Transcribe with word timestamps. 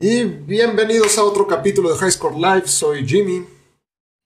Y 0.00 0.22
bienvenidos 0.22 1.18
a 1.18 1.24
otro 1.24 1.48
capítulo 1.48 1.90
de 1.90 1.98
High 1.98 2.12
Score 2.12 2.36
Live. 2.36 2.68
Soy 2.68 3.04
Jimmy. 3.04 3.44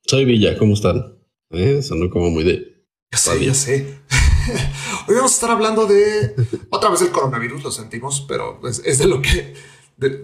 Soy 0.07 0.27
Villa, 0.27 0.59
¿cómo 0.59 0.75
están? 0.75 1.17
¿Eh? 1.49 1.81
Sonó 1.81 2.11
como 2.11 2.29
muy 2.29 2.45
de. 2.45 2.85
Ya 3.11 3.17
sé, 3.17 3.42
ya 3.42 3.55
sé. 3.55 4.00
Hoy 5.08 5.15
vamos 5.15 5.31
a 5.31 5.35
estar 5.35 5.50
hablando 5.50 5.87
de 5.87 6.35
otra 6.69 6.91
vez 6.91 7.00
el 7.00 7.11
coronavirus, 7.11 7.65
lo 7.65 7.71
sentimos, 7.71 8.21
pero 8.29 8.61
es, 8.69 8.98
de 8.98 9.07
lo 9.07 9.23
que 9.23 9.55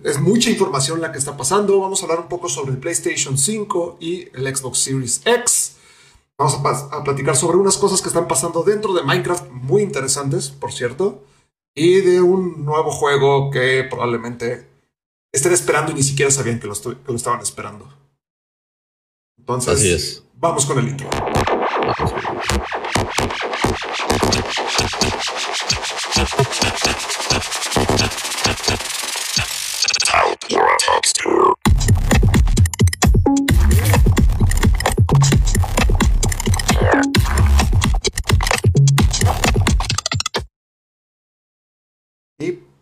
es 0.05 0.21
mucha 0.21 0.51
información 0.51 1.01
la 1.01 1.13
que 1.13 1.19
está 1.19 1.35
pasando. 1.35 1.81
Vamos 1.81 2.03
a 2.03 2.05
hablar 2.05 2.21
un 2.21 2.29
poco 2.29 2.51
sobre 2.51 2.73
el 2.73 2.79
PlayStation 2.79 3.39
5 3.39 3.97
y 4.03 4.29
el 4.35 4.55
Xbox 4.55 4.81
Series 4.81 5.23
X. 5.25 5.77
Vamos 6.37 6.57
a, 6.63 6.97
a 6.99 7.05
platicar 7.05 7.37
sobre 7.37 7.57
unas 7.57 7.79
cosas 7.79 8.03
que 8.03 8.09
están 8.09 8.29
pasando 8.29 8.65
dentro 8.65 8.93
de 8.93 9.03
Minecraft, 9.03 9.51
muy 9.51 9.81
interesantes, 9.81 10.51
por 10.51 10.73
cierto, 10.73 11.25
y 11.75 12.03
de 12.03 12.21
un 12.21 12.67
nuevo 12.67 12.91
juego 12.91 13.51
que 13.51 13.87
probablemente 13.89 14.68
estén 15.33 15.53
esperando 15.53 15.93
y 15.93 15.95
ni 15.95 16.03
siquiera 16.03 16.31
sabían 16.31 16.59
que 16.61 16.67
lo, 16.67 16.75
que 16.75 16.97
lo 17.07 17.17
estaban 17.17 17.41
esperando. 17.41 17.93
Entonces, 19.39 19.75
Así 19.75 19.91
es. 19.91 20.25
vamos 20.35 20.67
con 20.67 20.79
el 20.79 20.89
intro. 20.89 21.09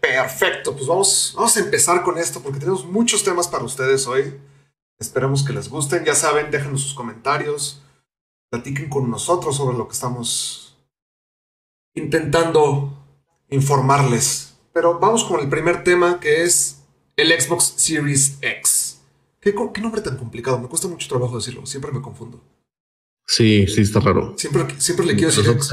Perfecto, 0.08 0.74
pues 0.74 0.86
vamos, 0.86 1.32
vamos 1.36 1.56
a 1.56 1.60
empezar 1.60 2.02
con 2.02 2.18
esto 2.18 2.40
porque 2.40 2.58
tenemos 2.58 2.84
muchos 2.84 3.22
temas 3.24 3.48
para 3.48 3.64
ustedes 3.64 4.06
hoy. 4.06 4.34
Esperemos 4.98 5.44
que 5.44 5.52
les 5.52 5.68
gusten. 5.68 6.04
Ya 6.04 6.14
saben, 6.14 6.50
déjenos 6.50 6.82
sus 6.82 6.94
comentarios. 6.94 7.82
Platiquen 8.50 8.88
con 8.88 9.10
nosotros 9.10 9.56
sobre 9.56 9.76
lo 9.76 9.88
que 9.88 9.94
estamos 9.94 10.78
intentando 11.94 12.96
informarles. 13.50 14.56
Pero 14.72 14.98
vamos 14.98 15.24
con 15.24 15.40
el 15.40 15.48
primer 15.48 15.84
tema 15.84 16.20
que 16.20 16.44
es 16.44 16.82
el 17.16 17.38
Xbox 17.38 17.74
Series 17.76 18.38
X. 18.40 19.00
¿Qué, 19.40 19.54
qué 19.74 19.80
nombre 19.80 20.00
tan 20.00 20.16
complicado? 20.16 20.58
Me 20.58 20.68
cuesta 20.68 20.88
mucho 20.88 21.08
trabajo 21.08 21.36
decirlo. 21.36 21.66
Siempre 21.66 21.92
me 21.92 22.00
confundo. 22.00 22.42
Sí, 23.26 23.66
sí, 23.66 23.82
está 23.82 24.00
raro. 24.00 24.34
Siempre, 24.36 24.66
siempre 24.78 25.06
le 25.06 25.14
quiero 25.14 25.30
decir 25.30 25.44
Xbox, 25.44 25.68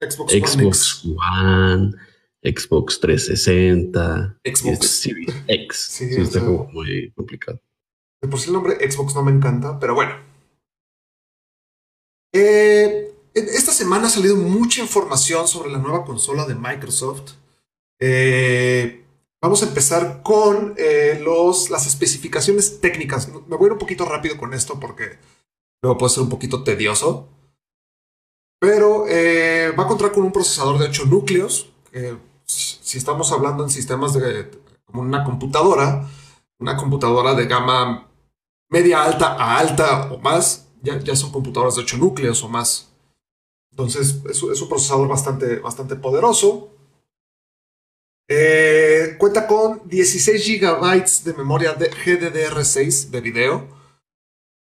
Xbox 0.00 0.32
One, 0.34 0.46
Xbox 0.46 2.09
360, 2.42 4.40
Xbox 4.44 4.86
Series 4.86 5.34
X. 5.46 5.76
Sí, 5.90 6.12
sí 6.12 6.20
está 6.20 6.40
como 6.40 6.64
muy 6.72 7.12
complicado. 7.12 7.60
De 8.22 8.28
por 8.28 8.38
sí 8.38 8.48
el 8.48 8.54
nombre 8.54 8.90
Xbox 8.90 9.14
no 9.14 9.22
me 9.22 9.32
encanta, 9.32 9.78
pero 9.78 9.94
bueno. 9.94 10.14
Eh, 12.32 13.12
esta 13.34 13.72
semana 13.72 14.06
ha 14.06 14.10
salido 14.10 14.36
mucha 14.36 14.82
información 14.82 15.48
sobre 15.48 15.70
la 15.70 15.78
nueva 15.78 16.04
consola 16.04 16.46
de 16.46 16.54
Microsoft. 16.54 17.32
Eh, 17.98 19.04
vamos 19.40 19.62
a 19.62 19.66
empezar 19.66 20.22
con 20.22 20.74
eh, 20.76 21.20
los, 21.22 21.70
las 21.70 21.86
especificaciones 21.86 22.80
técnicas. 22.80 23.28
Me 23.28 23.56
voy 23.56 23.64
a 23.64 23.66
ir 23.66 23.72
un 23.72 23.78
poquito 23.78 24.04
rápido 24.04 24.36
con 24.36 24.54
esto 24.54 24.78
porque 24.80 25.18
luego 25.82 25.98
puede 25.98 26.14
ser 26.14 26.22
un 26.22 26.28
poquito 26.28 26.62
tedioso. 26.62 27.28
Pero 28.60 29.06
va 29.06 29.84
a 29.84 29.86
contar 29.86 30.12
con 30.12 30.22
un 30.22 30.32
procesador 30.32 30.78
de 30.78 30.86
8 30.86 31.06
núcleos. 31.06 31.72
Si 32.50 32.98
estamos 32.98 33.32
hablando 33.32 33.64
en 33.64 33.70
sistemas 33.70 34.14
de 34.14 34.50
como 34.84 35.02
una 35.02 35.24
computadora, 35.24 36.08
una 36.58 36.76
computadora 36.76 37.34
de 37.34 37.46
gama 37.46 38.08
media 38.68 39.02
alta 39.04 39.34
a 39.34 39.58
alta 39.58 40.12
o 40.12 40.18
más, 40.18 40.68
ya, 40.82 40.98
ya 41.00 41.16
son 41.16 41.32
computadoras 41.32 41.76
de 41.76 41.82
8 41.82 41.96
núcleos 41.98 42.42
o 42.42 42.48
más. 42.48 42.90
Entonces 43.70 44.20
es, 44.28 44.42
un 44.42 44.68
procesador 44.68 45.08
bastante, 45.08 45.58
bastante 45.58 45.96
poderoso. 45.96 46.70
Eh, 48.28 49.16
cuenta 49.18 49.46
con 49.46 49.82
16 49.88 50.60
GB 50.60 51.24
de 51.24 51.34
memoria 51.34 51.74
de 51.74 51.90
GDDR6 51.90 53.10
de 53.10 53.20
video. 53.20 53.80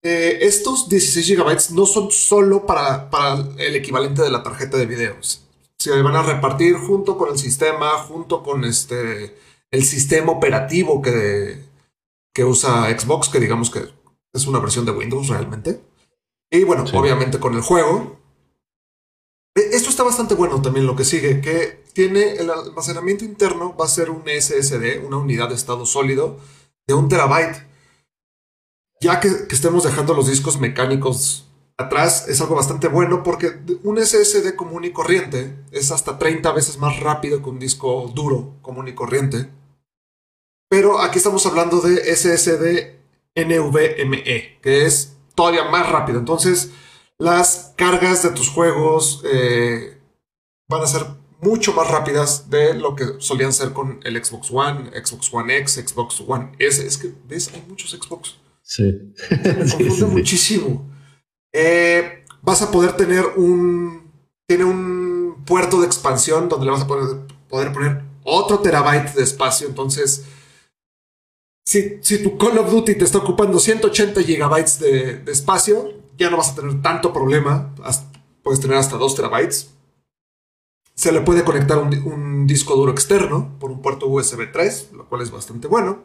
Eh, 0.03 0.39
estos 0.43 0.89
16 0.89 1.39
GB 1.39 1.75
no 1.75 1.84
son 1.84 2.11
solo 2.11 2.65
para, 2.65 3.11
para, 3.11 3.37
el 3.59 3.77
equivalente 3.77 4.23
de 4.23 4.31
la 4.31 4.43
tarjeta 4.43 4.77
de 4.77 4.87
videos. 4.87 5.47
Se 5.81 6.03
van 6.03 6.15
a 6.15 6.23
repartir 6.23 6.77
junto 6.77 7.17
con 7.17 7.31
el 7.31 7.39
sistema, 7.39 7.93
junto 7.93 8.43
con 8.43 8.65
este, 8.65 9.35
el 9.71 9.83
sistema 9.83 10.31
operativo 10.31 11.01
que, 11.01 11.65
que 12.35 12.45
usa 12.45 12.87
Xbox, 12.99 13.31
que 13.31 13.41
digamos 13.41 13.71
que 13.71 13.89
es 14.35 14.47
una 14.47 14.59
versión 14.59 14.85
de 14.85 14.93
Windows 14.93 15.29
realmente. 15.29 15.81
Y 16.51 16.65
bueno, 16.65 16.87
sí. 16.87 16.95
obviamente 16.95 17.41
con 17.41 17.55
el 17.55 17.63
juego. 17.63 18.19
Esto 19.55 19.89
está 19.89 20.03
bastante 20.03 20.35
bueno 20.35 20.61
también 20.61 20.87
lo 20.87 20.97
que 20.97 21.05
sigue, 21.05 21.41
que 21.41 21.83
tiene 21.95 22.35
el 22.35 22.51
almacenamiento 22.51 23.25
interno, 23.25 23.75
va 23.75 23.87
a 23.87 23.89
ser 23.89 24.11
un 24.11 24.25
SSD, 24.27 25.03
una 25.03 25.17
unidad 25.17 25.49
de 25.49 25.55
estado 25.55 25.87
sólido 25.87 26.39
de 26.87 26.93
un 26.93 27.09
terabyte. 27.09 27.67
Ya 29.01 29.19
que, 29.19 29.49
que 29.49 29.55
estemos 29.55 29.85
dejando 29.85 30.12
los 30.12 30.29
discos 30.29 30.61
mecánicos 30.61 31.50
atrás, 31.85 32.27
es 32.29 32.41
algo 32.41 32.55
bastante 32.55 32.89
bueno 32.89 33.23
porque 33.23 33.61
un 33.83 33.99
SSD 33.99 34.55
común 34.57 34.85
y 34.85 34.93
corriente 34.93 35.57
es 35.73 35.91
hasta 35.91 36.19
30 36.19 36.53
veces 36.53 36.79
más 36.79 37.01
rápido 37.01 37.43
que 37.43 37.51
un 37.51 37.59
disco 37.59 38.11
duro 38.15 38.57
común 38.63 38.89
y 38.89 38.95
corriente. 38.95 39.51
Pero 40.69 41.01
aquí 41.01 41.19
estamos 41.19 41.45
hablando 41.47 41.81
de 41.81 42.15
SSD 42.15 43.01
NVMe, 43.35 44.61
que 44.63 44.87
es 44.87 45.17
todavía 45.35 45.65
más 45.65 45.89
rápido. 45.89 46.19
Entonces, 46.19 46.71
las 47.19 47.75
cargas 47.77 48.23
de 48.23 48.31
tus 48.31 48.49
juegos 48.49 49.23
eh, 49.25 49.99
van 50.69 50.83
a 50.83 50.87
ser 50.87 51.07
mucho 51.41 51.73
más 51.73 51.91
rápidas 51.91 52.51
de 52.51 52.75
lo 52.75 52.95
que 52.95 53.05
solían 53.19 53.53
ser 53.53 53.73
con 53.73 54.01
el 54.05 54.23
Xbox 54.23 54.51
One, 54.51 54.91
Xbox 55.05 55.33
One 55.33 55.57
X, 55.59 55.83
Xbox 55.87 56.23
One 56.27 56.53
S. 56.59 56.87
Es 56.87 56.99
que, 56.99 57.12
¿ves? 57.27 57.51
Hay 57.55 57.65
muchos 57.69 57.91
Xbox. 57.91 58.37
Sí. 58.62 58.85
Me 59.31 59.37
confunde 59.57 59.91
sí, 59.91 59.91
sí, 59.91 60.05
muchísimo. 60.05 60.90
Eh, 61.53 62.25
vas 62.43 62.62
a 62.62 62.71
poder 62.71 62.97
tener 62.97 63.25
un... 63.37 64.11
Tiene 64.47 64.65
un 64.65 65.44
puerto 65.47 65.81
de 65.81 65.87
expansión 65.87 66.49
donde 66.49 66.66
le 66.66 66.72
vas 66.72 66.83
a 66.83 66.87
poder, 66.87 67.21
poder 67.49 67.72
poner 67.72 68.03
otro 68.25 68.59
terabyte 68.59 69.15
de 69.15 69.22
espacio. 69.22 69.69
Entonces 69.69 70.25
si, 71.71 71.99
si, 72.03 72.21
tu 72.21 72.37
Call 72.37 72.59
of 72.59 72.69
Duty 72.69 72.97
te 72.97 73.05
está 73.05 73.19
ocupando 73.19 73.61
180 73.61 74.22
gigabytes 74.22 74.81
de, 74.81 75.22
espacio, 75.28 75.93
ya 76.19 76.28
no 76.28 76.37
vas 76.37 76.50
a 76.50 76.55
tener 76.56 76.83
tanto 76.83 77.12
problema. 77.12 77.72
Puedes 78.43 78.61
tener 78.61 78.77
hasta 78.77 78.97
2 78.97 79.15
terabytes. 79.15 79.71
Se 80.97 81.12
le 81.12 81.21
puede 81.21 81.44
conectar 81.44 81.78
un, 81.78 81.94
un, 82.05 82.47
disco 82.49 82.75
duro 82.75 82.91
externo 82.91 83.56
por 83.61 83.71
un 83.71 83.81
puerto 83.81 84.09
USB 84.09 84.50
3, 84.50 84.91
lo 84.94 85.09
cual 85.09 85.22
es 85.22 85.31
bastante 85.31 85.69
bueno. 85.69 86.03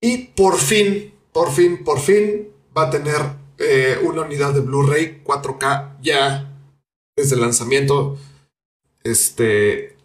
Y 0.00 0.28
por 0.28 0.56
fin, 0.56 1.12
por 1.32 1.50
fin, 1.50 1.82
por 1.82 1.98
fin 1.98 2.48
va 2.76 2.82
a 2.82 2.90
tener 2.90 3.20
eh, 3.58 3.98
una 4.02 4.22
unidad 4.22 4.54
de 4.54 4.60
Blu-ray 4.60 5.22
4K 5.24 5.98
ya 6.00 6.52
desde 7.16 7.34
el 7.34 7.40
lanzamiento. 7.40 8.18
Este, 9.02 9.96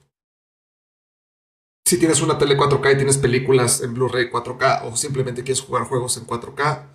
si 1.86 1.98
tienes 1.98 2.22
una 2.22 2.38
tele 2.38 2.58
4K 2.58 2.94
y 2.94 2.98
tienes 2.98 3.18
películas 3.18 3.82
en 3.82 3.94
Blu-ray 3.94 4.30
4K 4.32 4.84
o 4.86 4.96
simplemente 4.96 5.44
quieres 5.44 5.62
jugar 5.62 5.84
juegos 5.84 6.18
en 6.18 6.26
4K, 6.26 6.88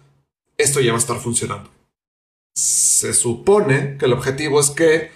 esto 0.56 0.80
ya 0.80 0.92
va 0.92 0.96
a 0.96 1.00
estar 1.00 1.18
funcionando. 1.18 1.70
Se 2.54 3.12
supone 3.12 3.98
que 3.98 4.06
el 4.06 4.14
objetivo 4.14 4.58
es 4.58 4.70
que 4.70 5.10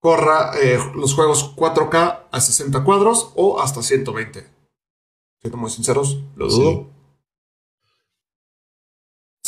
corra 0.00 0.52
eh, 0.60 0.78
los 0.94 1.14
juegos 1.14 1.56
4K 1.56 2.26
a 2.30 2.40
60 2.40 2.84
cuadros 2.84 3.32
o 3.34 3.60
hasta 3.60 3.82
120. 3.82 4.46
Siendo 5.40 5.56
muy 5.56 5.70
sinceros, 5.70 6.18
lo 6.36 6.48
dudo. 6.48 6.97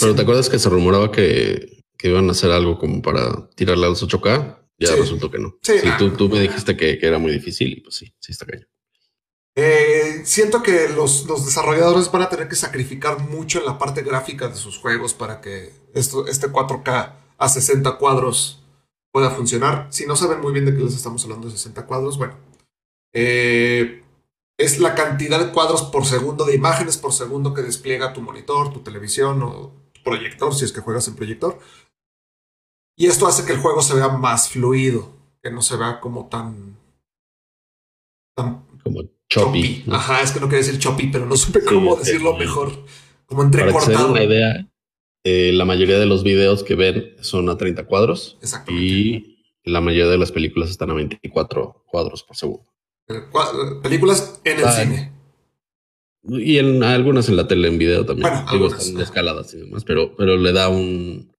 Pero 0.00 0.14
¿te 0.14 0.22
acuerdas 0.22 0.48
que 0.48 0.58
se 0.58 0.68
rumoraba 0.68 1.12
que, 1.12 1.84
que, 1.96 2.08
iban 2.08 2.28
a 2.28 2.32
hacer 2.32 2.50
algo 2.50 2.78
como 2.78 3.02
para 3.02 3.48
tirarle 3.50 3.86
a 3.86 3.90
los 3.90 4.06
8K? 4.06 4.58
Ya 4.78 4.88
sí. 4.88 4.94
resultó 4.94 5.30
que 5.30 5.38
no. 5.38 5.58
Sí, 5.62 5.74
sí 5.80 5.88
tú, 5.98 6.10
tú, 6.12 6.28
me 6.28 6.40
dijiste 6.40 6.76
que, 6.76 6.98
que, 6.98 7.06
era 7.06 7.18
muy 7.18 7.32
difícil 7.32 7.72
y 7.72 7.80
pues 7.80 7.96
sí, 7.96 8.12
sí 8.18 8.32
está 8.32 8.46
cañón. 8.46 8.66
Eh, 9.56 10.22
siento 10.24 10.62
que 10.62 10.88
los, 10.88 11.26
los, 11.26 11.44
desarrolladores 11.44 12.10
van 12.10 12.22
a 12.22 12.28
tener 12.28 12.48
que 12.48 12.56
sacrificar 12.56 13.18
mucho 13.28 13.58
en 13.58 13.66
la 13.66 13.78
parte 13.78 14.02
gráfica 14.02 14.48
de 14.48 14.54
sus 14.54 14.78
juegos 14.78 15.12
para 15.12 15.40
que 15.40 15.72
esto, 15.92 16.26
este 16.26 16.48
4K 16.48 17.12
a 17.36 17.48
60 17.48 17.98
cuadros 17.98 18.62
pueda 19.12 19.30
funcionar. 19.30 19.88
Si 19.90 20.06
no 20.06 20.16
saben 20.16 20.40
muy 20.40 20.52
bien 20.52 20.64
de 20.64 20.74
qué 20.74 20.82
les 20.82 20.94
estamos 20.94 21.24
hablando 21.24 21.48
de 21.48 21.52
60 21.52 21.84
cuadros, 21.86 22.16
bueno, 22.16 22.38
eh, 23.12 24.04
es 24.56 24.78
la 24.78 24.94
cantidad 24.94 25.44
de 25.44 25.52
cuadros 25.52 25.82
por 25.82 26.06
segundo, 26.06 26.44
de 26.44 26.54
imágenes 26.54 26.96
por 26.96 27.12
segundo 27.12 27.54
que 27.54 27.62
despliega 27.62 28.12
tu 28.12 28.20
monitor, 28.20 28.72
tu 28.72 28.80
televisión 28.80 29.42
o 29.42 29.79
proyector, 30.02 30.54
si 30.54 30.64
es 30.64 30.72
que 30.72 30.80
juegas 30.80 31.08
en 31.08 31.16
proyector. 31.16 31.58
Y 32.96 33.06
esto 33.06 33.26
hace 33.26 33.46
que 33.46 33.52
el 33.52 33.58
juego 33.58 33.82
se 33.82 33.94
vea 33.94 34.08
más 34.08 34.50
fluido, 34.50 35.16
que 35.42 35.50
no 35.50 35.62
se 35.62 35.76
vea 35.76 36.00
como 36.00 36.28
tan... 36.28 36.76
tan 38.36 38.66
como 38.82 39.02
choppy. 39.28 39.84
Ajá, 39.90 40.22
es 40.22 40.32
que 40.32 40.40
no 40.40 40.48
quería 40.48 40.64
decir 40.64 40.78
choppy, 40.78 41.08
pero 41.08 41.24
no 41.26 41.36
supe 41.36 41.64
cómo 41.64 41.96
decirlo 41.96 42.36
mejor. 42.36 42.84
Como 43.26 43.42
entrecortado. 43.42 43.86
Para 43.86 43.96
que 43.96 44.04
se 44.04 44.10
una 44.10 44.24
idea, 44.24 44.68
eh, 45.24 45.52
la 45.52 45.64
mayoría 45.64 45.98
de 45.98 46.06
los 46.06 46.24
videos 46.24 46.64
que 46.64 46.74
ven 46.74 47.14
son 47.20 47.48
a 47.48 47.56
30 47.56 47.86
cuadros. 47.86 48.38
Y 48.68 49.38
la 49.64 49.80
mayoría 49.80 50.10
de 50.10 50.18
las 50.18 50.32
películas 50.32 50.70
están 50.70 50.90
a 50.90 50.94
24 50.94 51.84
cuadros 51.86 52.22
por 52.22 52.36
segundo. 52.36 52.66
Películas 53.82 54.40
en 54.44 54.58
el 54.58 54.64
ah, 54.64 54.72
cine. 54.72 55.12
Y 56.22 56.58
en 56.58 56.82
algunas 56.82 57.28
en 57.28 57.36
la 57.36 57.48
tele, 57.48 57.68
en 57.68 57.78
video 57.78 58.04
también. 58.04 58.30
Digo, 58.52 58.66
están 58.66 59.00
escaladas 59.00 59.54
y 59.54 59.58
demás, 59.58 59.84
pero, 59.84 60.14
pero 60.16 60.36
le 60.36 60.52
da 60.52 60.68
un. 60.68 61.32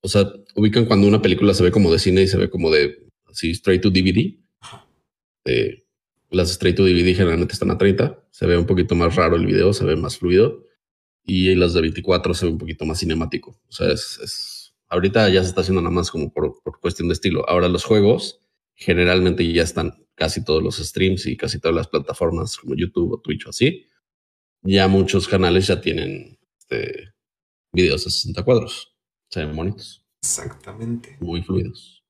O 0.00 0.08
sea, 0.08 0.30
ubican 0.54 0.84
cuando 0.84 1.08
una 1.08 1.22
película 1.22 1.54
se 1.54 1.62
ve 1.62 1.70
como 1.70 1.90
de 1.90 1.98
cine 1.98 2.22
y 2.22 2.28
se 2.28 2.36
ve 2.36 2.50
como 2.50 2.70
de 2.70 3.08
así 3.26 3.50
straight 3.50 3.82
to 3.82 3.90
DVD. 3.90 4.36
las 6.30 6.50
straight 6.50 6.76
to 6.76 6.84
DVD 6.84 7.16
generalmente 7.16 7.54
están 7.54 7.70
a 7.70 7.78
30. 7.78 8.22
Se 8.30 8.46
ve 8.46 8.56
un 8.56 8.66
poquito 8.66 8.94
más 8.94 9.16
raro 9.16 9.36
el 9.36 9.46
video, 9.46 9.72
se 9.72 9.84
ve 9.84 9.96
más 9.96 10.18
fluido. 10.18 10.64
Y 11.24 11.54
las 11.54 11.72
de 11.72 11.80
24 11.80 12.34
se 12.34 12.46
ve 12.46 12.52
un 12.52 12.58
poquito 12.58 12.84
más 12.84 13.00
cinemático. 13.00 13.58
O 13.66 13.72
sea, 13.72 13.90
es, 13.90 14.20
es 14.22 14.74
ahorita 14.88 15.28
ya 15.30 15.42
se 15.42 15.48
está 15.48 15.62
haciendo 15.62 15.80
nada 15.80 15.94
más 15.94 16.10
como 16.10 16.32
por, 16.32 16.62
por 16.62 16.80
cuestión 16.80 17.08
de 17.08 17.14
estilo. 17.14 17.48
Ahora 17.48 17.68
los 17.68 17.84
juegos 17.84 18.40
generalmente 18.74 19.50
ya 19.52 19.62
están 19.62 20.03
casi 20.14 20.44
todos 20.44 20.62
los 20.62 20.76
streams 20.76 21.26
y 21.26 21.36
casi 21.36 21.58
todas 21.58 21.76
las 21.76 21.88
plataformas 21.88 22.56
como 22.56 22.74
YouTube 22.74 23.12
o 23.12 23.20
Twitch 23.20 23.46
o 23.46 23.50
así, 23.50 23.86
ya 24.62 24.88
muchos 24.88 25.28
canales 25.28 25.66
ya 25.66 25.80
tienen 25.80 26.38
este, 26.58 27.12
videos 27.72 28.04
de 28.04 28.10
60 28.10 28.42
cuadros. 28.44 28.94
Se 29.28 29.44
ven 29.44 29.54
bonitos. 29.54 30.04
Exactamente. 30.22 31.16
Muy 31.20 31.42
fluidos. 31.42 32.02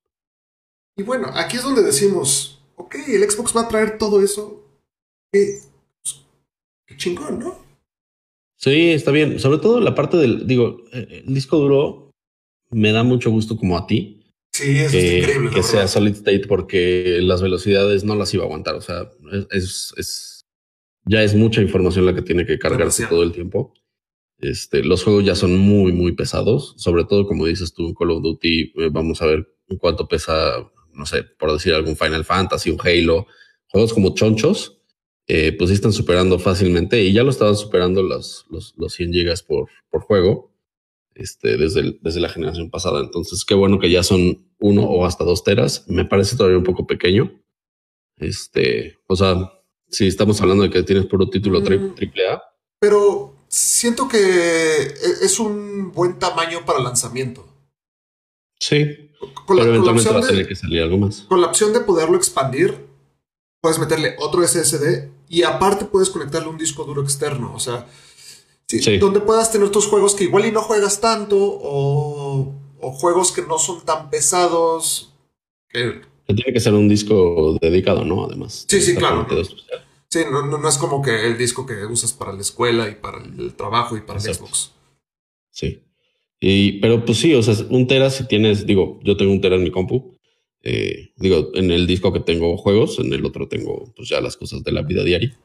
Y 0.95 1.03
bueno, 1.03 1.27
aquí 1.33 1.57
es 1.57 1.63
donde 1.63 1.83
decimos, 1.83 2.63
ok, 2.75 2.95
el 3.07 3.29
Xbox 3.29 3.55
va 3.55 3.61
a 3.61 3.67
traer 3.67 3.97
todo 3.97 4.21
eso. 4.21 4.65
Qué, 5.31 5.59
qué 6.85 6.95
chingón, 6.95 7.39
¿no? 7.39 7.65
Sí, 8.55 8.91
está 8.91 9.11
bien. 9.11 9.39
Sobre 9.39 9.59
todo 9.59 9.81
la 9.81 9.93
parte 9.93 10.17
del, 10.17 10.47
digo, 10.47 10.83
eh, 10.93 11.23
el 11.25 11.33
disco 11.33 11.57
duro 11.57 12.11
me 12.69 12.91
da 12.91 13.03
mucho 13.03 13.29
gusto 13.31 13.57
como 13.57 13.77
a 13.77 13.85
ti, 13.85 14.24
Sí, 14.55 14.79
eso 14.79 14.91
que, 14.91 15.17
es 15.17 15.23
increíble. 15.23 15.49
Que 15.53 15.63
sea 15.63 15.85
solid 15.85 16.13
state 16.13 16.47
porque 16.47 17.19
las 17.21 17.41
velocidades 17.41 18.05
no 18.05 18.15
las 18.15 18.33
iba 18.33 18.43
a 18.43 18.45
aguantar. 18.45 18.75
O 18.75 18.81
sea, 18.81 19.11
es, 19.51 19.93
es 19.97 20.45
ya 21.05 21.21
es 21.23 21.35
mucha 21.35 21.61
información 21.61 22.05
la 22.05 22.15
que 22.15 22.21
tiene 22.21 22.45
que 22.45 22.57
cargarse 22.57 23.05
todo 23.05 23.23
el 23.23 23.33
tiempo. 23.33 23.73
Este, 24.39 24.81
los 24.81 25.03
juegos 25.03 25.25
ya 25.25 25.35
son 25.35 25.57
muy, 25.57 25.91
muy 25.91 26.13
pesados. 26.13 26.73
Sobre 26.77 27.03
todo, 27.03 27.27
como 27.27 27.45
dices 27.45 27.73
tú, 27.73 27.85
en 27.89 27.95
Call 27.95 28.11
of 28.11 28.23
Duty, 28.23 28.73
eh, 28.77 28.89
vamos 28.89 29.21
a 29.21 29.25
ver 29.25 29.45
cuánto 29.77 30.07
pesa, 30.07 30.65
no 30.93 31.05
sé, 31.05 31.23
por 31.23 31.51
decir 31.51 31.73
algún 31.73 31.97
Final 31.97 32.23
Fantasy, 32.23 32.71
un 32.71 32.79
Halo. 32.79 33.27
Juegos 33.67 33.93
como 33.93 34.13
chonchos, 34.13 34.81
eh, 35.27 35.53
pues 35.57 35.69
sí 35.69 35.73
están 35.73 35.91
superando 35.91 36.39
fácilmente 36.39 37.03
y 37.03 37.11
ya 37.11 37.23
lo 37.23 37.31
estaban 37.31 37.57
superando 37.57 38.01
los, 38.03 38.45
los, 38.49 38.73
los 38.77 38.93
100 38.93 39.11
gigas 39.11 39.43
por, 39.43 39.67
por 39.89 40.01
juego 40.01 40.54
este, 41.15 41.57
desde, 41.57 41.97
desde 42.01 42.19
la 42.19 42.29
generación 42.29 42.69
pasada. 42.69 42.99
Entonces, 42.99 43.43
qué 43.45 43.55
bueno 43.55 43.79
que 43.79 43.89
ya 43.89 44.03
son 44.03 44.45
uno 44.59 44.83
o 44.83 45.05
hasta 45.05 45.23
dos 45.23 45.43
teras. 45.43 45.85
Me 45.87 46.05
parece 46.05 46.35
todavía 46.35 46.57
un 46.57 46.63
poco 46.63 46.85
pequeño. 46.85 47.41
Este, 48.17 48.99
o 49.07 49.15
sea, 49.15 49.51
si 49.89 50.07
estamos 50.07 50.39
hablando 50.41 50.63
de 50.63 50.69
que 50.69 50.83
tienes 50.83 51.05
puro 51.05 51.29
título 51.29 51.61
mm. 51.61 51.95
triple 51.95 52.29
A. 52.29 52.41
Pero 52.79 53.35
siento 53.47 54.07
que 54.07 54.17
e, 54.17 54.95
es 55.21 55.39
un 55.39 55.91
buen 55.91 56.19
tamaño 56.19 56.65
para 56.65 56.79
lanzamiento. 56.79 57.47
Sí. 58.59 59.11
Con 59.45 59.57
pero 59.57 59.69
eventualmente 59.69 60.11
va 60.11 60.19
a 60.19 60.27
tener 60.27 60.47
que 60.47 60.55
salir 60.55 60.81
algo 60.81 60.97
más. 60.97 61.21
Con 61.21 61.41
la 61.41 61.47
opción 61.47 61.73
de 61.73 61.79
poderlo 61.79 62.17
expandir, 62.17 62.75
puedes 63.61 63.79
meterle 63.79 64.15
otro 64.19 64.45
SSD 64.45 65.09
y 65.29 65.43
aparte 65.43 65.85
puedes 65.85 66.09
conectarle 66.09 66.49
un 66.49 66.57
disco 66.57 66.83
duro 66.83 67.01
externo. 67.01 67.53
O 67.53 67.59
sea, 67.59 67.87
donde 68.99 69.19
puedas 69.21 69.51
tener 69.51 69.69
tus 69.69 69.87
juegos 69.87 70.15
que 70.15 70.23
igual 70.25 70.45
y 70.45 70.51
no 70.51 70.61
juegas 70.61 70.99
tanto 70.99 71.37
o, 71.39 72.53
juegos 72.79 73.31
que 73.31 73.41
no 73.41 73.57
son 73.57 73.83
tan 73.85 74.09
pesados. 74.09 75.13
Que... 75.69 76.01
Tiene 76.27 76.53
que 76.53 76.59
ser 76.59 76.73
un 76.73 76.87
disco 76.87 77.57
dedicado, 77.61 78.03
¿no? 78.03 78.25
Además. 78.25 78.65
Sí, 78.67 78.81
sí, 78.81 78.95
claro. 78.95 79.27
Sí, 80.09 80.19
no, 80.31 80.45
no, 80.45 80.69
es 80.69 80.77
como 80.77 81.01
que 81.01 81.25
el 81.25 81.37
disco 81.37 81.65
que 81.65 81.85
usas 81.85 82.13
para 82.13 82.33
la 82.33 82.41
escuela 82.41 82.89
y 82.89 82.95
para 82.95 83.23
el 83.23 83.53
trabajo 83.55 83.97
y 83.97 84.01
para 84.01 84.19
el 84.19 84.33
Xbox. 84.33 84.71
Sí. 85.51 85.81
Y, 86.39 86.79
pero 86.79 87.03
pues 87.05 87.17
sí, 87.17 87.33
o 87.33 87.43
sea, 87.43 87.55
un 87.69 87.87
tera 87.87 88.09
si 88.09 88.27
tienes, 88.27 88.65
digo, 88.65 88.99
yo 89.03 89.17
tengo 89.17 89.31
un 89.31 89.41
tera 89.41 89.55
en 89.55 89.63
mi 89.63 89.71
compu. 89.71 90.15
Eh, 90.61 91.11
digo, 91.17 91.51
en 91.53 91.69
el 91.69 91.85
disco 91.85 92.11
que 92.11 92.19
tengo 92.19 92.57
juegos, 92.57 92.97
en 92.99 93.13
el 93.13 93.23
otro 93.25 93.47
tengo 93.47 93.93
pues 93.95 94.09
ya 94.09 94.19
las 94.21 94.35
cosas 94.35 94.63
de 94.63 94.71
la 94.71 94.81
vida 94.81 95.03
diaria. 95.03 95.37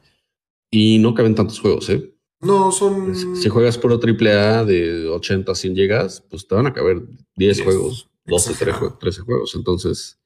Y 0.71 0.99
no 0.99 1.13
caben 1.13 1.35
tantos 1.35 1.59
juegos, 1.59 1.89
¿eh? 1.89 2.13
No, 2.41 2.71
son. 2.71 3.15
Si 3.35 3.49
juegas 3.49 3.77
puro 3.77 3.99
triple 3.99 4.33
A 4.33 4.65
de 4.65 5.07
80 5.07 5.51
a 5.51 5.55
100 5.55 5.75
llegas, 5.75 6.21
pues 6.29 6.47
te 6.47 6.55
van 6.55 6.67
a 6.67 6.73
caber 6.73 7.03
10 7.35 7.63
juegos, 7.63 8.09
12, 8.25 8.53
13, 8.99 9.21
juegos. 9.21 9.55
Entonces, 9.55 10.19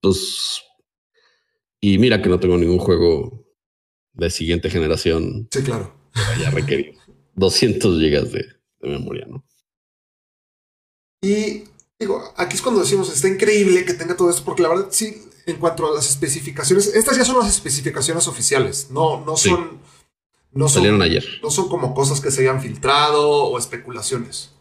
pues. 0.00 0.62
Y 1.80 1.98
mira 1.98 2.22
que 2.22 2.28
no 2.28 2.40
tengo 2.40 2.56
ningún 2.56 2.78
juego 2.78 3.46
de 4.14 4.30
siguiente 4.30 4.70
generación. 4.70 5.48
Sí, 5.50 5.62
claro. 5.62 5.94
Ya 6.40 6.50
requerido 6.50 6.98
200 7.34 8.00
gigas 8.00 8.32
de, 8.32 8.46
de 8.80 8.88
memoria, 8.88 9.26
¿no? 9.28 9.44
Y 11.22 11.64
digo, 11.98 12.32
aquí 12.36 12.56
es 12.56 12.62
cuando 12.62 12.80
decimos, 12.80 13.12
está 13.12 13.28
increíble 13.28 13.84
que 13.84 13.94
tenga 13.94 14.16
todo 14.16 14.30
esto, 14.30 14.44
porque 14.44 14.62
la 14.62 14.68
verdad, 14.70 14.88
sí, 14.90 15.22
en 15.46 15.56
cuanto 15.56 15.86
a 15.86 15.94
las 15.94 16.08
especificaciones, 16.08 16.94
estas 16.94 17.16
ya 17.16 17.24
son 17.24 17.38
las 17.38 17.48
especificaciones 17.48 18.28
oficiales, 18.28 18.90
no, 18.90 19.24
no 19.24 19.36
son 19.36 19.80
no 20.52 20.68
salieron 20.68 21.02
ayer. 21.02 21.24
No 21.42 21.50
son 21.50 21.68
como 21.68 21.94
cosas 21.94 22.20
que 22.20 22.30
se 22.30 22.42
hayan 22.42 22.60
filtrado 22.60 23.28
o 23.28 23.58
especulaciones. 23.58 24.52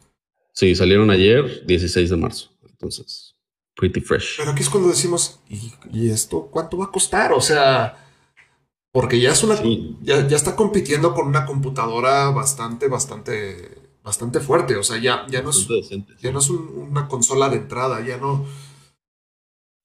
Sí, 0.53 0.75
salieron 0.75 1.09
ayer, 1.11 1.65
16 1.65 2.09
de 2.09 2.17
marzo. 2.17 2.49
Entonces, 2.67 3.35
pretty 3.75 4.01
fresh. 4.01 4.37
Pero 4.37 4.51
aquí 4.51 4.63
es 4.63 4.69
cuando 4.69 4.89
decimos, 4.89 5.39
¿y, 5.49 6.09
esto 6.09 6.49
cuánto 6.51 6.77
va 6.77 6.85
a 6.85 6.91
costar? 6.91 7.31
O 7.31 7.41
sea, 7.41 8.05
porque 8.91 9.19
ya 9.19 9.31
es 9.31 9.43
una. 9.43 9.55
Ya, 10.01 10.19
está 10.27 10.55
compitiendo 10.55 11.13
con 11.13 11.27
una 11.27 11.45
computadora 11.45 12.29
bastante, 12.31 12.87
bastante, 12.87 13.77
bastante 14.03 14.39
fuerte. 14.39 14.75
O 14.75 14.83
sea, 14.83 14.97
ya, 14.97 15.25
ya 15.29 15.41
no 15.41 15.51
es, 15.51 15.67
ya 16.19 16.31
no 16.31 16.39
es 16.39 16.49
una 16.49 17.07
consola 17.07 17.49
de 17.49 17.57
entrada, 17.57 18.05
ya 18.05 18.17
no. 18.17 18.45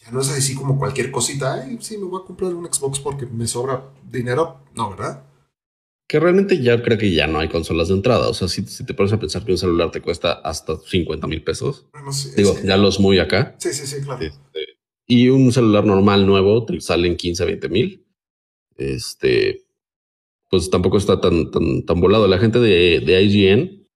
Ya 0.00 0.10
no 0.10 0.20
es 0.20 0.31
así 0.31 0.55
como 0.55 0.78
cualquier 0.78 1.12
cosita. 1.12 1.62
Ay, 1.62 1.78
sí, 1.81 1.96
me 1.96 2.06
voy 2.06 2.20
a 2.22 2.26
comprar 2.26 2.55
un 2.55 2.66
Xbox 2.72 2.98
porque 2.98 3.26
me 3.26 3.46
sobra 3.46 3.84
dinero. 4.10 4.62
No, 4.75 4.90
¿verdad? 4.90 5.22
Que 6.12 6.20
realmente 6.20 6.61
ya 6.61 6.82
creo 6.82 6.99
que 6.99 7.11
ya 7.11 7.26
no 7.26 7.38
hay 7.38 7.49
consolas 7.49 7.89
de 7.89 7.94
entrada. 7.94 8.29
O 8.29 8.34
sea, 8.34 8.46
si, 8.46 8.63
te 8.84 8.93
pones 8.93 9.15
a 9.15 9.19
pensar 9.19 9.46
que 9.46 9.53
un 9.53 9.56
celular 9.56 9.91
te 9.91 10.03
cuesta 10.03 10.32
hasta 10.32 10.77
50 10.77 11.27
mil 11.27 11.43
pesos, 11.43 11.86
digo, 12.36 12.55
ya 12.63 12.77
los 12.77 13.01
muy 13.01 13.19
acá. 13.19 13.56
Sí, 13.58 13.72
sí, 13.72 13.86
sí, 13.86 14.03
claro. 14.05 14.22
Este, 14.22 14.60
y 15.06 15.31
un 15.31 15.51
celular 15.53 15.86
normal 15.86 16.27
nuevo 16.27 16.67
te 16.67 16.79
sale 16.82 17.08
en 17.08 17.17
15, 17.17 17.46
20 17.46 17.69
mil. 17.70 18.06
Este, 18.77 19.65
pues 20.51 20.69
tampoco 20.69 20.98
está 20.98 21.19
tan, 21.19 21.51
tan, 21.51 21.86
tan 21.86 21.98
volado. 21.98 22.29
La 22.29 22.36
gente 22.36 22.60
de, 22.60 23.01
de 23.01 23.22
IGN 23.22 23.89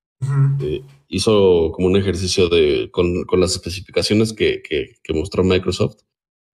eh, 0.62 0.82
hizo 1.08 1.70
como 1.72 1.88
un 1.88 1.98
ejercicio 1.98 2.48
de, 2.48 2.88
con, 2.92 3.24
con 3.24 3.40
las 3.40 3.52
especificaciones 3.52 4.32
que, 4.32 4.62
que, 4.62 4.94
que 5.02 5.12
mostró 5.12 5.44
Microsoft, 5.44 5.96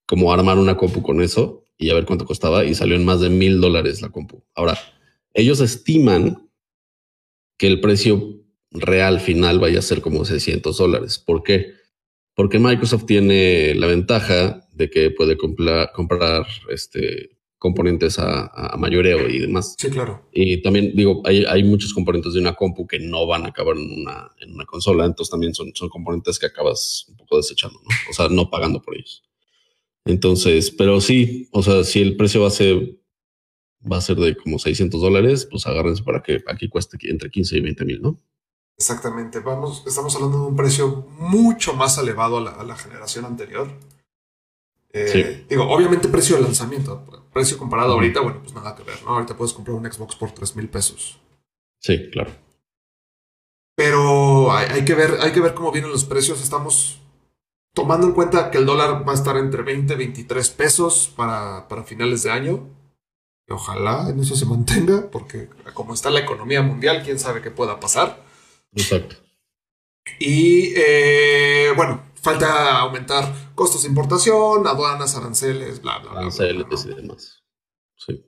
como 0.08 0.32
armar 0.32 0.58
una 0.58 0.76
compu 0.76 1.02
con 1.02 1.22
eso 1.22 1.62
y 1.78 1.90
a 1.90 1.94
ver 1.94 2.04
cuánto 2.04 2.26
costaba 2.26 2.64
y 2.64 2.74
salió 2.74 2.96
en 2.96 3.04
más 3.04 3.20
de 3.20 3.30
mil 3.30 3.60
dólares 3.60 4.02
la 4.02 4.08
compu. 4.08 4.42
Ahora, 4.56 4.76
ellos 5.34 5.60
estiman 5.60 6.50
que 7.58 7.66
el 7.66 7.80
precio 7.80 8.42
real 8.70 9.20
final 9.20 9.58
vaya 9.58 9.78
a 9.78 9.82
ser 9.82 10.00
como 10.00 10.24
600 10.24 10.76
dólares. 10.76 11.18
¿Por 11.18 11.42
qué? 11.42 11.74
Porque 12.34 12.58
Microsoft 12.58 13.04
tiene 13.06 13.74
la 13.74 13.86
ventaja 13.86 14.66
de 14.72 14.90
que 14.90 15.10
puede 15.10 15.36
comprar, 15.36 16.46
este, 16.70 17.38
componentes 17.58 18.18
a, 18.18 18.74
mayoreo 18.78 19.28
y 19.28 19.38
demás. 19.38 19.74
Sí, 19.78 19.90
claro. 19.90 20.28
Y 20.32 20.62
también 20.62 20.92
digo, 20.96 21.22
hay, 21.24 21.62
muchos 21.62 21.92
componentes 21.92 22.32
de 22.32 22.40
una 22.40 22.54
compu 22.54 22.86
que 22.86 22.98
no 22.98 23.26
van 23.26 23.44
a 23.44 23.48
acabar 23.48 23.76
en 23.76 24.00
una, 24.00 24.30
en 24.40 24.54
una 24.54 24.64
consola, 24.64 25.04
entonces 25.04 25.30
también 25.30 25.54
son, 25.54 25.72
son 25.74 25.88
componentes 25.88 26.38
que 26.38 26.46
acabas 26.46 27.04
un 27.08 27.16
poco 27.16 27.36
desechando, 27.36 27.78
¿no? 27.80 27.88
O 28.10 28.12
sea, 28.14 28.28
no 28.28 28.50
pagando 28.50 28.80
por 28.80 28.96
ellos. 28.96 29.22
Entonces, 30.04 30.70
pero 30.70 31.00
sí, 31.00 31.48
o 31.52 31.62
sea, 31.62 31.84
si 31.84 32.00
el 32.00 32.16
precio 32.16 32.40
va 32.40 32.48
a 32.48 32.50
ser 32.50 32.98
va 33.90 33.96
a 33.98 34.00
ser 34.00 34.16
de 34.16 34.36
como 34.36 34.58
600 34.58 35.00
dólares, 35.00 35.46
pues 35.50 35.66
agárrense 35.66 36.02
para 36.02 36.22
que 36.22 36.42
aquí 36.46 36.68
cueste 36.68 36.98
entre 37.10 37.30
15 37.30 37.56
y 37.56 37.60
20 37.60 37.84
mil, 37.84 38.02
¿no? 38.02 38.18
Exactamente, 38.76 39.40
vamos, 39.40 39.84
estamos 39.86 40.14
hablando 40.16 40.38
de 40.38 40.46
un 40.46 40.56
precio 40.56 41.06
mucho 41.18 41.74
más 41.74 41.98
elevado 41.98 42.38
a 42.38 42.64
la, 42.64 42.76
generación 42.76 43.24
anterior. 43.24 43.68
Eh, 44.92 45.46
digo, 45.48 45.68
obviamente 45.68 46.08
precio 46.08 46.36
de 46.36 46.42
lanzamiento, 46.42 47.04
precio 47.32 47.58
comparado 47.58 47.92
ahorita, 47.92 48.20
bueno, 48.20 48.40
pues 48.42 48.54
nada 48.54 48.74
que 48.74 48.82
ver, 48.82 49.02
¿no? 49.04 49.10
Ahorita 49.10 49.36
puedes 49.36 49.52
comprar 49.52 49.76
un 49.76 49.90
Xbox 49.90 50.16
por 50.16 50.32
3 50.32 50.56
mil 50.56 50.68
pesos. 50.68 51.18
Sí, 51.78 52.10
claro. 52.10 52.30
Pero 53.74 54.52
hay, 54.52 54.84
que 54.84 54.94
ver, 54.94 55.18
hay 55.20 55.32
que 55.32 55.40
ver 55.40 55.54
cómo 55.54 55.72
vienen 55.72 55.90
los 55.90 56.04
precios. 56.04 56.42
Estamos 56.42 57.00
tomando 57.72 58.06
en 58.06 58.12
cuenta 58.12 58.50
que 58.50 58.58
el 58.58 58.66
dólar 58.66 59.06
va 59.06 59.12
a 59.12 59.16
estar 59.16 59.36
entre 59.36 59.62
20 59.62 59.94
y 59.94 59.96
23 59.96 60.50
pesos 60.50 61.12
para, 61.16 61.68
para 61.68 61.82
finales 61.82 62.22
de 62.22 62.30
año. 62.30 62.68
Ojalá 63.48 64.08
en 64.08 64.20
eso 64.20 64.36
se 64.36 64.46
mantenga, 64.46 65.10
porque 65.10 65.48
como 65.74 65.94
está 65.94 66.10
la 66.10 66.20
economía 66.20 66.62
mundial, 66.62 67.02
quién 67.04 67.18
sabe 67.18 67.42
qué 67.42 67.50
pueda 67.50 67.80
pasar. 67.80 68.24
Exacto. 68.74 69.16
Y 70.18 70.72
eh, 70.76 71.72
bueno, 71.76 72.02
falta 72.20 72.78
aumentar 72.78 73.52
costos 73.54 73.82
de 73.82 73.88
importación, 73.88 74.66
aduanas, 74.66 75.16
aranceles, 75.16 75.82
bla, 75.82 75.98
bla, 75.98 76.10
bla. 76.10 76.20
Aranceles 76.20 76.86
y 76.86 76.94
demás. 76.94 77.42
Sí. 77.96 78.24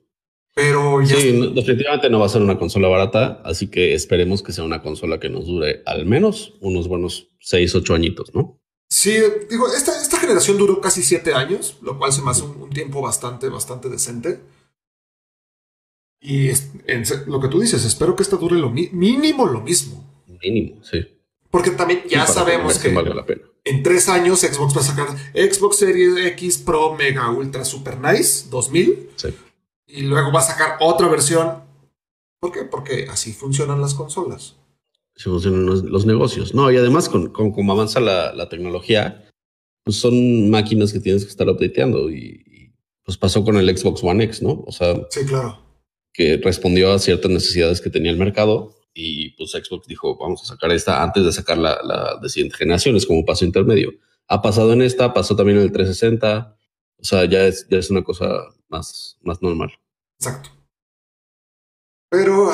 Pero 0.53 1.01
ya. 1.01 1.17
Sí, 1.17 1.51
definitivamente 1.53 2.09
no 2.09 2.19
va 2.19 2.27
a 2.27 2.29
ser 2.29 2.41
una 2.41 2.57
consola 2.57 2.87
barata, 2.87 3.41
así 3.43 3.67
que 3.67 3.93
esperemos 3.93 4.41
que 4.41 4.53
sea 4.53 4.63
una 4.63 4.81
consola 4.81 5.19
que 5.19 5.29
nos 5.29 5.45
dure 5.47 5.83
al 5.85 6.05
menos 6.05 6.53
unos 6.61 6.87
buenos 6.87 7.29
6, 7.41 7.75
8 7.75 7.93
añitos, 7.93 8.33
¿no? 8.33 8.61
Sí, 8.89 9.17
digo, 9.49 9.67
esta, 9.67 10.01
esta 10.01 10.17
generación 10.17 10.57
duró 10.57 10.79
casi 10.79 11.03
7 11.03 11.33
años, 11.33 11.77
lo 11.81 11.97
cual 11.97 12.13
se 12.13 12.21
me 12.21 12.31
hace 12.31 12.43
un, 12.43 12.69
tiempo 12.69 13.01
bastante, 13.01 13.49
bastante 13.49 13.89
decente. 13.89 14.39
Y 16.27 16.51
lo 17.27 17.39
que 17.39 17.49
tú 17.49 17.59
dices, 17.59 17.85
espero 17.85 18.15
que 18.15 18.23
esta 18.23 18.35
dure 18.35 18.57
lo 18.57 18.71
mínimo 18.71 19.45
lo 19.45 19.61
mismo. 19.61 20.03
Mínimo, 20.41 20.83
sí. 20.83 21.05
Porque 21.51 21.69
también 21.69 22.01
ya 22.09 22.25
sabemos 22.25 22.79
que, 22.79 22.89
en 23.63 23.83
tres 23.83 24.09
años 24.09 24.39
Xbox 24.39 24.75
va 24.75 24.81
a 24.81 24.83
sacar 24.83 25.07
Xbox 25.33 25.77
Series 25.77 26.25
X 26.33 26.57
Pro 26.57 26.95
Mega 26.95 27.29
Ultra 27.29 27.63
Super 27.63 27.99
Nice 27.99 28.49
2000. 28.49 29.09
Sí. 29.15 29.27
Y 29.87 30.01
luego 30.01 30.31
va 30.31 30.39
a 30.39 30.43
sacar 30.43 30.77
otra 30.79 31.07
versión. 31.07 31.63
¿Por 32.39 32.51
qué? 32.51 32.63
Porque 32.63 33.07
así 33.07 33.31
funcionan 33.31 33.79
las 33.79 33.93
consolas. 33.93 34.55
Así 35.15 35.29
funcionan 35.29 35.67
los, 35.67 36.05
negocios. 36.07 36.55
No, 36.55 36.71
y 36.71 36.77
además, 36.77 37.07
con, 37.07 37.29
cómo 37.29 37.71
avanza 37.71 37.99
la, 37.99 38.49
tecnología, 38.49 39.29
pues 39.83 39.97
son 39.97 40.49
máquinas 40.49 40.91
que 40.91 40.99
tienes 40.99 41.23
que 41.23 41.29
estar 41.29 41.47
updateando. 41.47 42.09
Y, 42.09 42.73
pues 43.03 43.15
pasó 43.15 43.43
con 43.43 43.57
el 43.57 43.77
Xbox 43.77 44.03
One 44.03 44.23
X, 44.23 44.41
¿no? 44.41 44.63
O 44.65 44.71
sea. 44.71 44.95
Sí, 45.11 45.23
claro. 45.25 45.64
Que 46.15 46.37
respondió 46.37 46.93
a 46.93 46.99
ciertas 46.99 47.29
necesidades 47.29 47.81
que 47.81 47.89
tenía 47.89 48.11
el 48.11 48.17
mercado 48.17 48.75
y 48.97 49.31
pues 49.31 49.51
Xbox 49.51 49.87
dijo, 49.87 50.17
vamos 50.17 50.41
a 50.43 50.45
sacar 50.45 50.71
esta 50.71 51.03
antes 51.03 51.25
de 51.25 51.33
sacar 51.33 51.57
la, 51.57 51.79
la 51.83 52.17
de 52.21 52.29
siguiente 52.29 52.55
generación, 52.55 52.95
es 52.95 53.05
como 53.05 53.19
un 53.19 53.25
paso 53.25 53.43
intermedio. 53.43 53.91
Ha 54.27 54.41
pasado 54.41 54.71
en 54.73 54.81
esta, 54.81 55.13
pasó 55.13 55.35
también 55.35 55.57
en 55.57 55.65
el 55.65 55.71
360, 55.71 56.57
o 56.97 57.03
sea, 57.03 57.25
ya 57.25 57.45
es, 57.45 57.67
ya 57.69 57.77
es 57.77 57.91
una 57.91 58.03
cosa 58.03 58.25
más, 58.69 59.17
más 59.21 59.41
normal. 59.41 59.73
Exacto. 60.17 60.49
Pero, 62.09 62.51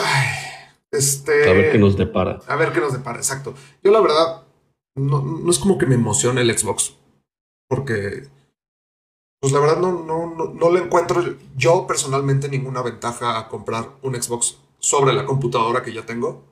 este... 0.90 1.48
A 1.48 1.54
ver 1.54 1.72
qué 1.72 1.78
nos 1.78 1.96
depara. 1.96 2.40
A 2.48 2.56
ver 2.56 2.74
qué 2.74 2.80
nos 2.80 2.94
depara, 2.94 3.20
exacto. 3.20 3.54
Yo 3.84 3.92
la 3.92 4.02
verdad, 4.02 4.44
no, 4.96 5.22
no 5.22 5.52
es 5.52 5.60
como 5.60 5.78
que 5.78 5.86
me 5.86 5.96
emocione 5.96 6.42
el 6.42 6.58
Xbox, 6.58 6.96
porque, 7.70 8.24
pues 9.42 9.52
la 9.52 9.60
verdad 9.60 9.80
no, 9.80 10.04
no, 10.06 10.36
no, 10.36 10.54
no 10.54 10.72
le 10.72 10.82
encuentro 10.82 11.24
yo 11.58 11.88
personalmente 11.88 12.48
ninguna 12.48 12.84
ventaja 12.84 13.40
a 13.40 13.50
comprar 13.50 13.90
un 14.04 14.22
Xbox 14.22 14.60
sobre 14.78 15.14
la 15.14 15.26
computadora 15.26 15.82
que 15.82 15.92
ya 15.92 16.06
tengo. 16.06 16.46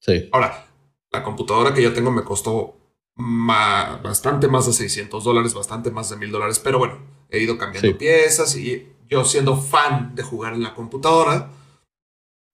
Sí. 0.00 0.28
Ahora, 0.30 0.68
la 1.10 1.24
computadora 1.24 1.74
que 1.74 1.82
ya 1.82 1.92
tengo 1.92 2.12
me 2.12 2.22
costó 2.22 2.76
bastante 3.16 4.46
más 4.46 4.66
de 4.66 4.72
600 4.72 5.24
dólares, 5.24 5.52
bastante 5.52 5.90
más 5.90 6.10
de 6.10 6.16
1000 6.16 6.30
dólares, 6.30 6.60
pero 6.60 6.78
bueno, 6.78 6.98
he 7.28 7.40
ido 7.40 7.58
cambiando 7.58 7.98
piezas 7.98 8.54
y 8.56 8.86
yo 9.08 9.24
siendo 9.24 9.56
fan 9.56 10.14
de 10.14 10.22
jugar 10.22 10.52
en 10.54 10.62
la 10.62 10.74
computadora, 10.74 11.50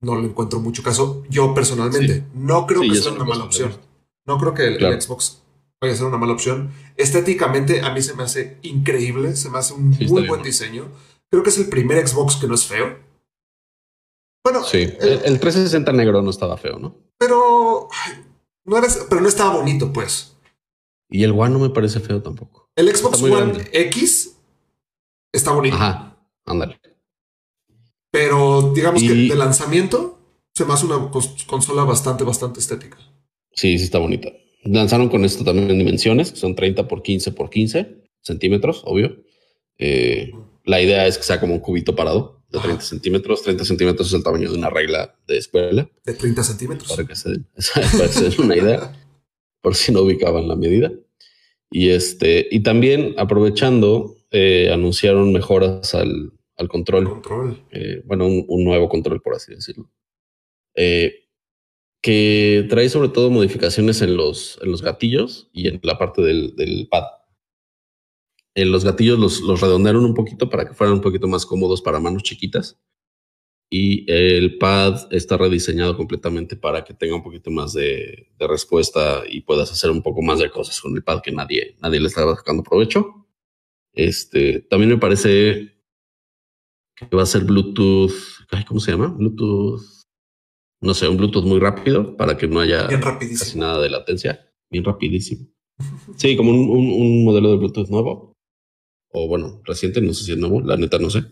no 0.01 0.19
le 0.19 0.29
encuentro 0.29 0.61
mucho 0.61 0.83
caso. 0.83 1.25
Yo 1.29 1.53
personalmente 1.53 2.25
no 2.33 2.67
creo 2.67 2.81
que 2.81 2.95
sea 2.95 3.13
una 3.13 3.25
mala 3.25 3.45
opción. 3.45 3.77
No 4.25 4.39
creo 4.39 4.55
que 4.55 4.67
el, 4.67 5.03
Xbox 5.03 5.43
vaya 5.85 5.95
a 5.95 5.97
ser 5.97 6.07
una 6.07 6.19
mala 6.19 6.33
opción. 6.33 6.73
Estéticamente 6.97 7.83
a 7.83 7.93
mí 7.93 8.03
se 8.03 8.15
me 8.15 8.23
hace 8.23 8.59
increíble, 8.63 9.37
se 9.37 9.51
me 9.51 9.59
hace 9.59 9.75
un 9.75 9.91
muy 9.91 10.27
buen 10.27 10.43
diseño. 10.43 10.89
Creo 11.31 11.43
que 11.43 11.51
es 11.51 11.59
el 11.59 11.69
primer 11.69 12.07
Xbox 12.07 12.37
que 12.37 12.47
no 12.47 12.55
es 12.55 12.67
feo. 12.67 12.99
Bueno, 14.45 14.63
sí, 14.63 14.79
el, 15.01 15.41
360 15.41 15.93
negro 15.93 16.21
no 16.21 16.31
estaba 16.31 16.57
feo, 16.57 16.79
¿no? 16.79 16.97
Pero 17.19 17.89
no 18.65 18.77
era, 18.77 18.89
pero 19.09 19.21
no 19.21 19.29
estaba 19.29 19.57
bonito, 19.57 19.93
pues. 19.93 20.37
Y 21.09 21.25
el 21.25 21.33
One 21.33 21.51
no 21.51 21.59
me 21.59 21.71
parece 21.71 22.01
feo 22.01 22.23
tampoco. 22.23 22.69
El 22.77 22.95
Xbox 22.95 23.23
One 23.23 23.69
X 23.73 24.37
está 25.33 25.53
bonito. 25.53 25.77
Ajá, 25.77 26.19
ándale. 26.45 26.81
Pero 28.11 28.73
digamos 28.75 29.03
que 29.03 29.15
de 29.15 29.35
lanzamiento 29.35 30.19
se 30.55 30.65
me 30.65 30.75
hace 30.75 30.87
una 30.87 31.11
consola 31.47 31.85
bastante, 31.85 32.25
bastante 32.25 32.61
estética. 32.61 32.99
Sí, 33.53 33.79
sí 33.79 33.85
está 33.85 33.99
bonita. 33.99 34.29
Lanzaron 34.65 35.09
con 35.09 35.25
esto 35.25 35.45
también 35.45 35.71
en 35.71 35.79
dimensiones, 35.79 36.33
que 36.33 36.39
son 36.39 36.55
30 36.55 36.89
por 36.89 37.03
15 37.03 37.33
por 37.33 37.51
15 37.51 38.03
centímetros, 38.21 38.83
obvio. 38.85 39.23
Eh, 39.79 40.31
la 40.65 40.81
idea 40.81 41.07
es 41.07 41.19
que 41.19 41.25
sea 41.25 41.41
como 41.41 41.55
un 41.55 41.61
cubito 41.61 41.95
parado 41.95 42.43
de 42.49 42.59
30 42.59 42.83
centímetros. 42.83 43.43
30 43.43 43.65
centímetros 43.65 44.09
es 44.09 44.15
el 44.15 44.23
tamaño 44.23 44.51
de 44.51 44.57
una 44.57 44.71
regla 44.71 45.17
de 45.27 45.39
escuela. 45.39 45.89
De 46.05 46.15
30 46.15 46.43
centímetros. 46.43 46.89
Para 46.91 47.07
que 47.07 47.15
se 47.15 47.31
den, 47.31 47.47
una 48.39 48.57
idea, 48.57 48.93
por 49.61 49.75
si 49.75 49.93
no 49.93 50.03
ubicaban 50.03 50.49
la 50.49 50.57
medida. 50.57 50.91
Y, 51.71 51.91
este, 51.91 52.47
y 52.51 52.61
también 52.61 53.15
aprovechando, 53.19 54.17
eh, 54.31 54.71
anunciaron 54.73 55.33
mejoras 55.33 55.95
al, 55.95 56.33
al 56.57 56.69
control. 56.69 57.09
control. 57.09 57.65
Eh, 57.71 58.03
bueno, 58.05 58.27
un, 58.27 58.65
nuevo 58.65 58.89
control, 58.89 59.21
por 59.21 59.35
así 59.35 59.55
decirlo. 59.55 59.91
Eh, 60.75 61.24
que 62.05 62.67
trae 62.69 62.91
sobre 62.91 63.09
todo 63.09 63.31
modificaciones 63.31 64.03
en 64.03 64.15
los, 64.15 64.59
en 64.61 64.71
los 64.71 64.83
gatillos 64.83 65.49
y 65.55 65.69
en 65.69 65.81
la 65.83 65.97
parte 65.97 66.21
del, 66.21 66.55
del 66.55 66.87
pad. 66.91 67.05
Eh, 68.55 68.67
los 68.67 68.85
gatillos 68.85 69.19
los, 69.19 69.41
los, 69.41 69.63
redondearon 69.63 70.05
un 70.05 70.13
poquito 70.13 70.51
para 70.51 70.69
que 70.69 70.75
fueran 70.75 70.97
un 70.97 71.01
poquito 71.01 71.29
más 71.29 71.47
cómodos 71.47 71.81
para 71.81 72.01
manos 72.01 72.23
chiquitas. 72.23 72.79
Y 73.71 74.05
el 74.13 74.59
pad 74.59 75.11
está 75.15 75.39
rediseñado 75.39 75.97
completamente 75.97 76.57
para 76.57 76.85
que 76.85 76.93
tenga 76.93 77.17
un 77.17 77.23
poquito 77.23 77.51
más 77.51 77.73
de, 77.73 78.29
respuesta 78.39 79.23
y 79.27 79.41
puedas 79.41 79.73
hacer 79.73 79.91
un 79.91 80.03
poco 80.03 80.21
más 80.21 80.41
de 80.41 80.51
cosas 80.51 80.79
con 80.83 80.95
el 80.95 81.03
pad 81.03 81.23
que 81.23 81.33
nadie, 81.33 81.75
nadie 81.81 82.01
le 82.01 82.09
está 82.09 82.21
sacando 82.37 82.63
provecho. 82.63 83.27
Este, 83.95 84.61
también 84.61 84.91
me 84.91 84.99
parece 84.99 85.73
que 86.95 87.17
va 87.17 87.23
a 87.23 87.27
ser 87.27 87.45
Bluetooth, 87.45 88.13
¿cómo 88.69 88.79
se 88.79 88.91
llama? 88.91 89.09
Bluetooth, 89.09 89.94
no 90.85 90.95
sé, 90.95 91.09
un 91.09 91.17
Bluetooth 91.17 91.45
muy 91.45 91.59
rápido 91.59 92.17
para 92.17 92.37
que 92.37 92.47
no 92.47 92.61
haya 92.61 92.89
casi 92.89 93.59
nada 93.59 93.81
de 93.81 93.91
latencia. 93.91 94.49
Bien 94.71 94.85
rapidísimo. 94.85 95.47
Sí, 96.17 96.37
como 96.37 96.51
un, 96.53 96.69
un 96.71 97.25
modelo 97.25 97.51
de 97.51 97.57
Bluetooth 97.57 97.89
nuevo 97.89 98.35
o 99.15 99.29
bueno, 99.29 99.63
reciente, 99.65 100.01
no 100.01 100.13
sé 100.13 100.25
si 100.25 100.33
es 100.33 100.39
nuevo, 100.39 100.61
la 100.61 100.77
neta 100.77 100.99
no 100.99 101.09
sé, 101.09 101.25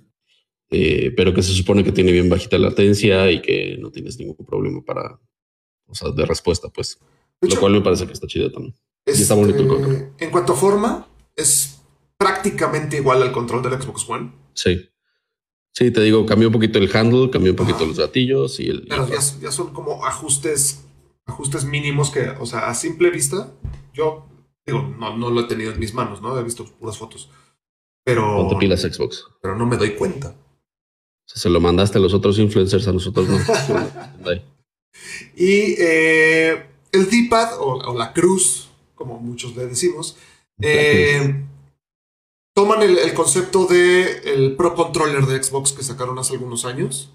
eh, 0.71 1.13
pero 1.17 1.35
que 1.35 1.43
se 1.43 1.53
supone 1.53 1.83
que 1.83 1.91
tiene 1.91 2.13
bien 2.13 2.29
bajita 2.29 2.57
latencia 2.57 3.31
y 3.31 3.43
que 3.43 3.77
no 3.79 3.91
tienes 3.91 4.19
ningún 4.19 4.47
problema 4.47 4.83
para, 4.85 5.19
o 5.89 5.95
sea, 5.95 6.13
de 6.13 6.25
respuesta, 6.25 6.69
pues. 6.69 6.99
lo 7.41 7.59
cual 7.59 7.73
me 7.73 7.81
parece 7.81 8.07
que 8.07 8.13
está 8.13 8.29
chido 8.29 8.53
también. 8.53 8.75
y 9.05 9.11
está 9.11 9.35
bonito 9.35 9.59
el 9.59 9.67
control. 9.67 10.13
En 10.17 10.31
cuanto 10.31 10.53
a 10.53 10.57
forma, 10.57 11.09
es 11.35 11.83
prácticamente 12.17 12.99
igual 12.99 13.21
al 13.21 13.33
control 13.33 13.63
del 13.63 13.83
Xbox 13.83 14.09
One. 14.09 14.33
Sí. 14.55 14.89
Sí, 15.75 15.91
te 15.91 16.03
digo, 16.03 16.27
cambió 16.27 16.49
un 16.49 16.53
poquito 16.53 16.79
el 16.79 16.95
handle, 16.95 17.31
cambió 17.31 17.53
un 17.53 17.57
poquito 17.57 17.87
los 17.87 17.99
gatillos 17.99 18.61
y 18.61 18.69
el. 18.69 18.87
Pero 18.89 19.09
ya, 19.09 19.51
son 19.51 19.73
como 19.73 20.05
ajustes, 20.05 20.85
ajustes 21.25 21.65
mínimos 21.65 22.11
que, 22.11 22.29
o 22.29 22.45
sea, 22.45 22.69
a 22.69 22.75
simple 22.75 23.11
vista, 23.11 23.51
yo 23.95 24.27
digo, 24.67 24.83
no, 24.99 25.17
no 25.17 25.31
lo 25.31 25.41
he 25.41 25.45
tenido 25.45 25.73
en 25.73 25.79
mis 25.79 25.95
manos, 25.95 26.21
¿no? 26.21 26.39
He 26.39 26.43
visto 26.43 26.67
puras 26.67 26.99
fotos. 26.99 27.31
Pero. 28.05 28.37
Ponte 28.37 28.57
pilas 28.57 28.83
Xbox. 28.83 29.25
Pero 29.41 29.57
no 29.57 29.65
me 29.65 29.79
doy 29.79 29.93
cuenta. 29.93 30.35
se 31.25 31.49
lo 31.49 31.61
mandaste 31.61 31.97
a 31.97 32.03
los 32.03 32.13
otros 32.13 32.39
influencers, 32.39 32.87
a 32.89 32.93
nosotros 32.93 33.27
no. 33.29 33.39
y 35.37 35.75
eh, 35.79 36.67
el 36.93 37.09
D-pad 37.09 37.55
o, 37.59 37.97
la 37.97 38.13
cruz, 38.13 38.69
como 38.95 39.19
muchos 39.19 39.57
le 39.57 39.67
decimos, 39.67 40.19
eh, 40.61 41.47
toman 42.55 42.83
el, 42.83 43.15
concepto 43.15 43.67
de 43.67 44.33
el 44.35 44.57
Pro 44.57 44.75
Controller 44.75 45.27
de 45.27 45.43
Xbox 45.43 45.73
que 45.73 45.83
sacaron 45.83 46.19
hace 46.19 46.35
algunos 46.35 46.65
años. 46.65 47.11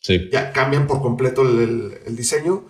Sí. 0.00 0.28
Ya 0.32 0.52
cambian 0.52 0.86
por 0.86 1.02
completo 1.02 1.42
el 1.42 2.16
diseño. 2.16 2.64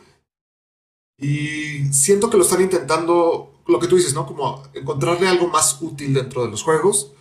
Y 1.19 1.93
siento 1.93 2.31
que 2.31 2.39
lo 2.39 2.45
están 2.45 2.63
intentando 2.63 3.63
lo 3.67 3.79
que 3.79 3.87
tú 3.87 3.97
dices, 3.97 4.15
¿no? 4.15 4.27
Como 4.27 4.63
encontrarle 4.75 5.29
algo 5.29 5.49
más 5.49 5.81
útil 5.81 6.15
dentro 6.15 6.45
de 6.45 6.51
los 6.51 6.63
juegos 6.63 7.13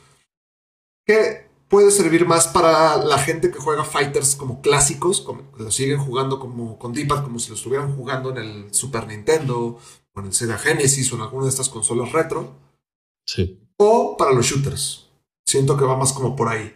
que 1.05 1.47
puede 1.67 1.91
servir 1.91 2.25
más 2.25 2.47
para 2.47 2.97
la 2.97 3.19
gente 3.19 3.51
que 3.51 3.59
juega 3.59 3.83
fighters 3.83 4.35
como 4.35 4.61
clásicos, 4.61 5.21
como 5.21 5.51
que 5.51 5.63
lo 5.63 5.71
siguen 5.71 5.99
jugando 5.99 6.39
como 6.39 6.79
con 6.79 6.93
d 6.93 7.07
como 7.07 7.39
si 7.39 7.49
lo 7.49 7.55
estuvieran 7.55 7.95
jugando 7.95 8.31
en 8.31 8.37
el 8.37 8.73
Super 8.73 9.07
Nintendo 9.07 9.79
o 10.13 10.19
en 10.19 10.27
el 10.27 10.33
Sega 10.33 10.57
Genesis 10.57 11.11
o 11.11 11.15
en 11.15 11.21
alguna 11.21 11.45
de 11.45 11.49
estas 11.49 11.69
consolas 11.69 12.11
retro. 12.11 12.55
Sí. 13.25 13.59
O 13.81 14.17
para 14.17 14.33
los 14.33 14.45
shooters. 14.45 15.09
Siento 15.45 15.77
que 15.77 15.85
va 15.85 15.95
más 15.95 16.11
como 16.11 16.35
por 16.35 16.49
ahí. 16.49 16.75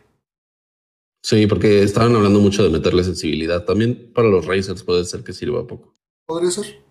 Sí, 1.22 1.48
porque 1.48 1.84
estaban 1.84 2.16
hablando 2.16 2.40
mucho 2.40 2.64
de 2.64 2.70
meterle 2.70 3.04
sensibilidad. 3.04 3.66
También 3.66 4.12
para 4.14 4.30
los 4.30 4.46
racers 4.46 4.84
puede 4.84 5.06
ser 5.06 5.24
que 5.24 5.34
sirva 5.34 5.68
poco. 5.68 5.94
Podría 6.26 6.52
ser. 6.52 6.82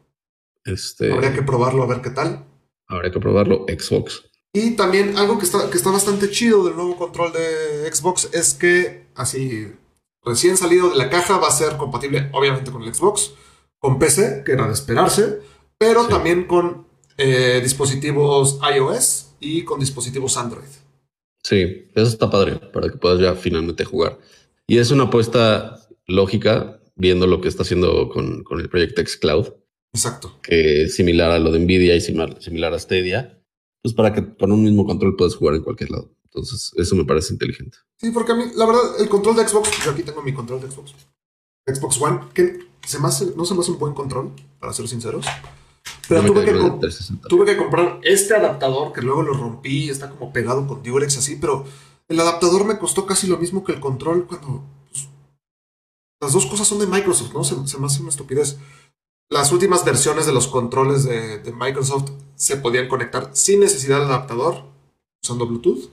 Este... 0.64 1.12
Habría 1.12 1.34
que 1.34 1.42
probarlo 1.42 1.82
a 1.82 1.86
ver 1.86 2.02
qué 2.02 2.10
tal. 2.10 2.44
Habrá 2.86 3.10
que 3.10 3.20
probarlo 3.20 3.66
Xbox. 3.68 4.24
Y 4.52 4.72
también 4.72 5.16
algo 5.16 5.38
que 5.38 5.44
está, 5.44 5.70
que 5.70 5.76
está 5.76 5.90
bastante 5.90 6.30
chido 6.30 6.64
del 6.64 6.76
nuevo 6.76 6.96
control 6.96 7.32
de 7.32 7.90
Xbox 7.90 8.28
es 8.32 8.52
que, 8.52 9.06
así 9.14 9.72
recién 10.22 10.56
salido 10.56 10.90
de 10.90 10.96
la 10.96 11.08
caja, 11.08 11.38
va 11.38 11.48
a 11.48 11.52
ser 11.52 11.76
compatible 11.78 12.28
obviamente 12.32 12.70
con 12.70 12.82
el 12.82 12.94
Xbox, 12.94 13.32
con 13.78 13.98
PC, 13.98 14.42
que 14.44 14.52
era 14.52 14.66
de 14.66 14.74
esperarse, 14.74 15.40
pero 15.78 16.06
también 16.06 16.44
con 16.44 16.86
eh, 17.16 17.60
dispositivos 17.62 18.60
iOS 18.76 19.31
y 19.42 19.64
con 19.64 19.80
dispositivos 19.80 20.36
Android. 20.36 20.68
Sí, 21.42 21.88
eso 21.94 22.06
está 22.06 22.30
padre 22.30 22.56
para 22.56 22.88
que 22.88 22.96
puedas 22.96 23.20
ya 23.20 23.34
finalmente 23.34 23.84
jugar. 23.84 24.18
Y 24.66 24.78
es 24.78 24.90
una 24.90 25.04
apuesta 25.04 25.80
lógica 26.06 26.80
viendo 26.94 27.26
lo 27.26 27.40
que 27.40 27.48
está 27.48 27.62
haciendo 27.62 28.08
con, 28.08 28.44
el 28.60 28.68
proyecto 28.68 29.02
Xcloud. 29.04 29.48
Exacto. 29.92 30.38
Que 30.42 30.84
es 30.84 30.94
similar 30.94 31.30
a 31.30 31.38
lo 31.38 31.50
de 31.50 31.58
Nvidia 31.58 31.96
y 31.96 32.00
similar, 32.00 32.40
similar 32.40 32.72
a 32.72 32.78
Stadia. 32.78 33.38
Pues 33.82 33.92
para 33.94 34.14
que 34.14 34.36
con 34.36 34.52
un 34.52 34.62
mismo 34.62 34.86
control 34.86 35.16
puedas 35.16 35.34
jugar 35.34 35.56
en 35.56 35.62
cualquier 35.62 35.90
lado. 35.90 36.14
Entonces, 36.24 36.70
eso 36.76 36.94
me 36.94 37.04
parece 37.04 37.32
inteligente. 37.32 37.76
Sí, 37.98 38.10
porque 38.10 38.32
a 38.32 38.36
mí, 38.36 38.44
la 38.54 38.64
verdad, 38.64 39.00
el 39.00 39.08
control 39.08 39.36
de 39.36 39.46
Xbox, 39.46 39.84
yo 39.84 39.90
aquí 39.90 40.02
tengo 40.02 40.22
mi 40.22 40.32
control 40.32 40.62
de 40.62 40.70
Xbox. 40.70 40.94
Xbox 41.66 42.00
One, 42.00 42.20
que 42.32 42.58
se 42.86 42.98
me 42.98 43.08
no 43.36 43.44
se 43.44 43.54
me 43.54 43.60
hace 43.60 43.72
un 43.72 43.78
buen 43.78 43.92
control, 43.92 44.32
para 44.58 44.72
ser 44.72 44.88
sinceros. 44.88 45.26
Pero 46.08 46.24
tuve 46.24 46.44
que, 46.44 46.52
tuve 47.28 47.46
que, 47.46 47.56
comprar 47.56 48.00
este 48.02 48.34
adaptador 48.34 48.92
que 48.92 49.02
luego 49.02 49.22
lo 49.22 49.34
rompí, 49.34 49.88
está 49.88 50.10
como 50.10 50.32
pegado 50.32 50.66
con 50.66 50.82
Durex 50.82 51.16
así, 51.18 51.36
pero 51.36 51.64
el 52.08 52.20
adaptador 52.20 52.64
me 52.64 52.78
costó 52.78 53.06
casi 53.06 53.26
lo 53.26 53.38
mismo 53.38 53.64
que 53.64 53.72
el 53.72 53.80
control 53.80 54.26
cuando... 54.26 54.64
Pues, 54.90 55.08
las 56.20 56.32
dos 56.32 56.46
cosas 56.46 56.68
son 56.68 56.78
de 56.78 56.86
Microsoft, 56.86 57.32
¿no? 57.34 57.44
Se, 57.44 57.56
me 57.78 57.86
hace 57.86 58.00
una 58.00 58.10
estupidez. 58.10 58.58
Las 59.30 59.50
últimas 59.52 59.84
versiones 59.84 60.26
de 60.26 60.32
los 60.32 60.48
controles 60.48 61.04
de, 61.04 61.38
de 61.38 61.52
Microsoft 61.52 62.10
se 62.36 62.56
podían 62.56 62.88
conectar 62.88 63.30
sin 63.32 63.60
necesidad 63.60 63.98
de 64.00 64.06
adaptador, 64.06 64.64
usando 65.22 65.46
Bluetooth. 65.46 65.90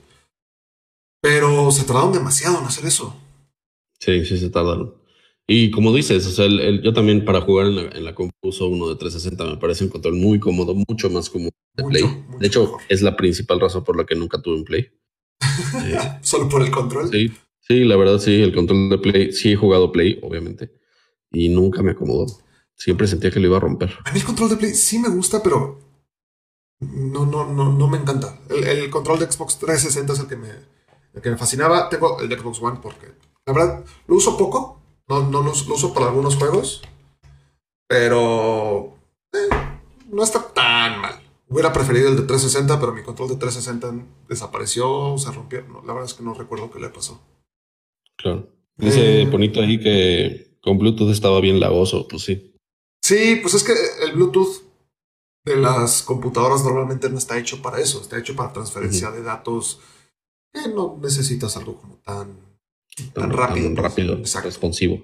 Pero 1.22 1.70
se 1.70 1.84
tardaron 1.84 2.12
demasiado 2.12 2.58
en 2.58 2.64
hacer 2.64 2.86
eso. 2.86 3.14
Sí, 3.98 4.24
sí, 4.24 4.38
se 4.38 4.50
tardaron. 4.50 4.99
Y 5.52 5.72
como 5.72 5.92
dices, 5.92 6.24
o 6.28 6.30
sea, 6.30 6.46
yo 6.80 6.92
también 6.92 7.24
para 7.24 7.40
jugar 7.40 7.66
en 7.66 7.74
la, 7.74 7.82
en 7.82 8.04
la 8.04 8.14
compu 8.14 8.32
uso 8.42 8.68
uno 8.68 8.88
de 8.88 8.94
360, 8.94 9.46
me 9.46 9.56
parece 9.56 9.82
un 9.82 9.90
control 9.90 10.14
muy 10.14 10.38
cómodo, 10.38 10.76
mucho 10.76 11.10
más 11.10 11.28
cómodo 11.28 11.50
de 11.74 11.82
Play. 11.82 12.04
de 12.38 12.46
hecho, 12.46 12.76
es 12.88 13.02
la 13.02 13.16
principal 13.16 13.58
razón 13.58 13.82
por 13.82 13.96
la 13.96 14.06
que 14.06 14.14
nunca 14.14 14.40
tuve 14.40 14.54
un 14.54 14.64
Play. 14.64 14.92
Eh, 15.84 15.98
¿Solo 16.22 16.48
por 16.48 16.62
el 16.62 16.70
control? 16.70 17.10
Sí, 17.10 17.32
sí, 17.58 17.82
la 17.82 17.96
verdad 17.96 18.20
sí, 18.20 18.40
el 18.40 18.54
control 18.54 18.90
de 18.90 18.98
Play, 18.98 19.32
sí 19.32 19.50
he 19.50 19.56
jugado 19.56 19.90
Play, 19.90 20.20
obviamente, 20.22 20.70
y 21.32 21.48
nunca 21.48 21.82
me 21.82 21.90
acomodó. 21.90 22.26
Siempre 22.76 23.08
sentía 23.08 23.32
que 23.32 23.40
lo 23.40 23.48
iba 23.48 23.56
a 23.56 23.60
romper. 23.60 23.92
A 24.04 24.12
mí 24.12 24.20
el 24.20 24.24
control 24.24 24.50
de 24.50 24.56
Play 24.56 24.72
sí 24.72 25.00
me 25.00 25.08
gusta, 25.08 25.42
pero 25.42 25.80
no, 26.78 27.26
no, 27.26 27.52
no, 27.52 27.72
no 27.72 27.88
me 27.88 27.98
encanta. 27.98 28.38
El, 28.48 28.62
el 28.62 28.88
control 28.88 29.18
de 29.18 29.26
Xbox 29.26 29.58
360 29.58 30.12
es 30.12 30.20
el 30.20 30.28
que 30.28 30.36
me, 30.36 30.48
el 31.12 31.20
que 31.20 31.30
me 31.30 31.36
fascinaba. 31.36 31.88
Tengo 31.88 32.20
el 32.20 32.28
de 32.28 32.38
Xbox 32.38 32.62
One 32.62 32.78
porque, 32.80 33.08
la 33.46 33.52
verdad, 33.52 33.84
lo 34.06 34.14
uso 34.14 34.38
poco. 34.38 34.79
No, 35.10 35.28
no 35.28 35.42
lo, 35.42 35.50
uso 35.50 35.92
para 35.92 36.06
algunos 36.06 36.36
juegos. 36.36 36.82
Pero 37.88 38.96
eh, 39.32 39.54
no 40.08 40.22
está 40.22 40.40
tan 40.54 41.00
mal. 41.00 41.20
Hubiera 41.48 41.72
preferido 41.72 42.08
el 42.08 42.16
de 42.16 42.22
360, 42.22 42.78
pero 42.78 42.92
mi 42.92 43.02
control 43.02 43.30
de 43.30 43.36
360 43.36 44.06
desapareció, 44.28 45.18
se 45.18 45.32
rompió. 45.32 45.64
la 45.84 45.92
verdad 45.92 46.04
es 46.04 46.14
que 46.14 46.22
no 46.22 46.32
recuerdo 46.32 46.70
qué 46.70 46.78
le 46.78 46.90
pasó. 46.90 47.20
Claro. 48.16 48.48
Dice 48.76 49.26
bonito 49.26 49.60
ahí 49.60 49.80
que 49.80 50.56
con 50.62 50.78
Bluetooth 50.78 51.10
estaba 51.10 51.40
bien 51.40 51.58
lagoso, 51.58 52.06
pues 52.06 52.22
sí. 52.22 52.54
Sí, 53.02 53.40
pues 53.42 53.54
es 53.54 53.64
que 53.64 53.74
el 54.04 54.12
Bluetooth 54.12 54.62
de 55.44 55.56
las 55.56 56.02
computadoras 56.02 56.64
normalmente 56.64 57.10
no 57.10 57.18
está 57.18 57.36
hecho 57.36 57.60
para 57.60 57.80
eso, 57.80 58.00
está 58.00 58.16
hecho 58.16 58.36
para 58.36 58.52
transferencia 58.52 59.10
de 59.10 59.22
datos 59.22 59.80
que 60.52 60.68
no 60.68 60.98
necesitas 61.02 61.56
algo 61.56 61.76
como 61.76 61.96
tan, 61.96 62.49
tan, 63.08 63.32
rápido. 63.32 63.74
rápido, 63.74 64.18
responsivo. 64.42 65.02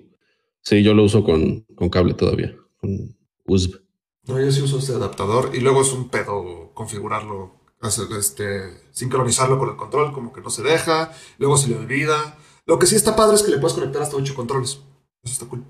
Sí, 0.62 0.83
yo 0.83 0.95
lo 0.95 1.05
uso 1.05 1.25
con, 1.25 1.61
con 1.76 1.88
cable 1.88 2.15
todavía, 2.15 2.57
con 2.79 3.17
USB. 3.47 3.81
No, 4.26 4.41
yo 4.41 4.50
sí 4.50 4.62
uso 4.62 4.79
este 4.79 4.92
adaptador 4.92 5.53
y 5.55 5.61
luego 5.61 5.83
es 5.83 5.92
un 5.92 6.09
pedo 6.09 6.73
configurarlo, 6.75 7.61
hacer 7.81 8.07
este, 8.18 8.83
sincronizarlo 8.90 9.59
con 9.59 9.68
el 9.68 9.77
control, 9.77 10.12
como 10.12 10.33
que 10.33 10.40
no 10.40 10.51
se 10.51 10.62
deja, 10.62 11.12
luego 11.38 11.57
se 11.57 11.68
le 11.68 11.77
olvida. 11.77 12.37
Lo 12.66 12.79
que 12.79 12.87
sí 12.87 12.97
está 12.97 13.14
padre 13.14 13.37
es 13.37 13.42
que 13.44 13.53
le 13.53 13.59
puedes 13.59 13.75
conectar 13.75 14.03
hasta 14.03 14.16
ocho 14.16 14.35
controles. 14.35 14.81
Eso 15.23 15.33
está 15.33 15.47
cool. 15.47 15.64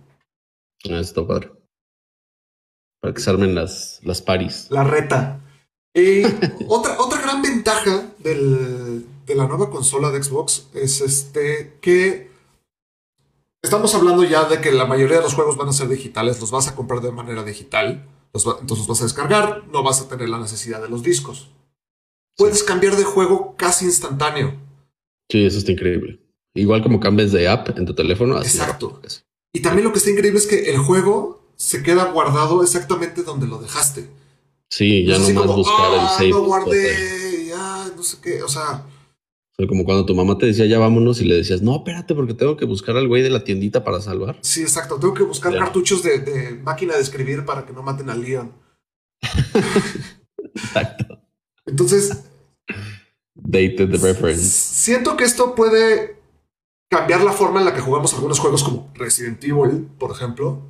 Ah, 0.90 1.00
está 1.00 1.26
padre. 1.26 1.52
Para 3.00 3.12
que 3.12 3.20
se 3.20 3.28
armen 3.28 3.54
las, 3.54 4.00
las 4.02 4.22
paris. 4.22 4.68
La 4.70 4.84
reta. 4.84 5.42
Y 5.92 6.22
otra, 6.68 6.98
otra 6.98 7.20
gran 7.20 7.42
ventaja 7.42 8.14
del, 8.18 9.06
de 9.26 9.34
la 9.34 9.46
nueva 9.46 9.70
consola 9.70 10.10
de 10.10 10.22
Xbox 10.22 10.68
es 10.72 11.00
este 11.00 11.78
que 11.80 12.30
estamos 13.60 13.94
hablando 13.94 14.22
ya 14.22 14.44
de 14.48 14.60
que 14.60 14.70
la 14.70 14.86
mayoría 14.86 15.16
de 15.16 15.22
los 15.24 15.34
juegos 15.34 15.56
van 15.56 15.68
a 15.68 15.72
ser 15.72 15.88
digitales, 15.88 16.40
los 16.40 16.52
vas 16.52 16.68
a 16.68 16.76
comprar 16.76 17.00
de 17.00 17.10
manera 17.10 17.42
digital, 17.42 18.06
entonces 18.32 18.78
los 18.78 18.86
vas 18.86 19.00
a 19.00 19.04
descargar, 19.04 19.64
no 19.72 19.82
vas 19.82 20.00
a 20.00 20.08
tener 20.08 20.28
la 20.28 20.38
necesidad 20.38 20.80
de 20.80 20.88
los 20.88 21.02
discos. 21.02 21.50
Puedes 22.36 22.62
cambiar 22.62 22.96
de 22.96 23.04
juego 23.04 23.54
casi 23.56 23.86
instantáneo. 23.86 24.54
Sí, 25.28 25.44
eso 25.44 25.58
está 25.58 25.72
increíble. 25.72 26.20
Igual 26.54 26.82
como 26.82 27.00
cambies 27.00 27.32
de 27.32 27.48
app 27.48 27.76
en 27.76 27.84
tu 27.84 27.94
teléfono. 27.94 28.38
Exacto. 28.38 29.00
Y 29.52 29.60
también 29.60 29.84
lo 29.84 29.92
que 29.92 29.98
está 29.98 30.10
increíble 30.10 30.38
es 30.38 30.46
que 30.46 30.70
el 30.70 30.78
juego 30.78 31.42
se 31.56 31.82
queda 31.82 32.12
guardado 32.12 32.62
exactamente 32.62 33.22
donde 33.22 33.46
lo 33.46 33.58
dejaste. 33.58 34.08
Sí, 34.68 35.04
ya 35.04 35.18
no, 35.18 35.28
más 35.30 35.46
buscar 35.46 35.92
el 35.94 36.00
ah, 36.00 36.14
save. 36.16 36.30
No 36.30 36.44
guardé, 36.44 37.46
ya, 37.48 37.90
no 37.96 38.02
sé 38.02 38.18
qué, 38.22 38.42
o 38.42 38.48
sea, 38.48 38.84
como 39.66 39.84
cuando 39.84 40.04
tu 40.04 40.14
mamá 40.14 40.36
te 40.36 40.44
decía 40.44 40.66
ya 40.66 40.78
vámonos 40.78 41.20
y 41.22 41.24
le 41.24 41.36
decías, 41.36 41.62
no, 41.62 41.76
espérate, 41.76 42.14
porque 42.14 42.34
tengo 42.34 42.58
que 42.58 42.66
buscar 42.66 42.96
al 42.96 43.08
güey 43.08 43.22
de 43.22 43.30
la 43.30 43.42
tiendita 43.42 43.82
para 43.82 44.02
salvar. 44.02 44.38
Sí, 44.42 44.60
exacto. 44.60 44.98
Tengo 44.98 45.14
que 45.14 45.22
buscar 45.22 45.56
cartuchos 45.56 46.02
de, 46.02 46.60
máquina 46.62 46.94
de 46.94 47.00
escribir 47.00 47.46
para 47.46 47.64
que 47.64 47.72
no 47.72 47.82
maten 47.82 48.10
al 48.10 48.20
Leon. 48.20 48.52
exacto. 50.54 51.18
Entonces. 51.64 52.24
Dated 53.34 53.90
reference. 54.02 54.42
Siento 54.42 55.16
que 55.16 55.24
esto 55.24 55.54
puede 55.54 56.20
cambiar 56.90 57.22
la 57.22 57.32
forma 57.32 57.60
en 57.60 57.64
la 57.64 57.74
que 57.74 57.80
jugamos 57.80 58.12
algunos 58.12 58.38
juegos 58.38 58.62
como 58.62 58.92
Resident 58.94 59.42
Evil, 59.42 59.88
por 59.98 60.10
ejemplo. 60.10 60.60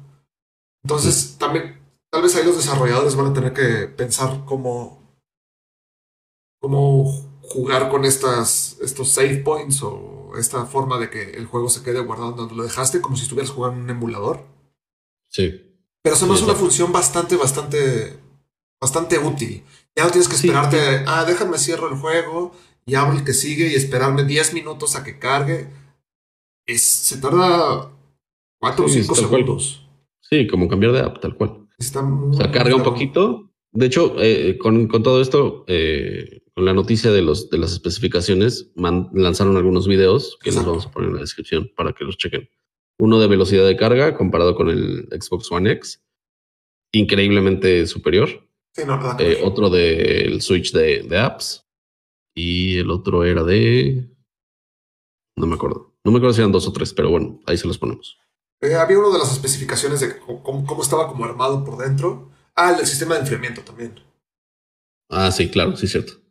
Entonces, 0.84 1.36
también, 1.38 1.80
tal 2.10 2.22
vez 2.22 2.36
ahí 2.36 2.44
los 2.44 2.56
desarrolladores 2.56 3.16
van 3.16 3.26
a 3.26 3.32
tener 3.32 3.52
que 3.52 3.88
pensar 3.88 4.44
cómo. 4.44 5.02
cómo 6.60 7.35
jugar 7.48 7.88
con 7.88 8.04
estas, 8.04 8.78
estos 8.80 9.10
save 9.10 9.38
points 9.38 9.82
o 9.82 10.32
esta 10.38 10.66
forma 10.66 10.98
de 10.98 11.10
que 11.10 11.30
el 11.30 11.46
juego 11.46 11.68
se 11.68 11.82
quede 11.82 12.00
guardado 12.00 12.32
donde 12.32 12.54
lo 12.54 12.62
dejaste, 12.62 13.00
como 13.00 13.16
si 13.16 13.22
estuvieras 13.22 13.50
jugando 13.50 13.78
en 13.78 13.84
un 13.84 13.90
emulador. 13.90 14.44
Sí. 15.30 15.62
Pero 16.02 16.14
eso 16.16 16.26
no 16.26 16.34
es 16.34 16.42
una 16.42 16.54
función 16.54 16.92
bastante, 16.92 17.36
bastante, 17.36 18.16
bastante 18.80 19.18
útil. 19.18 19.62
Ya 19.94 20.04
no 20.04 20.10
tienes 20.10 20.28
que 20.28 20.36
esperarte, 20.36 21.04
ah, 21.06 21.24
déjame 21.24 21.58
cierro 21.58 21.88
el 21.88 21.98
juego 21.98 22.52
y 22.84 22.94
abro 22.94 23.16
el 23.16 23.24
que 23.24 23.32
sigue 23.32 23.68
y 23.68 23.74
esperarme 23.74 24.24
10 24.24 24.54
minutos 24.54 24.94
a 24.94 25.02
que 25.02 25.18
cargue. 25.18 25.68
Es, 26.66 26.82
se 26.82 27.18
tarda 27.18 27.90
4 28.60 28.84
o 28.84 28.88
5 28.88 29.14
segundos. 29.14 29.88
Sí, 30.20 30.46
como 30.46 30.68
cambiar 30.68 30.92
de 30.92 31.00
app, 31.00 31.20
tal 31.20 31.36
cual. 31.36 31.68
Está 31.78 32.02
o 32.02 32.32
sea, 32.32 32.50
carga 32.50 32.76
un 32.76 32.82
poquito. 32.82 33.50
De 33.72 33.86
hecho, 33.86 34.14
eh, 34.18 34.56
con, 34.58 34.88
con, 34.88 35.02
todo 35.02 35.20
esto, 35.20 35.64
eh, 35.66 36.42
con 36.56 36.64
la 36.64 36.72
noticia 36.72 37.12
de, 37.12 37.20
los, 37.20 37.50
de 37.50 37.58
las 37.58 37.72
especificaciones, 37.72 38.70
lanzaron 38.76 39.58
algunos 39.58 39.86
videos 39.86 40.38
que 40.42 40.50
les 40.50 40.64
vamos 40.64 40.86
a 40.86 40.90
poner 40.90 41.10
en 41.10 41.16
la 41.16 41.20
descripción 41.20 41.70
para 41.76 41.92
que 41.92 42.02
los 42.02 42.16
chequen. 42.16 42.48
Uno 42.98 43.20
de 43.20 43.26
velocidad 43.26 43.66
de 43.66 43.76
carga 43.76 44.16
comparado 44.16 44.56
con 44.56 44.70
el 44.70 45.06
Xbox 45.10 45.52
One 45.52 45.70
X, 45.72 46.02
increíblemente 46.92 47.86
superior. 47.86 48.48
Eh, 49.18 49.42
otro 49.44 49.68
del 49.68 50.40
Switch 50.40 50.72
de, 50.72 51.02
de, 51.02 51.18
apps. 51.18 51.66
Y 52.34 52.78
el 52.78 52.90
otro 52.90 53.24
era 53.24 53.44
de... 53.44 54.08
No 55.36 55.46
me 55.46 55.56
acuerdo. 55.56 55.94
No 56.04 56.10
me 56.10 56.18
acuerdo 56.18 56.32
si 56.32 56.40
eran 56.40 56.52
dos 56.52 56.66
o 56.66 56.72
tres, 56.72 56.94
pero 56.94 57.10
bueno, 57.10 57.38
ahí 57.44 57.58
se 57.58 57.66
los 57.66 57.76
ponemos. 57.76 58.18
Eh, 58.62 58.74
había 58.74 58.98
uno 58.98 59.12
de 59.12 59.18
las 59.18 59.30
especificaciones 59.30 60.00
de 60.00 60.18
cómo, 60.18 60.64
cómo, 60.64 60.82
estaba 60.82 61.06
como 61.08 61.26
armado 61.26 61.62
por 61.64 61.76
dentro. 61.76 62.30
Ah, 62.54 62.74
el 62.80 62.86
sistema 62.86 63.16
de 63.16 63.20
enfriamiento 63.20 63.60
también. 63.60 64.00
Ah, 65.10 65.30
sí, 65.30 65.50
claro, 65.50 65.76
sí, 65.76 65.86
cierto. 65.86 66.25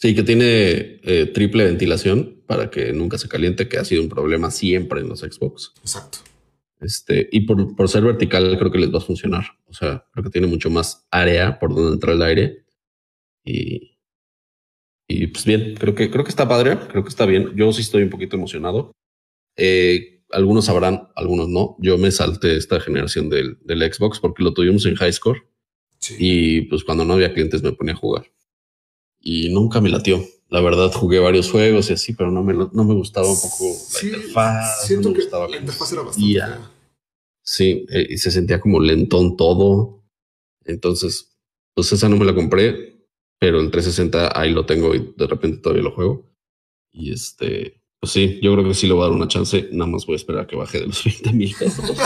Sí, 0.00 0.14
que 0.14 0.22
tiene 0.22 1.00
eh, 1.02 1.26
triple 1.34 1.64
ventilación 1.64 2.40
para 2.46 2.70
que 2.70 2.92
nunca 2.92 3.18
se 3.18 3.28
caliente, 3.28 3.68
que 3.68 3.78
ha 3.78 3.84
sido 3.84 4.00
un 4.00 4.08
problema 4.08 4.52
siempre 4.52 5.00
en 5.00 5.08
los 5.08 5.20
Xbox. 5.20 5.72
Exacto. 5.80 6.18
Este, 6.80 7.28
y 7.32 7.40
por, 7.40 7.74
por, 7.74 7.88
ser 7.88 8.04
vertical, 8.04 8.56
creo 8.56 8.70
que 8.70 8.78
les 8.78 8.94
va 8.94 8.98
a 8.98 9.02
funcionar. 9.02 9.44
O 9.66 9.72
sea, 9.72 10.06
creo 10.12 10.22
que 10.22 10.30
tiene 10.30 10.46
mucho 10.46 10.70
más 10.70 11.04
área 11.10 11.58
por 11.58 11.74
donde 11.74 11.94
entra 11.94 12.12
el 12.12 12.22
aire. 12.22 12.64
Y, 13.44 13.98
y 15.08 15.26
pues 15.26 15.44
bien, 15.44 15.74
creo 15.74 15.96
que, 15.96 16.08
creo 16.12 16.22
que 16.22 16.30
está 16.30 16.48
padre, 16.48 16.78
creo 16.88 17.02
que 17.02 17.08
está 17.08 17.26
bien. 17.26 17.56
Yo 17.56 17.72
sí 17.72 17.80
estoy 17.82 18.04
un 18.04 18.10
poquito 18.10 18.36
emocionado. 18.36 18.92
Eh, 19.56 20.22
algunos 20.30 20.66
sabrán, 20.66 21.08
algunos 21.16 21.48
no. 21.48 21.76
Yo 21.80 21.98
me 21.98 22.12
salté 22.12 22.56
esta 22.56 22.78
generación 22.78 23.28
del, 23.30 23.58
del 23.62 23.92
Xbox 23.92 24.20
porque 24.20 24.44
lo 24.44 24.54
tuvimos 24.54 24.86
en 24.86 24.94
high 24.94 25.12
score. 25.12 25.42
Y 26.20 26.60
pues 26.62 26.84
cuando 26.84 27.04
no 27.04 27.14
había 27.14 27.34
clientes 27.34 27.64
me 27.64 27.72
ponía 27.72 27.94
a 27.94 27.96
jugar 27.96 28.30
y 29.30 29.50
nunca 29.50 29.82
me 29.82 29.90
latió. 29.90 30.24
la 30.48 30.62
verdad 30.62 30.90
jugué 30.90 31.18
varios 31.18 31.50
juegos 31.50 31.90
y 31.90 31.92
así, 31.92 32.14
pero 32.14 32.30
no 32.30 32.42
me, 32.42 32.54
no 32.54 32.84
me 32.84 32.94
gustaba 32.94 33.30
un 33.30 33.38
poco 33.38 33.64
la 33.66 34.08
interfaz. 34.08 34.86
Siento 34.86 35.12
que 35.12 35.20
la 35.30 35.56
interfaz 35.58 35.92
era 35.92 36.00
bastante 36.00 36.40
Sí, 37.42 37.84
eh, 37.90 38.06
y 38.08 38.16
se 38.16 38.30
sentía 38.30 38.58
como 38.58 38.80
lentón 38.80 39.36
todo. 39.36 40.02
Entonces, 40.64 41.36
pues 41.74 41.92
esa 41.92 42.08
no 42.08 42.16
me 42.16 42.24
la 42.24 42.34
compré, 42.34 43.06
pero 43.38 43.60
el 43.60 43.70
360 43.70 44.32
ahí 44.38 44.50
lo 44.50 44.64
tengo 44.64 44.94
y 44.94 45.12
de 45.14 45.26
repente 45.26 45.58
todavía 45.58 45.84
lo 45.84 45.94
juego. 45.94 46.26
Y 46.90 47.12
este, 47.12 47.82
pues 48.00 48.12
sí, 48.12 48.40
yo 48.42 48.54
creo 48.54 48.66
que 48.66 48.72
sí 48.72 48.86
le 48.86 48.94
voy 48.94 49.02
a 49.02 49.08
dar 49.08 49.14
una 49.14 49.28
chance. 49.28 49.68
Nada 49.72 49.90
más 49.90 50.06
voy 50.06 50.14
a 50.14 50.16
esperar 50.16 50.44
a 50.44 50.46
que 50.46 50.56
baje 50.56 50.80
de 50.80 50.86
los 50.86 51.04
20 51.04 51.32
mil 51.34 51.54
pesos. 51.54 51.84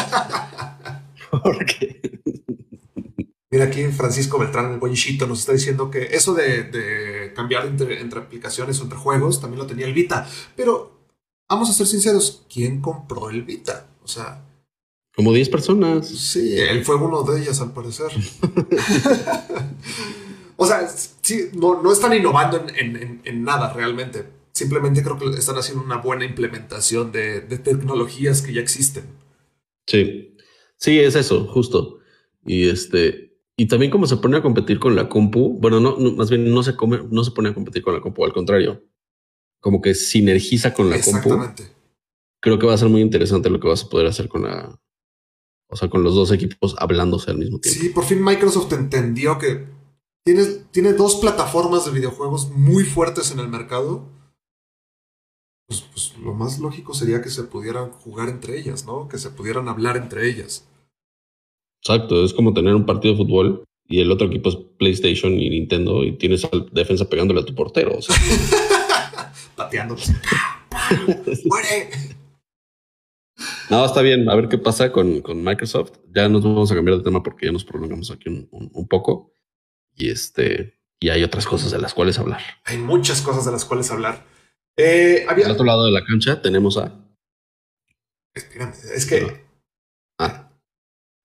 Porque 1.30 2.00
Mira 3.53 3.67
aquí 3.67 3.85
Francisco 3.88 4.38
Beltrán, 4.38 4.73
el 4.73 4.81
bollishito, 4.81 5.27
nos 5.27 5.41
está 5.41 5.53
diciendo 5.53 5.91
que 5.91 6.05
eso 6.05 6.33
de, 6.33 7.33
cambiar 7.37 7.67
entre, 7.67 8.19
aplicaciones 8.19 8.81
o 8.81 8.85
entre 8.85 8.99
juegos 8.99 9.43
también 9.43 9.59
lo 9.59 9.67
tenía 9.67 9.85
el 9.85 9.93
Vita. 9.93 10.27
Pero 10.57 11.03
vamos 11.51 11.69
a 11.69 11.75
ser 11.75 11.87
sinceros, 11.87 12.47
¿quién 12.51 12.81
compró 12.81 13.29
el 13.29 13.43
Vita? 13.43 13.91
O 14.03 14.09
sea... 14.09 14.43
Como 15.15 15.35
10 15.35 15.51
personas. 15.51 16.09
Sí, 16.09 16.59
él 16.59 16.83
fue 16.83 16.97
uno 16.97 17.23
de 17.25 17.43
ellas 17.43 17.61
al 17.61 17.75
parecer. 17.75 18.07
o 20.57 20.67
sea, 20.67 20.88
sí, 21.21 21.51
no, 21.53 21.93
están 21.93 22.15
innovando 22.15 22.65
en, 22.75 23.45
nada 23.45 23.75
realmente. 23.75 24.25
Simplemente 24.53 25.03
creo 25.03 25.19
que 25.19 25.27
están 25.38 25.59
haciendo 25.59 25.85
una 25.85 25.99
buena 25.99 26.25
implementación 26.25 27.12
de, 27.12 27.43
de 27.43 27.59
tecnologías 27.59 28.41
que 28.41 28.55
ya 28.55 28.62
existen. 28.62 29.05
Sí, 29.87 30.38
sí, 30.79 30.99
es 30.99 31.17
eso, 31.17 31.47
justo. 31.49 31.99
Y 32.47 32.71
este, 32.71 33.32
y 33.57 33.67
también 33.69 33.91
como 33.91 34.07
se 34.07 34.17
pone 34.17 34.37
a 34.37 34.43
competir 34.43 34.79
con 34.79 34.97
la 34.97 35.09
compu, 35.09 35.59
bueno, 35.61 35.81
no, 35.81 35.97
más 36.12 36.31
bien 36.31 36.51
no 36.51 36.62
se 36.62 36.75
come, 36.75 37.01
no 37.11 37.23
se 37.25 37.33
pone 37.33 37.51
a 37.51 37.55
competir 37.55 37.83
con 37.83 37.95
la 37.95 38.01
compu, 38.01 38.25
al 38.25 38.33
contrario, 38.33 38.83
como 39.61 39.81
que 39.81 39.95
sinergiza 39.95 40.73
con 40.73 40.91
la 40.91 40.97
Exactamente. 40.97 41.65
compu. 41.65 41.79
Creo 42.41 42.59
que 42.59 42.67
va 42.67 42.75
a 42.75 42.79
ser 42.79 42.88
muy 42.88 43.03
interesante 43.03 43.51
lo 43.51 43.61
que 43.61 43.69
vas 43.69 43.85
a 43.85 43.88
poder 43.88 44.07
hacer 44.07 44.29
con 44.29 44.43
la, 44.43 44.81
o 45.69 45.77
sea, 45.77 45.88
con 45.88 46.03
los 46.03 46.15
dos 46.15 46.33
equipos 46.33 46.75
hablándose 46.79 47.31
al 47.31 47.38
mismo 47.38 47.59
tiempo. 47.61 47.81
Sí, 47.81 47.88
por 47.91 48.05
fin 48.05 48.23
Microsoft 48.23 48.73
entendió 48.73 49.38
que 49.38 49.67
tiene, 50.25 50.45
tiene 50.71 50.93
dos 50.93 51.17
plataformas 51.17 51.85
de 51.85 51.93
videojuegos 51.93 52.51
muy 52.51 52.85
fuertes 52.85 53.31
en 53.31 53.38
el 53.38 53.49
mercado. 53.49 54.09
Pues, 55.67 55.81
pues 55.81 56.15
lo 56.19 56.35
más 56.35 56.59
lógico 56.59 56.95
sería 56.95 57.23
que 57.23 57.31
se 57.31 57.45
pudieran 57.45 57.91
jugar 57.91 58.29
entre 58.29 58.59
ellas, 58.59 58.85
¿no? 58.85 59.09
Que 59.09 59.19
se 59.19 59.31
pudieran 59.31 59.69
hablar 59.69 59.97
entre 59.97 60.29
ellas. 60.29 60.69
Exacto, 61.85 62.25
es 62.25 62.33
como 62.33 62.55
tener 62.55 62.77
un 62.77 62.87
partido 62.87 63.14
de 63.14 63.25
fútbol 63.25 63.64
y 63.88 64.01
el 64.01 64.12
otro 64.12 64.29
equipo 64.29 64.51
es 64.51 64.57
PlayStation 64.79 65.33
y 65.33 65.51
Nintendo 65.51 66.05
y 66.05 66.12
tienes 66.12 66.45
al 66.45 66.71
defensa 66.71 67.09
pegándole 67.09 67.40
a 67.40 67.45
tu 67.45 67.55
portero. 67.57 67.97
O 67.99 68.03
sea. 68.03 68.14
Pateando. 69.57 69.97
¡Muere! 71.45 71.90
No, 73.68 73.85
está 73.85 74.01
bien. 74.01 74.31
A 74.31 74.37
ver 74.37 74.49
qué 74.49 74.59
pasa 74.59 74.92
con, 74.92 75.23
con, 75.23 75.42
Microsoft. 75.42 75.92
Ya 76.14 76.29
nos 76.29 76.45
vamos 76.45 76.71
a 76.71 76.77
cambiar 76.77 76.99
de 76.99 77.05
tema 77.05 77.23
porque 77.23 77.47
ya 77.47 77.53
nos 77.53 77.64
prolongamos 77.64 78.12
aquí 78.12 78.29
un, 78.29 78.49
un, 78.51 78.87
poco. 78.87 79.35
Y 79.97 80.09
este, 80.11 80.79
y 81.01 81.09
hay 81.09 81.25
otras 81.25 81.47
cosas 81.47 81.73
de 81.73 81.79
las 81.79 81.95
cuales 81.95 82.16
hablar. 82.18 82.40
Hay 82.64 82.79
muchas 82.79 83.23
cosas 83.23 83.45
de 83.45 83.51
las 83.51 83.64
cuales 83.64 83.90
hablar. 83.90 84.25
Eh, 84.77 85.27
Al 85.29 85.51
otro 85.51 85.64
lado 85.64 85.85
de 85.85 85.92
la 85.92 86.05
cancha 86.05 86.40
tenemos 86.40 86.79
a. 86.79 86.97
Espérame, 88.35 88.73
es 88.95 89.05
que. 89.05 89.41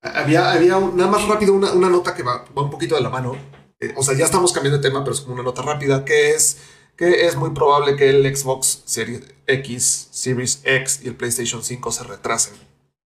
Había, 0.01 0.51
había 0.51 0.79
nada 0.79 1.09
más 1.09 1.27
rápido 1.27 1.53
una, 1.53 1.73
una 1.73 1.89
nota 1.89 2.13
que 2.13 2.23
va, 2.23 2.45
va, 2.57 2.61
un 2.61 2.69
poquito 2.69 2.95
de 2.95 3.01
la 3.01 3.09
mano. 3.09 3.35
Eh, 3.79 3.93
o 3.95 4.03
sea, 4.03 4.15
ya 4.15 4.25
estamos 4.25 4.53
cambiando 4.53 4.77
de 4.77 4.87
tema, 4.87 5.03
pero 5.03 5.13
es 5.13 5.21
como 5.21 5.35
una 5.35 5.43
nota 5.43 5.61
rápida, 5.61 6.05
que 6.05 6.31
es 6.31 6.57
que 6.97 7.27
es 7.27 7.35
muy 7.35 7.51
probable 7.51 7.95
que 7.95 8.09
el 8.09 8.35
Xbox 8.35 8.81
Series 8.85 9.21
X, 9.45 10.09
Series 10.11 10.61
X 10.63 11.01
y 11.03 11.07
el 11.07 11.15
PlayStation 11.15 11.63
5 11.63 11.91
se 11.91 12.03
retrasen 12.03 12.55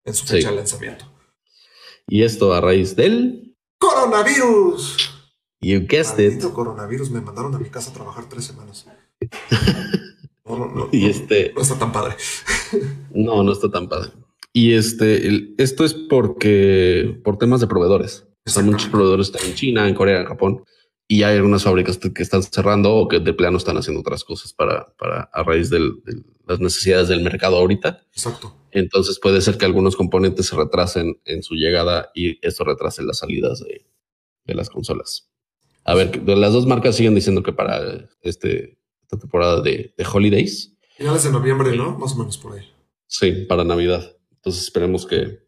en 0.05 0.13
su 0.13 0.25
fecha 0.25 0.49
de 0.49 0.55
lanzamiento. 0.55 1.05
Y 2.07 2.23
esto 2.23 2.53
a 2.53 2.61
raíz 2.61 2.95
del 2.95 3.57
coronavirus. 3.77 4.97
You 5.59 5.85
guessed 5.87 6.19
it. 6.19 6.41
coronavirus, 6.53 7.11
me 7.11 7.21
mandaron 7.21 7.53
a 7.53 7.59
mi 7.59 7.69
casa 7.69 7.91
a 7.91 7.93
trabajar 7.93 8.27
tres 8.27 8.45
semanas. 8.45 8.87
No, 10.43 10.57
no, 10.57 10.65
no, 10.65 10.89
y 10.91 11.09
este... 11.09 11.53
no 11.55 11.61
está 11.61 11.77
tan 11.79 11.93
padre. 11.93 12.17
no, 13.11 13.41
no 13.41 13.53
está 13.53 13.71
tan 13.71 13.87
padre. 13.87 14.11
Y 14.53 14.73
este, 14.73 15.53
esto 15.57 15.85
es 15.85 15.93
porque 15.93 17.19
por 17.23 17.37
temas 17.37 17.61
de 17.61 17.67
proveedores. 17.67 18.27
Están 18.45 18.65
muchos 18.65 18.89
proveedores 18.89 19.31
en 19.45 19.53
China, 19.53 19.87
en 19.87 19.95
Corea, 19.95 20.21
en 20.21 20.25
Japón, 20.25 20.63
y 21.07 21.23
hay 21.23 21.37
algunas 21.37 21.63
fábricas 21.63 21.97
que 21.97 22.23
están 22.23 22.41
cerrando 22.41 22.95
o 22.95 23.07
que 23.07 23.19
de 23.19 23.33
plano 23.33 23.57
están 23.57 23.77
haciendo 23.77 23.99
otras 23.99 24.23
cosas 24.23 24.53
para, 24.53 24.93
para 24.97 25.29
a 25.33 25.43
raíz 25.43 25.69
de 25.69 25.79
las 26.47 26.59
necesidades 26.59 27.09
del 27.09 27.21
mercado 27.21 27.57
ahorita. 27.57 28.05
Exacto. 28.13 28.55
Entonces 28.71 29.19
puede 29.19 29.41
ser 29.41 29.57
que 29.57 29.65
algunos 29.65 29.95
componentes 29.95 30.47
se 30.47 30.55
retrasen 30.55 31.19
en 31.25 31.43
su 31.43 31.55
llegada 31.55 32.09
y 32.15 32.39
esto 32.45 32.63
retrase 32.63 33.03
las 33.03 33.19
salidas 33.19 33.59
de, 33.59 33.85
de 34.45 34.55
las 34.55 34.69
consolas. 34.69 35.29
A 35.83 35.95
ver, 35.95 36.27
las 36.27 36.53
dos 36.53 36.65
marcas 36.65 36.95
siguen 36.95 37.15
diciendo 37.15 37.43
que 37.43 37.53
para 37.53 38.09
este, 38.21 38.77
esta 39.01 39.17
temporada 39.17 39.61
de, 39.61 39.93
de 39.97 40.05
holidays. 40.11 40.77
Finales 40.95 41.23
de 41.23 41.31
noviembre, 41.31 41.75
¿no? 41.75 41.97
Más 41.97 42.13
o 42.13 42.17
menos 42.17 42.37
por 42.37 42.53
ahí. 42.53 42.65
Sí, 43.07 43.31
para 43.49 43.63
Navidad. 43.63 44.15
Entonces 44.41 44.63
esperemos 44.63 45.05
que, 45.05 45.39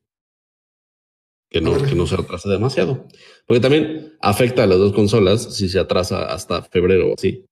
que, 1.49 1.61
no, 1.61 1.81
que 1.81 1.95
no 1.95 2.05
se 2.05 2.15
retrase 2.15 2.47
demasiado. 2.47 3.07
Porque 3.47 3.59
también 3.59 4.15
afecta 4.21 4.63
a 4.63 4.67
las 4.67 4.77
dos 4.77 4.93
consolas 4.93 5.55
si 5.55 5.67
se 5.67 5.79
atrasa 5.79 6.25
hasta 6.31 6.61
febrero 6.61 7.09
o 7.09 7.13
así. 7.15 7.45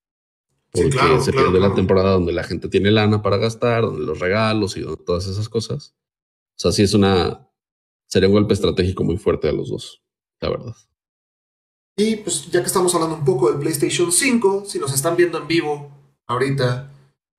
Porque 0.70 0.96
se 1.20 1.32
pierde 1.32 1.60
la 1.60 1.74
temporada 1.74 2.12
donde 2.12 2.32
la 2.32 2.44
gente 2.44 2.68
tiene 2.68 2.90
lana 2.90 3.22
para 3.22 3.36
gastar, 3.36 3.82
donde 3.82 4.06
los 4.06 4.20
regalos 4.20 4.76
y 4.76 4.84
todas 5.04 5.26
esas 5.26 5.48
cosas. 5.48 5.94
O 6.56 6.60
sea, 6.60 6.72
sí 6.72 6.82
es 6.82 6.94
una. 6.94 7.48
Sería 8.06 8.28
un 8.28 8.34
golpe 8.34 8.54
estratégico 8.54 9.04
muy 9.04 9.18
fuerte 9.18 9.48
a 9.48 9.52
los 9.52 9.68
dos, 9.68 10.02
la 10.40 10.50
verdad. 10.50 10.76
Y 11.96 12.16
pues 12.16 12.50
ya 12.50 12.60
que 12.60 12.66
estamos 12.66 12.94
hablando 12.94 13.16
un 13.16 13.24
poco 13.24 13.50
del 13.50 13.60
PlayStation 13.60 14.12
5, 14.12 14.64
si 14.66 14.78
nos 14.78 14.94
están 14.94 15.16
viendo 15.16 15.38
en 15.38 15.46
vivo 15.46 15.90
ahorita, 16.26 16.90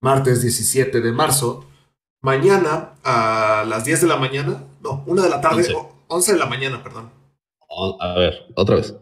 martes 0.02 0.42
17 0.42 1.02
de 1.02 1.12
marzo, 1.12 1.66
mañana 2.24 2.96
a 3.04 3.66
las 3.68 3.86
10 3.86 4.02
de 4.02 4.08
la 4.08 4.18
mañana, 4.18 4.64
no, 4.82 5.04
1 5.06 5.22
de 5.22 5.30
la 5.30 5.40
tarde, 5.40 5.76
11, 6.08 6.34
de 6.34 6.40
la 6.40 6.48
mañana, 6.48 6.82
perdón. 6.82 7.12
A 8.00 8.14
ver, 8.16 8.48
otra 8.56 8.78
vez. 8.78 8.96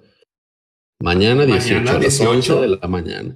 Mañana 0.99 1.45
18, 1.45 1.89
a 1.89 1.99
las 1.99 2.19
11 2.19 2.53
de 2.55 2.67
la 2.67 2.87
mañana. 2.87 3.35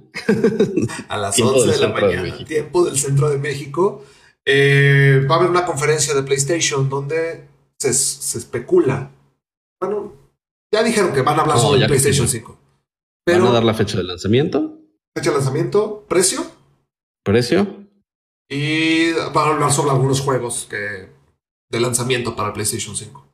a 1.08 1.16
las 1.16 1.40
11 1.40 1.72
de 1.72 1.78
la 1.78 1.88
mañana, 1.88 2.44
tiempo 2.44 2.84
del 2.84 2.98
centro 2.98 3.30
de 3.30 3.38
México. 3.38 4.04
Eh, 4.44 5.26
va 5.28 5.36
a 5.36 5.38
haber 5.38 5.50
una 5.50 5.64
conferencia 5.64 6.14
de 6.14 6.22
PlayStation 6.22 6.88
donde 6.88 7.48
se, 7.78 7.90
especula. 7.90 9.10
Bueno, 9.80 10.12
ya 10.72 10.82
dijeron 10.82 11.12
que 11.12 11.22
van 11.22 11.38
a 11.38 11.42
hablar 11.42 11.58
sobre 11.58 11.86
PlayStation 11.86 12.28
5. 12.28 12.58
Pero, 13.24 13.40
¿Van 13.40 13.48
a 13.48 13.54
dar 13.54 13.64
la 13.64 13.74
fecha 13.74 13.98
de 13.98 14.04
lanzamiento? 14.04 14.78
Fecha 15.16 15.30
de 15.30 15.36
lanzamiento, 15.36 16.04
precio. 16.08 16.46
¿Precio? 17.24 17.85
Y 18.48 19.12
va 19.12 19.44
a 19.44 19.54
hablar 19.54 19.72
sobre 19.72 19.90
algunos 19.90 20.20
juegos 20.20 20.66
que, 20.70 21.08
de 21.68 21.80
lanzamiento 21.80 22.36
para 22.36 22.52
PlayStation 22.52 22.94
5. 22.94 23.26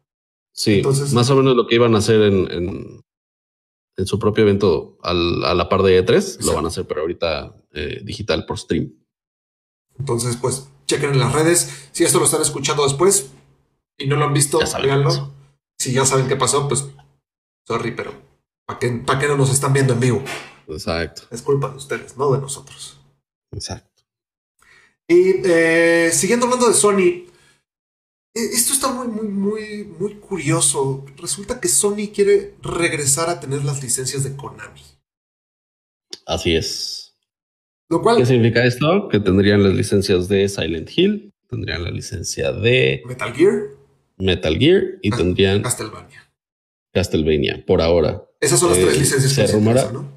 Sí, 0.53 0.77
Entonces, 0.77 1.12
más 1.12 1.31
o 1.31 1.37
menos 1.37 1.57
lo 1.57 1.66
que 1.66 1.75
iban 1.75 1.94
a 1.94 1.98
hacer 1.98 2.22
en, 2.22 2.51
en, 2.51 4.07
su 4.07 4.18
propio 4.18 4.42
evento 4.42 4.98
a 5.03 5.14
la 5.14 5.68
par 5.68 5.83
de 5.83 6.05
E3, 6.05 6.44
lo 6.44 6.55
van 6.55 6.64
a 6.64 6.68
hacer, 6.68 6.87
pero 6.87 7.03
ahorita 7.03 7.55
eh, 7.72 8.01
digital 8.03 8.44
por 8.46 8.59
stream. 8.59 8.92
Entonces, 9.98 10.37
pues, 10.37 10.68
chequen 10.87 11.11
en 11.11 11.20
las 11.20 11.33
redes. 11.33 11.88
Si 11.92 12.05
esto 12.05 12.18
lo 12.18 12.25
están 12.25 12.42
escuchando 12.42 12.83
después 12.83 13.31
y 13.98 14.07
no 14.07 14.16
lo 14.16 14.25
han 14.25 14.35
visto, 14.35 14.59
véanlo. 14.83 15.33
Si 15.79 15.92
ya 15.92 16.05
saben 16.05 16.27
qué 16.27 16.37
pasó, 16.37 16.68
pues, 16.68 16.88
sorry, 17.66 17.92
pero 17.92 18.12
¿para 18.66 18.79
qué, 18.79 18.90
¿para 19.07 19.18
qué 19.18 19.29
no 19.29 19.37
nos 19.37 19.51
están 19.51 19.72
viendo 19.72 19.92
en 19.92 20.01
vivo? 20.01 20.25
Exacto. 20.68 21.22
Es 21.31 21.42
culpa 21.42 21.70
de 21.70 21.77
ustedes, 21.77 22.16
no 22.16 22.33
de 22.33 22.40
nosotros. 22.40 23.01
Exacto. 23.53 23.91
Y 25.12 25.42
eh, 25.44 26.11
siguiendo 26.11 26.46
hablando 26.46 26.68
de 26.68 26.75
Sony, 26.75 27.27
e, 28.35 28.40
esto 28.55 28.72
está 28.72 28.90
muy, 28.92 29.09
muy, 29.09 29.29
muy, 29.29 29.85
muy 29.85 30.14
curioso. 30.14 31.05
Resulta 31.18 31.61
que 31.61 31.68
Sony 31.68 32.09
quiere 32.14 32.55
regresar 32.62 33.29
a 33.29 33.38
tener 33.38 33.62
las 33.62 33.83
licencias 33.83 34.25
de 34.25 34.35
Konami. 34.35 34.81
Así 36.25 36.57
es. 36.57 37.14
Lo 37.90 38.01
cual, 38.01 38.16
¿Qué 38.16 38.25
significa 38.25 38.64
esto? 38.64 39.09
Que 39.11 39.20
tendrían 39.20 39.62
las 39.62 39.75
licencias 39.75 40.29
de 40.29 40.48
Silent 40.48 40.90
Hill, 40.96 41.35
tendrían 41.51 41.85
la 41.85 41.90
licencia 41.90 42.53
de 42.53 43.03
Metal 43.05 43.35
Gear, 43.35 43.64
Metal 44.16 44.57
Gear 44.57 44.83
y 45.03 45.11
tendrían 45.11 45.61
Castlevania. 45.61 46.33
Castlevania, 46.94 47.64
por 47.66 47.83
ahora. 47.83 48.25
Esas 48.40 48.61
son 48.61 48.70
las 48.70 48.79
tres 48.79 48.96
eh, 48.96 49.01
licencias 49.01 49.33
se 49.33 49.44
que 49.44 49.53
rumora, 49.53 49.88
se 49.88 49.92
¿no? 49.92 50.11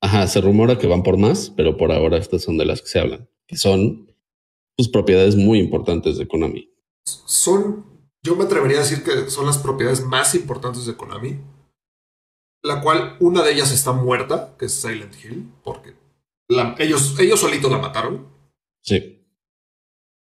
Ajá, 0.00 0.26
se 0.26 0.40
rumora 0.40 0.78
que 0.78 0.86
van 0.86 1.02
por 1.02 1.18
más, 1.18 1.52
pero 1.54 1.76
por 1.76 1.92
ahora 1.92 2.16
estas 2.16 2.42
son 2.42 2.56
de 2.56 2.64
las 2.64 2.80
que 2.80 2.88
se 2.88 2.98
hablan, 2.98 3.28
que 3.46 3.56
son 3.56 4.11
sus 4.82 4.90
propiedades 4.92 5.36
muy 5.36 5.58
importantes 5.60 6.18
de 6.18 6.26
Konami. 6.26 6.68
Son, 7.04 7.84
yo 8.22 8.36
me 8.36 8.44
atrevería 8.44 8.78
a 8.78 8.80
decir 8.82 9.02
que 9.04 9.30
son 9.30 9.46
las 9.46 9.58
propiedades 9.58 10.04
más 10.04 10.34
importantes 10.34 10.86
de 10.86 10.96
Konami, 10.96 11.38
la 12.62 12.80
cual 12.80 13.16
una 13.20 13.42
de 13.42 13.52
ellas 13.52 13.72
está 13.72 13.92
muerta, 13.92 14.56
que 14.58 14.66
es 14.66 14.72
Silent 14.72 15.14
Hill, 15.22 15.48
porque 15.62 15.94
ellos, 16.78 17.18
ellos 17.18 17.40
solitos 17.40 17.70
la 17.70 17.78
mataron. 17.78 18.26
Sí. 18.82 19.18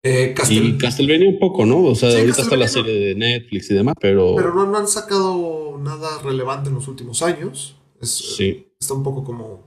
Eh, 0.03 0.35
Y 0.49 0.77
Castlevania 0.77 1.29
un 1.29 1.39
poco, 1.39 1.65
¿no? 1.65 1.83
O 1.83 1.95
sea, 1.95 2.09
ahorita 2.09 2.41
está 2.41 2.55
la 2.55 2.67
serie 2.67 2.93
de 2.93 3.15
Netflix 3.15 3.69
y 3.71 3.73
demás, 3.75 3.95
pero... 3.99 4.35
Pero 4.35 4.53
no, 4.53 4.77
han 4.77 4.87
sacado 4.87 5.77
nada 5.79 6.19
relevante 6.23 6.69
en 6.69 6.75
los 6.75 6.87
últimos 6.87 7.21
años. 7.21 7.75
sí. 8.01 8.63
Está 8.79 8.93
un 8.93 9.03
poco 9.03 9.23
como... 9.23 9.65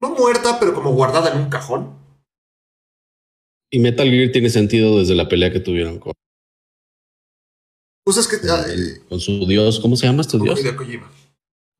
No 0.00 0.10
muerta, 0.10 0.58
pero 0.58 0.74
como 0.74 0.90
guardada 0.92 1.32
en 1.32 1.38
un 1.38 1.48
cajón. 1.48 2.05
Y 3.70 3.78
Metal 3.78 4.08
Gear 4.08 4.32
tiene 4.32 4.50
sentido 4.50 4.98
desde 4.98 5.14
la 5.14 5.28
pelea 5.28 5.52
que 5.52 5.60
tuvieron 5.60 5.98
con... 5.98 6.12
Pues 8.04 8.16
es 8.18 8.28
que... 8.28 8.38
Con, 9.08 9.20
su 9.20 9.46
dios, 9.46 9.80
¿cómo 9.80 9.96
se 9.96 10.06
llama 10.06 10.22
este 10.22 10.38
dios? 10.38 10.60
Hideo 10.60 10.76
Kojima. 10.76 11.12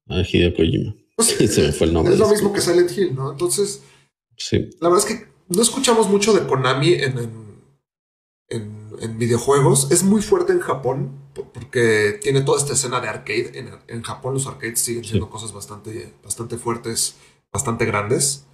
Ah, 0.09 0.23
Hideo 0.23 0.55
Kojima. 0.55 0.95
Pues 1.15 1.29
se 1.55 1.63
me 1.63 1.73
fue 1.73 1.87
el 1.87 1.93
nombre. 1.93 2.15
Es 2.15 2.21
lo 2.21 2.29
mismo 2.29 2.53
que 2.53 2.61
Silent 2.61 2.91
Hill, 2.97 3.15
¿no? 3.15 3.33
Entonces... 3.33 3.83
Sí. 4.37 4.69
La 4.81 4.89
verdad 4.89 5.09
es 5.09 5.17
que 5.17 5.27
no 5.49 5.63
escuchamos 5.63 6.09
mucho 6.09 6.35
de 6.35 6.47
Konami 6.47 6.95
en 6.95 7.47
en, 8.49 9.19
videojuegos. 9.19 9.91
Es 9.91 10.03
muy 10.03 10.23
fuerte 10.23 10.53
en 10.53 10.61
Japón 10.61 11.19
porque 11.35 12.19
tiene 12.23 12.43
toda 12.43 12.59
esta 12.59 12.73
escena 12.73 13.01
de 13.01 13.09
arcade. 13.09 13.53
En, 13.89 14.03
Japón 14.03 14.35
los 14.35 14.47
arcades 14.47 14.81
siguen 14.81 15.05
siendo 15.05 15.31
cosas 15.31 15.53
bastante, 15.53 16.13
bastante 16.23 16.57
fuertes, 16.57 17.17
bastante 17.53 17.85
grandes. 17.85 18.46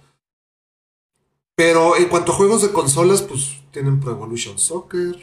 Pero 1.55 1.97
en 1.97 2.09
cuanto 2.09 2.31
a 2.31 2.35
juegos 2.35 2.61
de 2.61 2.71
consolas, 2.71 3.21
pues 3.21 3.61
tienen 3.71 3.99
Pro 3.99 4.11
Evolution 4.11 4.57
Soccer. 4.57 5.15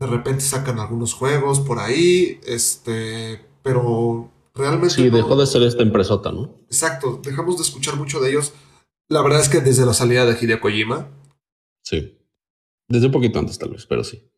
De 0.00 0.06
repente 0.06 0.40
sacan 0.40 0.78
algunos 0.78 1.14
juegos 1.14 1.60
por 1.60 1.78
ahí. 1.78 2.40
Este. 2.46 3.44
Pero 3.62 4.30
realmente. 4.54 4.94
Sí, 4.94 5.10
dejó 5.10 5.36
de 5.36 5.46
ser 5.46 5.62
esta 5.62 5.82
empresota, 5.82 6.32
¿no? 6.32 6.54
Exacto. 6.66 7.20
Dejamos 7.22 7.56
de 7.56 7.62
escuchar 7.62 7.96
mucho 7.96 8.20
de 8.20 8.30
ellos. 8.30 8.52
La 9.08 9.22
verdad 9.22 9.40
es 9.40 9.48
que 9.48 9.60
desde 9.60 9.84
la 9.84 9.94
salida 9.94 10.24
de 10.24 10.38
Hideo 10.40 10.60
Kojima. 10.60 11.10
Sí. 11.84 12.18
Desde 12.88 13.06
un 13.06 13.12
poquito 13.12 13.38
antes, 13.38 13.58
tal 13.58 13.70
vez, 13.70 13.86
pero 13.86 14.04
sí. 14.04 14.30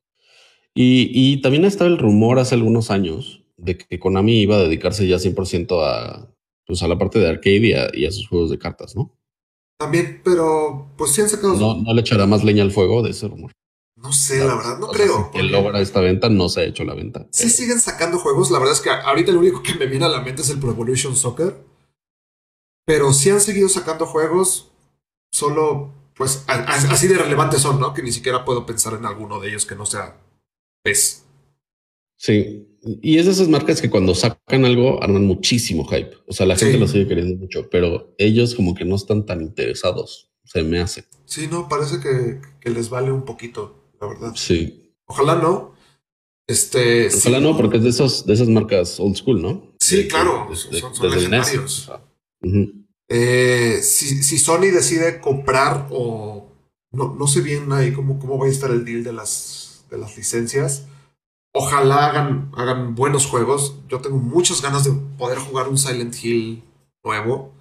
Y, 0.74 1.10
y 1.12 1.40
también 1.40 1.64
estaba 1.64 1.88
el 1.88 1.98
rumor 1.98 2.38
hace 2.38 2.56
algunos 2.56 2.90
años 2.90 3.44
de 3.56 3.78
que 3.78 3.98
Konami 3.98 4.40
iba 4.40 4.56
a 4.56 4.62
dedicarse 4.62 5.06
ya 5.06 5.16
100% 5.16 5.80
a, 5.82 6.34
pues 6.66 6.82
a 6.82 6.88
la 6.88 6.98
parte 6.98 7.18
de 7.18 7.28
arcade 7.28 7.90
y 7.94 8.04
a, 8.06 8.10
sus 8.10 8.28
juegos 8.28 8.50
de 8.50 8.58
cartas, 8.58 8.96
¿no? 8.96 9.16
También, 9.78 10.20
pero 10.24 10.88
pues 10.96 11.12
sí 11.12 11.20
han 11.20 11.28
sacado. 11.28 11.54
No, 11.54 11.76
no 11.76 11.94
le 11.94 12.00
echará 12.00 12.26
más 12.26 12.44
leña 12.44 12.62
al 12.62 12.72
fuego 12.72 13.02
de 13.02 13.10
ese 13.10 13.28
rumor. 13.28 13.52
No 13.96 14.12
sé, 14.12 14.44
la 14.44 14.54
verdad, 14.54 14.78
no 14.78 14.88
creo. 14.88 15.30
Si 15.32 15.42
logra 15.42 15.80
esta 15.80 16.00
venta, 16.00 16.28
no 16.28 16.48
se 16.48 16.60
ha 16.60 16.64
hecho 16.64 16.84
la 16.84 16.94
venta. 16.94 17.26
Sí 17.30 17.48
siguen 17.48 17.80
sacando 17.80 18.18
juegos. 18.18 18.50
La 18.50 18.58
verdad 18.58 18.74
es 18.74 18.82
que 18.82 18.90
ahorita 18.90 19.32
lo 19.32 19.40
único 19.40 19.62
que 19.62 19.74
me 19.74 19.86
viene 19.86 20.04
a 20.04 20.10
la 20.10 20.20
mente 20.20 20.42
es 20.42 20.50
el 20.50 20.58
Pro 20.58 20.70
Evolution 20.70 21.16
Soccer. 21.16 21.64
Pero 22.84 23.12
sí 23.14 23.30
han 23.30 23.40
seguido 23.40 23.68
sacando 23.68 24.04
juegos. 24.04 24.70
Solo 25.32 25.92
pues 26.14 26.44
así 26.46 27.08
de 27.08 27.18
relevantes 27.18 27.62
son, 27.62 27.80
¿no? 27.80 27.92
Que 27.92 28.02
ni 28.02 28.12
siquiera 28.12 28.44
puedo 28.44 28.66
pensar 28.66 28.94
en 28.94 29.06
alguno 29.06 29.40
de 29.40 29.48
ellos 29.48 29.66
que 29.66 29.74
no 29.74 29.84
sea 29.86 30.20
PES. 30.82 31.24
Sí, 32.16 32.73
y 32.84 33.18
es 33.18 33.26
de 33.26 33.32
esas 33.32 33.48
marcas 33.48 33.80
que 33.80 33.90
cuando 33.90 34.14
sacan 34.14 34.64
algo 34.64 35.02
arman 35.02 35.24
muchísimo 35.24 35.86
hype. 35.86 36.12
O 36.26 36.32
sea, 36.32 36.46
la 36.46 36.56
gente 36.56 36.78
lo 36.78 36.86
sigue 36.86 37.08
queriendo 37.08 37.36
mucho, 37.36 37.68
pero 37.70 38.14
ellos 38.18 38.54
como 38.54 38.74
que 38.74 38.84
no 38.84 38.96
están 38.96 39.24
tan 39.24 39.40
interesados, 39.40 40.30
se 40.44 40.62
me 40.62 40.80
hace. 40.80 41.04
Sí, 41.24 41.48
no, 41.50 41.68
parece 41.68 42.00
que, 42.00 42.70
les 42.70 42.90
vale 42.90 43.10
un 43.10 43.24
poquito, 43.24 43.90
la 44.00 44.08
verdad. 44.08 44.32
Sí. 44.34 44.92
Ojalá 45.06 45.36
no. 45.36 45.74
Este. 46.46 47.08
Ojalá 47.08 47.40
no, 47.40 47.56
porque 47.56 47.78
es 47.78 47.84
de 47.84 47.88
esos, 47.88 48.26
de 48.26 48.34
esas 48.34 48.48
marcas 48.48 49.00
old 49.00 49.16
school, 49.16 49.40
¿no? 49.40 49.74
Sí, 49.80 50.06
claro. 50.08 50.48
son, 50.54 51.10
legendarios. 51.10 51.90
Eh, 53.08 53.80
si, 53.82 54.22
si, 54.22 54.38
Sony 54.38 54.70
decide 54.72 55.20
comprar 55.20 55.88
o 55.90 56.48
no, 56.90 57.14
no 57.14 57.26
sé 57.26 57.40
bien 57.40 57.70
ahí 57.72 57.92
cómo, 57.92 58.18
cómo 58.18 58.38
va 58.38 58.46
a 58.46 58.50
estar 58.50 58.70
el 58.70 58.84
deal 58.84 59.04
de 59.04 59.12
las, 59.12 59.84
de 59.90 59.98
las 59.98 60.16
licencias. 60.16 60.86
Ojalá 61.54 62.06
hagan, 62.06 62.50
hagan 62.56 62.94
buenos 62.94 63.26
juegos. 63.26 63.76
Yo 63.88 64.00
tengo 64.00 64.18
muchas 64.18 64.60
ganas 64.60 64.84
de 64.84 64.92
poder 65.16 65.38
jugar 65.38 65.68
un 65.68 65.78
Silent 65.78 66.14
Hill 66.22 66.64
nuevo. 67.04 67.52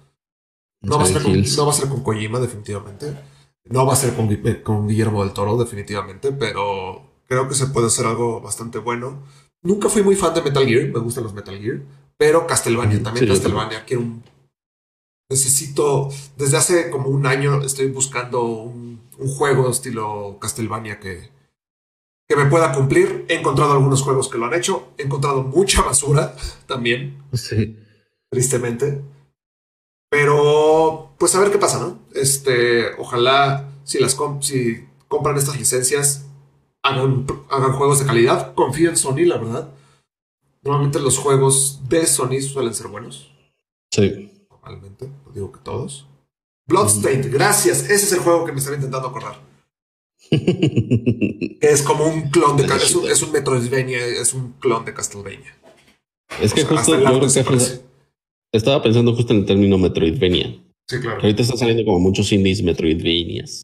No 0.80 0.98
va, 0.98 1.04
a 1.04 1.06
ser 1.06 1.22
con, 1.22 1.32
no 1.32 1.66
va, 1.66 1.72
a 1.72 1.74
ser 1.74 1.88
con, 1.88 2.02
Kojima, 2.02 2.40
definitivamente. 2.40 3.16
No 3.64 3.86
va 3.86 3.94
a 3.94 3.96
ser 3.96 4.14
con, 4.14 4.28
con 4.62 4.88
Guillermo 4.88 5.24
del 5.24 5.32
Toro, 5.32 5.56
definitivamente, 5.56 6.32
pero 6.32 7.02
creo 7.26 7.48
que 7.48 7.54
se 7.54 7.68
puede 7.68 7.86
hacer 7.86 8.04
algo 8.04 8.40
bastante 8.40 8.78
bueno. 8.78 9.22
Nunca 9.62 9.88
fui 9.88 10.02
muy 10.02 10.16
fan 10.16 10.34
de 10.34 10.42
Metal 10.42 10.66
Gear, 10.66 10.88
me 10.88 10.98
gustan 10.98 11.24
los 11.24 11.32
Metal 11.32 11.58
Gear, 11.58 11.80
pero 12.18 12.46
Castlevania, 12.46 13.02
también 13.02 13.26
Castlevania, 13.26 13.84
quiero 13.86 14.02
un 14.02 14.22
necesito, 15.30 16.10
desde 16.36 16.56
hace 16.56 16.90
como 16.90 17.08
un 17.08 17.26
año 17.26 17.62
estoy 17.62 17.88
buscando 17.88 18.44
un, 18.44 18.94
juego 19.16 19.70
estilo 19.70 20.38
Castlevania 20.40 20.98
que, 20.98 21.30
que 22.28 22.36
me 22.36 22.46
pueda 22.46 22.72
cumplir. 22.72 23.24
He 23.28 23.36
encontrado 23.36 23.72
algunos 23.72 24.02
juegos 24.02 24.28
que 24.28 24.38
lo 24.38 24.46
han 24.46 24.54
hecho, 24.54 24.88
he 24.98 25.02
encontrado 25.02 25.42
mucha 25.42 25.82
basura 25.86 26.34
también. 26.66 27.22
Sí. 27.32 27.76
Tristemente. 28.30 29.00
Pero, 30.10 31.14
pues 31.18 31.34
a 31.34 31.40
ver 31.40 31.50
qué 31.50 31.58
pasa, 31.58 31.80
¿no? 31.80 31.98
Este, 32.14 32.94
ojalá 32.98 33.68
si 33.84 33.98
las 33.98 34.16
si 34.40 34.86
compran 35.08 35.36
estas 35.36 35.58
licencias, 35.58 36.26
hagan, 36.82 37.26
hagan 37.50 37.72
juegos 37.72 37.98
de 37.98 38.06
calidad. 38.06 38.54
Confío 38.54 38.90
en 38.90 38.96
Sony, 38.96 39.24
la 39.26 39.38
verdad. 39.38 39.68
Normalmente 40.62 41.00
los 41.00 41.18
juegos 41.18 41.80
de 41.88 42.06
Sony 42.06 42.40
suelen 42.40 42.74
ser 42.74 42.88
buenos. 42.88 43.32
Sí 43.90 44.30
normalmente, 44.64 45.10
no 45.24 45.32
digo 45.32 45.52
que 45.52 45.60
todos. 45.60 46.06
Bloodstained, 46.66 47.30
gracias, 47.32 47.82
ese 47.84 47.94
es 47.94 48.12
el 48.12 48.20
juego 48.20 48.44
que 48.44 48.52
me 48.52 48.58
estaba 48.58 48.76
intentando 48.76 49.08
acordar. 49.08 49.38
Es 50.30 51.82
como 51.82 52.06
un 52.06 52.30
clon 52.30 52.56
de 52.56 52.64
es 52.64 52.94
un, 52.94 53.08
es 53.08 53.22
un 53.22 53.32
Metroidvania, 53.32 54.04
es 54.04 54.34
un 54.34 54.52
clon 54.54 54.84
de 54.84 54.94
Castlevania. 54.94 55.56
Es 56.40 56.52
que 56.52 56.64
justo 56.64 56.94
estaba 58.52 58.82
pensando 58.82 59.14
justo 59.14 59.32
en 59.32 59.40
el 59.40 59.46
término 59.46 59.78
Metroidvania. 59.78 60.60
Sí, 60.86 61.00
claro. 61.00 61.20
ahorita 61.22 61.42
están 61.42 61.58
saliendo 61.58 61.84
como 61.84 61.98
muchos 61.98 62.30
indies 62.32 62.62
Metroidvanias. 62.62 63.62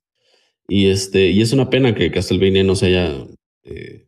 Y 0.68 0.88
este, 0.88 1.30
y 1.30 1.42
es 1.42 1.52
una 1.52 1.68
pena 1.68 1.94
que 1.94 2.12
Castlevania 2.12 2.62
no 2.62 2.76
se 2.76 2.86
haya 2.86 3.26
eh, 3.64 4.06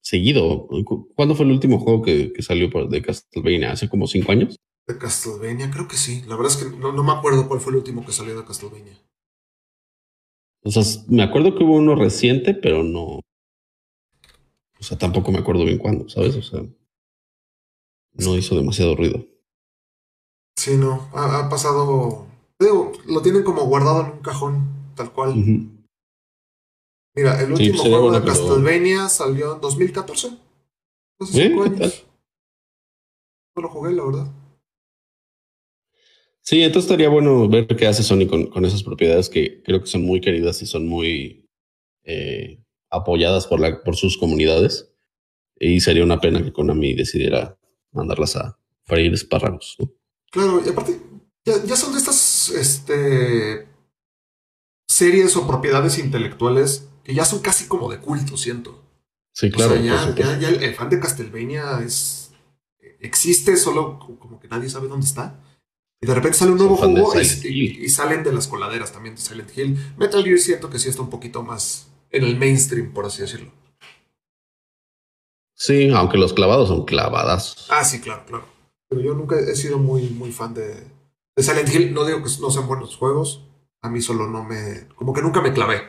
seguido. 0.00 0.68
¿Cuándo 1.16 1.34
fue 1.34 1.46
el 1.46 1.52
último 1.52 1.80
juego 1.80 2.02
que, 2.02 2.32
que 2.32 2.42
salió 2.42 2.70
de 2.88 3.02
Castlevania? 3.02 3.72
¿Hace 3.72 3.88
como 3.88 4.06
cinco 4.06 4.32
años? 4.32 4.56
De 4.86 4.96
Castlevania, 4.96 5.68
creo 5.70 5.88
que 5.88 5.96
sí. 5.96 6.22
La 6.28 6.36
verdad 6.36 6.52
es 6.52 6.64
que 6.64 6.76
no, 6.76 6.92
me 7.02 7.12
acuerdo 7.12 7.48
cuál 7.48 7.60
fue 7.60 7.72
el 7.72 7.78
último 7.78 8.06
que 8.06 8.12
salió 8.12 8.36
de 8.36 8.46
Castlevania. 8.46 8.98
O 10.64 10.70
sea, 10.70 10.82
me 11.08 11.22
acuerdo 11.22 11.54
que 11.54 11.64
hubo 11.64 11.76
uno 11.76 11.94
reciente, 11.94 12.54
pero 12.54 12.82
no. 12.82 13.20
O 14.80 14.82
sea, 14.82 14.98
tampoco 14.98 15.32
me 15.32 15.38
acuerdo 15.38 15.64
bien 15.64 15.78
cuándo, 15.78 16.08
¿sabes? 16.08 16.36
O 16.36 16.42
sea, 16.42 16.62
no 18.14 18.36
hizo 18.36 18.54
demasiado 18.56 18.94
ruido. 18.94 19.24
Sí, 20.56 20.76
no. 20.76 21.08
Ha, 21.14 21.48
pasado. 21.48 22.26
Digo, 22.58 22.92
lo 23.06 23.22
tienen 23.22 23.44
como 23.44 23.64
guardado 23.66 24.00
en 24.00 24.12
un 24.12 24.18
cajón, 24.18 24.92
tal 24.94 25.12
cual. 25.12 25.34
Mira, 27.14 27.40
el 27.42 27.52
último 27.52 27.82
juego 27.82 28.12
de 28.12 28.24
Castlevania 28.24 29.08
salió 29.08 29.54
en 29.54 29.60
2014. 29.60 30.38
Hace 31.20 31.48
cinco 31.48 31.62
años. 31.64 32.06
No 33.56 33.62
lo 33.62 33.68
jugué, 33.68 33.92
la 33.92 34.04
verdad. 34.04 34.32
Sí, 36.48 36.62
entonces 36.62 36.90
estaría 36.90 37.10
bueno 37.10 37.46
ver 37.46 37.66
qué 37.66 37.86
hace 37.86 38.02
Sony 38.02 38.26
con, 38.26 38.64
esas 38.64 38.82
propiedades 38.82 39.28
que 39.28 39.62
creo 39.62 39.82
que 39.82 39.86
son 39.86 40.00
muy 40.00 40.22
queridas 40.22 40.62
y 40.62 40.66
son 40.66 40.88
muy 40.88 41.46
eh, 42.04 42.64
apoyadas 42.88 43.46
por, 43.46 43.60
la, 43.60 43.82
por 43.82 43.96
sus 43.96 44.16
comunidades. 44.16 44.90
Y 45.60 45.80
sería 45.80 46.02
una 46.02 46.22
pena 46.22 46.42
que 46.42 46.50
Konami 46.50 46.94
decidiera 46.94 47.58
mandarlas 47.92 48.34
a 48.36 48.58
freír 48.84 49.12
espárragos. 49.12 49.76
Claro, 50.30 50.62
y 50.64 50.70
aparte, 50.70 50.98
ya, 51.44 51.76
son 51.76 51.92
de 51.92 51.98
estas 51.98 52.48
este, 52.48 53.68
series 54.88 55.36
o 55.36 55.46
propiedades 55.46 55.98
intelectuales 55.98 56.88
que 57.04 57.12
ya 57.12 57.26
son 57.26 57.40
casi 57.40 57.68
como 57.68 57.90
de 57.90 57.98
culto, 57.98 58.38
siento. 58.38 58.82
Sí, 59.34 59.50
claro. 59.50 59.74
O 59.74 59.76
sea, 59.76 60.14
ya, 60.16 60.38
ya, 60.38 60.48
el 60.48 60.74
fan 60.74 60.88
de 60.88 60.98
Castlevania 60.98 61.82
es, 61.84 62.32
existe, 63.00 63.54
solo 63.58 63.98
como 63.98 64.40
que 64.40 64.48
nadie 64.48 64.70
sabe 64.70 64.88
dónde 64.88 65.04
está. 65.04 65.44
Y 66.00 66.06
de 66.06 66.14
repente 66.14 66.38
sale 66.38 66.52
un 66.52 66.58
nuevo 66.58 66.76
juego 66.76 67.12
y, 67.20 67.88
salen 67.88 68.22
de 68.22 68.32
las 68.32 68.46
coladeras 68.46 68.92
también 68.92 69.16
de 69.16 69.20
Silent 69.20 69.56
Hill. 69.56 69.76
Metal 69.96 70.22
Gear 70.22 70.38
siento 70.38 70.70
que 70.70 70.78
sí 70.78 70.88
está 70.88 71.02
un 71.02 71.10
poquito 71.10 71.42
más 71.42 71.88
en 72.10 72.24
el 72.24 72.38
mainstream, 72.38 72.92
por 72.92 73.04
así 73.04 73.22
decirlo. 73.22 73.50
Sí, 75.54 75.90
aunque 75.90 76.18
los 76.18 76.32
clavados 76.34 76.68
son 76.68 76.84
clavadas. 76.84 77.66
Ah, 77.68 77.84
sí, 77.84 78.00
claro, 78.00 78.24
claro. 78.26 78.46
Pero 78.88 79.02
yo 79.02 79.14
nunca 79.14 79.36
he 79.40 79.56
sido 79.56 79.78
muy, 79.78 80.02
muy 80.08 80.30
fan 80.30 80.54
de, 80.54 80.68
de 81.36 81.42
Silent 81.42 81.74
Hill. 81.74 81.92
No 81.92 82.06
digo 82.06 82.22
que 82.22 82.30
no 82.40 82.50
sean 82.50 82.68
buenos 82.68 82.96
juegos. 82.96 83.44
A 83.82 83.90
mí 83.90 84.00
solo 84.00 84.28
no 84.28 84.44
me... 84.44 84.86
Como 84.94 85.12
que 85.12 85.20
nunca 85.20 85.42
me 85.42 85.52
clavé. 85.52 85.82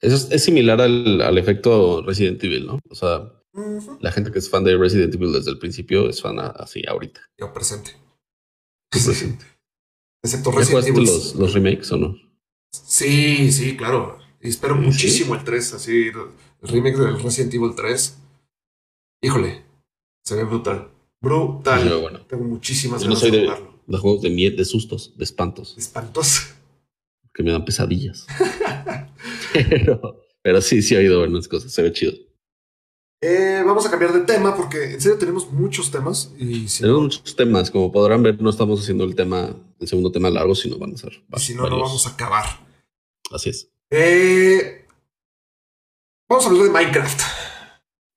Es, 0.00 0.28
es 0.30 0.42
similar 0.42 0.80
al, 0.80 1.20
al, 1.20 1.38
efecto 1.38 2.02
Resident 2.02 2.42
Evil, 2.42 2.66
¿no? 2.66 2.80
O 2.90 2.94
sea, 2.94 3.32
la 4.00 4.10
gente 4.10 4.32
que 4.32 4.38
es 4.40 4.50
fan 4.50 4.64
de 4.64 4.76
Resident 4.76 5.14
Evil 5.14 5.32
desde 5.32 5.50
el 5.50 5.58
principio 5.58 6.08
es 6.08 6.20
fan 6.20 6.38
así 6.40 6.82
ahorita. 6.88 7.20
Yo 7.38 7.52
presente. 7.52 7.92
Excepto 8.92 10.50
Resident 10.50 10.88
Evil. 10.88 11.04
Los, 11.04 11.34
los 11.34 11.54
remakes 11.54 11.90
o 11.92 11.96
no? 11.96 12.16
Sí, 12.70 13.50
sí, 13.52 13.76
claro. 13.76 14.18
Y 14.40 14.48
espero 14.48 14.74
muchísimo 14.76 15.34
el 15.34 15.44
3, 15.44 15.74
así, 15.74 16.08
el 16.08 16.68
remake 16.68 16.96
del 16.96 17.22
Resident 17.22 17.54
Evil 17.54 17.74
3. 17.76 18.18
Híjole, 19.22 19.64
se 20.24 20.34
ve 20.34 20.44
brutal. 20.44 20.88
Brutal. 21.20 22.24
Tengo 22.28 22.44
muchísimas 22.44 23.02
ganas 23.02 23.20
de, 23.20 23.42
jugarlo. 23.42 23.80
De 23.86 23.98
juegos 23.98 24.22
de 24.22 24.30
miedo, 24.30 24.56
de 24.56 24.64
sustos, 24.64 25.16
de 25.16 25.24
espantos. 25.24 25.76
De 25.76 25.82
espantos. 25.82 26.54
Que 27.34 27.42
me 27.42 27.52
dan 27.52 27.64
pesadillas. 27.64 28.26
pero, 29.52 30.20
pero 30.42 30.60
sí, 30.62 30.80
sí 30.82 30.94
ha 30.94 30.98
habido 30.98 31.18
buenas 31.18 31.48
cosas. 31.48 31.72
Se 31.72 31.82
ve 31.82 31.92
chido. 31.92 32.14
Eh, 33.22 33.62
vamos 33.66 33.84
a 33.84 33.90
cambiar 33.90 34.12
de 34.14 34.20
tema 34.20 34.56
porque 34.56 34.92
en 34.94 35.00
serio 35.00 35.18
tenemos 35.18 35.50
muchos 35.52 35.90
temas. 35.90 36.32
Y 36.38 36.66
tenemos 36.66 37.02
muchos 37.02 37.36
temas. 37.36 37.70
Como 37.70 37.92
podrán 37.92 38.22
ver, 38.22 38.40
no 38.40 38.50
estamos 38.50 38.80
haciendo 38.80 39.04
el 39.04 39.14
tema, 39.14 39.54
el 39.78 39.88
segundo 39.88 40.10
tema 40.10 40.30
largo, 40.30 40.54
sino 40.54 40.78
van 40.78 40.94
a 40.94 40.96
ser. 40.96 41.22
Si 41.36 41.54
no, 41.54 41.68
no 41.68 41.80
vamos 41.80 42.06
a 42.06 42.10
acabar. 42.10 42.46
Así 43.30 43.50
es. 43.50 43.70
Eh, 43.90 44.86
vamos 46.28 46.46
a 46.46 46.48
hablar 46.48 46.64
de 46.64 46.70
Minecraft. 46.70 47.20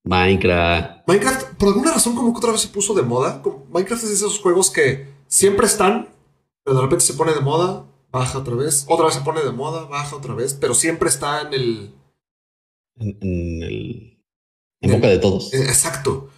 Minecraft. 0.06 1.08
Minecraft, 1.08 1.58
por 1.58 1.70
alguna 1.70 1.94
razón, 1.94 2.16
como 2.16 2.34
que 2.34 2.38
otra 2.38 2.52
vez 2.52 2.62
se 2.62 2.68
puso 2.68 2.94
de 2.94 3.02
moda. 3.02 3.42
Minecraft 3.70 4.04
es 4.04 4.10
de 4.10 4.16
esos 4.16 4.40
juegos 4.40 4.70
que 4.70 5.08
siempre 5.28 5.66
están, 5.66 6.10
pero 6.64 6.78
de 6.78 6.84
repente 6.84 7.06
se 7.06 7.14
pone 7.14 7.34
de 7.34 7.42
moda, 7.42 7.86
baja 8.12 8.40
otra 8.40 8.56
vez, 8.56 8.86
otra 8.88 9.06
vez 9.06 9.16
se 9.16 9.22
pone 9.22 9.42
de 9.42 9.52
moda, 9.52 9.86
baja 9.86 10.16
otra 10.16 10.34
vez, 10.34 10.54
pero 10.54 10.74
siempre 10.74 11.10
está 11.10 11.42
en 11.42 11.54
el. 11.54 11.96
En, 12.98 13.64
el. 13.64 14.13
En, 14.84 14.92
boca 14.92 15.08
de 15.08 15.18
todos. 15.18 15.54
Eh, 15.54 15.62
exacto. 15.62 16.30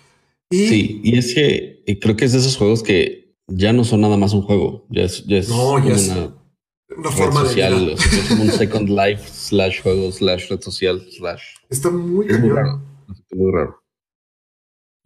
Y, 0.49 0.67
sí, 0.67 1.01
y 1.03 1.17
es 1.17 1.33
que 1.33 1.83
eh, 1.85 1.99
creo 1.99 2.15
que 2.15 2.25
es 2.25 2.31
de 2.31 2.39
esos 2.39 2.55
juegos 2.55 2.83
que 2.83 3.35
ya 3.47 3.73
no 3.73 3.83
son 3.83 4.01
nada 4.01 4.17
más 4.17 4.33
un 4.33 4.43
juego, 4.43 4.85
ya 4.89 5.03
es, 5.03 5.25
ya 5.25 5.37
es 5.37 5.49
no, 5.49 5.83
ya 5.83 5.95
es 5.95 6.09
una, 6.09 6.35
una 6.97 7.11
forma 7.11 7.41
social, 7.41 7.87
de 7.87 7.93
es 7.93 8.25
como 8.29 8.43
un 8.43 8.51
Second 8.51 8.89
Life 8.89 9.23
slash 9.27 9.81
juego 9.81 10.11
slash 10.11 10.49
red 10.49 10.61
social 10.61 11.05
slash. 11.11 11.41
Está 11.69 11.89
muy, 11.89 12.27
muy 12.27 12.49
raro. 12.49 12.81
Muy 13.31 13.51
raro. 13.51 13.81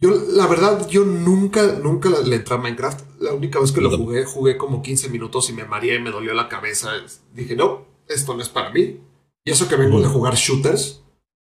Yo, 0.02 0.12
la 0.32 0.46
verdad, 0.46 0.88
yo 0.88 1.04
nunca, 1.04 1.78
nunca 1.82 2.08
le 2.24 2.36
entré 2.36 2.54
a 2.54 2.58
Minecraft. 2.58 3.20
La 3.20 3.34
única 3.34 3.60
vez 3.60 3.70
que 3.70 3.82
lo 3.82 3.94
jugué, 3.94 4.24
jugué 4.24 4.56
como 4.56 4.80
15 4.80 5.10
minutos 5.10 5.50
y 5.50 5.52
me 5.52 5.64
mareé 5.64 5.96
y 5.96 6.00
me 6.00 6.10
dolió 6.10 6.32
la 6.32 6.48
cabeza. 6.48 6.92
Dije, 7.34 7.54
no, 7.54 7.86
esto 8.08 8.34
no 8.34 8.40
es 8.40 8.48
para 8.48 8.70
mí. 8.70 8.98
Y 9.44 9.50
eso 9.50 9.68
que 9.68 9.76
vengo 9.76 10.00
de 10.00 10.08
jugar 10.08 10.36
shooters, 10.36 11.02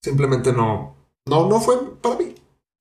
simplemente 0.04 0.52
no, 0.52 1.01
no, 1.32 1.48
no 1.48 1.62
fue 1.62 1.78
para 2.02 2.18
mí. 2.18 2.36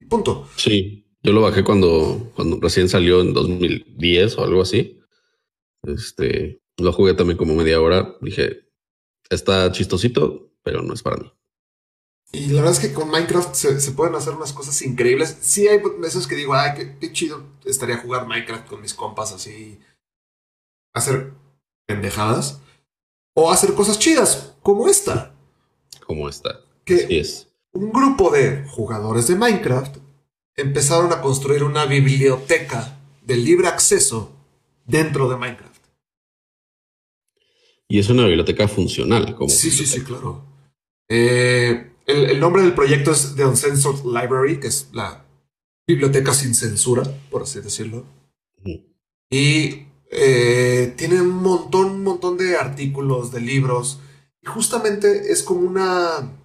Punto. 0.08 0.48
Sí, 0.56 1.06
yo 1.22 1.32
lo 1.32 1.40
bajé 1.40 1.62
cuando, 1.62 2.32
cuando 2.34 2.58
recién 2.60 2.88
salió 2.88 3.20
en 3.20 3.32
2010 3.32 4.38
o 4.38 4.42
algo 4.42 4.62
así. 4.62 5.00
Este, 5.84 6.60
lo 6.76 6.92
jugué 6.92 7.14
también 7.14 7.38
como 7.38 7.54
media 7.54 7.80
hora. 7.80 8.16
Dije, 8.20 8.68
está 9.30 9.70
chistosito, 9.70 10.50
pero 10.64 10.82
no 10.82 10.92
es 10.94 11.02
para 11.02 11.18
mí. 11.18 11.32
Y 12.32 12.48
la 12.48 12.62
verdad 12.62 12.72
es 12.72 12.80
que 12.80 12.92
con 12.92 13.08
Minecraft 13.08 13.54
se, 13.54 13.92
pueden 13.92 14.16
hacer 14.16 14.34
unas 14.34 14.52
cosas 14.52 14.82
increíbles. 14.82 15.38
Sí 15.40 15.68
hay 15.68 15.80
veces 15.98 16.26
que 16.26 16.34
digo, 16.34 16.54
ay, 16.54 16.96
qué, 17.00 17.12
chido 17.12 17.44
estaría 17.64 17.98
jugar 17.98 18.26
Minecraft 18.26 18.66
con 18.66 18.80
mis 18.80 18.94
compas 18.94 19.32
así. 19.32 19.78
Hacer 20.92 21.34
pendejadas. 21.86 22.60
O 23.36 23.52
hacer 23.52 23.74
cosas 23.74 23.98
chidas, 23.98 24.56
como 24.60 24.88
esta. 24.88 25.36
Como 26.04 26.28
esta. 26.28 26.60
Que 26.84 27.06
es. 27.20 27.49
Un 27.72 27.92
grupo 27.92 28.30
de 28.30 28.64
jugadores 28.68 29.28
de 29.28 29.36
Minecraft 29.36 29.96
empezaron 30.56 31.12
a 31.12 31.20
construir 31.20 31.62
una 31.62 31.86
biblioteca 31.86 32.98
de 33.22 33.36
libre 33.36 33.68
acceso 33.68 34.32
dentro 34.84 35.28
de 35.28 35.36
Minecraft. 35.36 35.70
Y 37.88 37.98
es 37.98 38.08
una 38.08 38.26
biblioteca 38.26 38.68
funcional. 38.68 39.34
Como 39.34 39.48
sí, 39.48 39.70
sí, 39.70 39.84
sí, 39.84 40.02
claro. 40.02 40.44
Eh, 41.08 41.90
el, 42.06 42.38
nombre 42.38 42.62
del 42.62 42.74
proyecto 42.74 43.10
es 43.10 43.34
The 43.34 43.44
Uncensored 43.44 44.04
Library, 44.04 44.60
que 44.60 44.68
es 44.68 44.88
la 44.92 45.24
biblioteca 45.86 46.32
sin 46.32 46.54
censura, 46.54 47.02
por 47.30 47.42
así 47.42 47.60
decirlo. 47.60 48.04
Y 49.28 49.86
eh, 50.10 50.94
tiene 50.96 51.20
un 51.20 51.42
montón, 51.42 51.86
un 51.86 52.02
montón 52.04 52.36
de 52.36 52.56
artículos, 52.56 53.32
de 53.32 53.40
libros. 53.40 54.00
Y 54.40 54.46
justamente 54.46 55.32
es 55.32 55.42
como 55.42 55.60
una. 55.60 56.39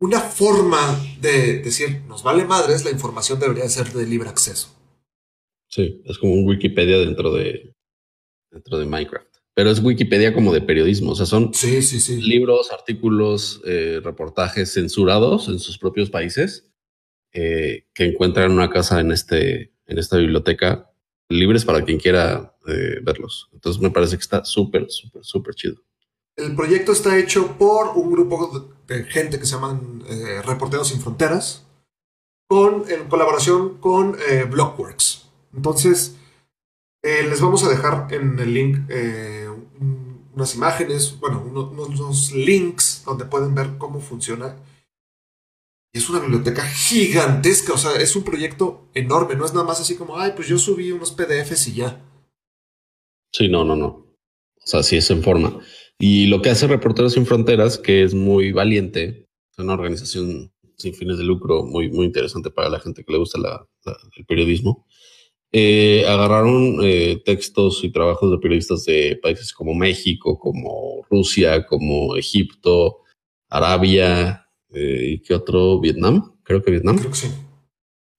Una 0.00 0.20
forma 0.20 1.00
de 1.20 1.60
decir, 1.60 2.02
nos 2.08 2.22
vale 2.22 2.44
madres, 2.44 2.84
la 2.84 2.90
información 2.90 3.38
debería 3.38 3.68
ser 3.68 3.92
de 3.92 4.06
libre 4.06 4.28
acceso. 4.28 4.74
Sí, 5.68 6.02
es 6.04 6.18
como 6.18 6.34
un 6.34 6.46
Wikipedia 6.46 6.98
dentro 6.98 7.32
de, 7.32 7.74
dentro 8.50 8.78
de 8.78 8.86
Minecraft 8.86 9.34
pero 9.54 9.70
es 9.70 9.82
Wikipedia 9.82 10.34
como 10.34 10.52
de 10.52 10.60
periodismo, 10.60 11.12
o 11.12 11.14
sea, 11.14 11.26
son 11.26 11.54
sí, 11.54 11.80
sí, 11.80 12.00
sí. 12.00 12.20
libros, 12.20 12.72
artículos, 12.72 13.62
eh, 13.64 14.00
reportajes 14.02 14.72
censurados 14.72 15.48
en 15.48 15.60
sus 15.60 15.78
propios 15.78 16.10
países 16.10 16.68
eh, 17.32 17.86
que 17.94 18.04
encuentran 18.04 18.50
una 18.50 18.68
casa 18.68 19.00
en, 19.00 19.12
este, 19.12 19.72
en 19.86 19.98
esta 19.98 20.16
biblioteca, 20.16 20.90
libres 21.28 21.64
para 21.64 21.84
quien 21.84 21.98
quiera 21.98 22.56
eh, 22.66 22.98
verlos. 23.02 23.48
Entonces 23.52 23.80
me 23.80 23.90
parece 23.90 24.16
que 24.16 24.22
está 24.22 24.44
súper, 24.44 24.86
súper, 24.90 25.24
súper 25.24 25.54
chido. 25.54 25.76
El 26.36 26.56
proyecto 26.56 26.90
está 26.90 27.16
hecho 27.16 27.56
por 27.56 27.96
un 27.96 28.10
grupo 28.10 28.73
gente 29.08 29.38
que 29.38 29.46
se 29.46 29.54
llaman 29.54 30.02
Reporteros 30.44 30.88
Sin 30.88 31.00
Fronteras, 31.00 31.64
con, 32.48 32.84
en 32.90 33.08
colaboración 33.08 33.78
con 33.78 34.16
Blockworks. 34.50 35.28
Entonces, 35.54 36.16
les 37.02 37.40
vamos 37.40 37.64
a 37.64 37.68
dejar 37.68 38.08
en 38.10 38.38
el 38.38 38.54
link 38.54 38.78
unas 40.34 40.54
imágenes, 40.54 41.18
bueno, 41.20 41.40
unos, 41.40 42.32
links 42.32 43.02
donde 43.04 43.24
pueden 43.24 43.54
ver 43.54 43.78
cómo 43.78 44.00
funciona. 44.00 44.56
Es 45.92 46.10
una 46.10 46.18
biblioteca 46.18 46.64
gigantesca, 46.66 47.72
o 47.72 47.78
sea, 47.78 47.96
es 47.96 48.16
un 48.16 48.24
proyecto 48.24 48.88
enorme, 48.94 49.36
no 49.36 49.44
es 49.44 49.52
nada 49.54 49.64
más 49.64 49.80
así 49.80 49.96
como, 49.96 50.18
ay, 50.18 50.32
pues 50.34 50.48
yo 50.48 50.58
subí 50.58 50.90
unos 50.90 51.12
PDFs 51.12 51.68
y 51.68 51.74
ya. 51.74 52.04
Sí, 53.32 53.48
no, 53.48 53.64
no, 53.64 53.76
no. 53.76 53.86
O 53.86 54.66
sea, 54.66 54.82
sí 54.82 54.96
es 54.96 55.08
en 55.10 55.22
forma. 55.22 55.60
Y 55.98 56.26
lo 56.26 56.42
que 56.42 56.50
hace 56.50 56.66
Reporteros 56.66 57.12
Sin 57.12 57.26
Fronteras, 57.26 57.78
que 57.78 58.02
es 58.02 58.14
muy 58.14 58.52
valiente, 58.52 59.28
es 59.52 59.58
una 59.58 59.74
organización 59.74 60.52
sin 60.76 60.94
fines 60.94 61.18
de 61.18 61.24
lucro 61.24 61.64
muy, 61.64 61.90
muy 61.90 62.06
interesante 62.06 62.50
para 62.50 62.68
la 62.68 62.80
gente 62.80 63.04
que 63.04 63.12
le 63.12 63.18
gusta 63.18 63.38
el 64.16 64.26
periodismo, 64.26 64.86
eh, 65.52 66.04
agarraron 66.08 66.78
eh, 66.82 67.22
textos 67.24 67.84
y 67.84 67.90
trabajos 67.90 68.28
de 68.28 68.38
periodistas 68.38 68.84
de 68.86 69.18
países 69.22 69.52
como 69.52 69.72
México, 69.72 70.36
como 70.36 71.06
Rusia, 71.08 71.64
como 71.64 72.16
Egipto, 72.16 72.98
Arabia 73.48 74.48
eh, 74.72 75.10
y 75.12 75.18
qué 75.20 75.34
otro, 75.34 75.78
Vietnam, 75.78 76.34
creo 76.42 76.60
que 76.60 76.72
Vietnam. 76.72 76.98
Creo 76.98 77.10
que 77.12 77.16
sí. 77.16 77.28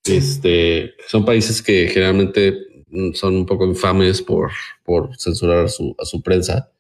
Este, 0.06 0.94
son 1.10 1.26
países 1.26 1.62
que 1.62 1.90
generalmente 1.90 2.58
son 3.14 3.36
un 3.36 3.46
poco 3.46 3.66
infames 3.66 4.22
por, 4.22 4.52
por 4.86 5.18
censurar 5.18 5.66
a 5.66 5.68
su, 5.68 5.94
a 6.00 6.06
su 6.06 6.22
prensa 6.22 6.72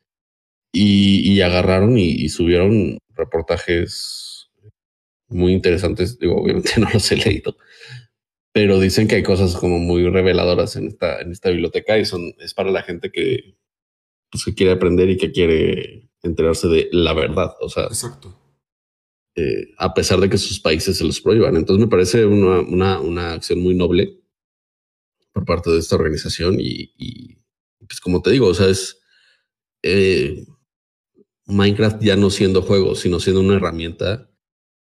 y, 0.76 1.42
agarraron 1.42 1.98
y, 1.98 2.10
y, 2.10 2.30
subieron 2.30 2.98
reportajes 3.16 4.50
muy 5.28 5.54
interesantes. 5.54 6.20
Digo, 6.20 6.36
obviamente 6.36 6.72
no 6.80 6.90
los 6.94 7.12
he 7.12 7.18
leído, 7.18 7.56
pero 8.52 8.80
dicen 8.80 9.08
que 9.08 9.16
hay 9.16 9.24
cosas 9.24 9.56
como 9.56 9.80
muy 9.80 10.08
reveladoras 10.10 10.76
en 10.76 10.88
esta, 10.88 11.22
en 11.22 11.32
esta 11.32 11.50
biblioteca 11.50 11.98
y 11.98 12.06
son, 12.06 12.34
es 12.40 12.54
para 12.54 12.72
la 12.72 12.84
gente 12.84 13.12
que, 13.12 13.58
pues, 14.30 14.46
que 14.46 14.54
quiere 14.54 14.74
aprender 14.74 15.10
y 15.10 15.18
que 15.18 15.32
quiere 15.32 16.10
enterarse 16.24 16.68
de 16.68 16.90
la 16.92 17.14
verdad. 17.14 17.54
O 17.62 17.70
sea, 17.70 17.86
exacto. 17.86 18.38
Eh, 19.36 19.74
a 19.78 19.94
pesar 19.94 20.20
de 20.20 20.30
que 20.30 20.38
sus 20.38 20.60
países 20.60 20.98
se 20.98 21.04
los 21.04 21.22
prohíban. 21.22 21.56
Entonces 21.56 21.84
me 21.84 21.90
parece 21.90 22.26
una, 22.26 22.62
una, 22.62 23.00
una 23.02 23.34
acción 23.34 23.60
muy 23.62 23.76
noble 23.76 24.22
por 25.34 25.46
parte 25.46 25.70
de 25.70 25.80
esta 25.80 25.96
organización 25.98 26.58
y, 26.60 26.94
y 26.98 27.38
pues 27.86 28.00
como 28.00 28.22
te 28.22 28.32
digo, 28.32 28.48
o 28.48 28.54
sea, 28.54 28.68
es 28.68 29.02
eh, 29.84 30.46
Minecraft 31.46 32.02
ya 32.02 32.16
no 32.16 32.30
siendo 32.30 32.62
juego, 32.62 32.96
sino 32.96 33.20
siendo 33.20 33.42
una 33.42 33.56
herramienta 33.56 34.30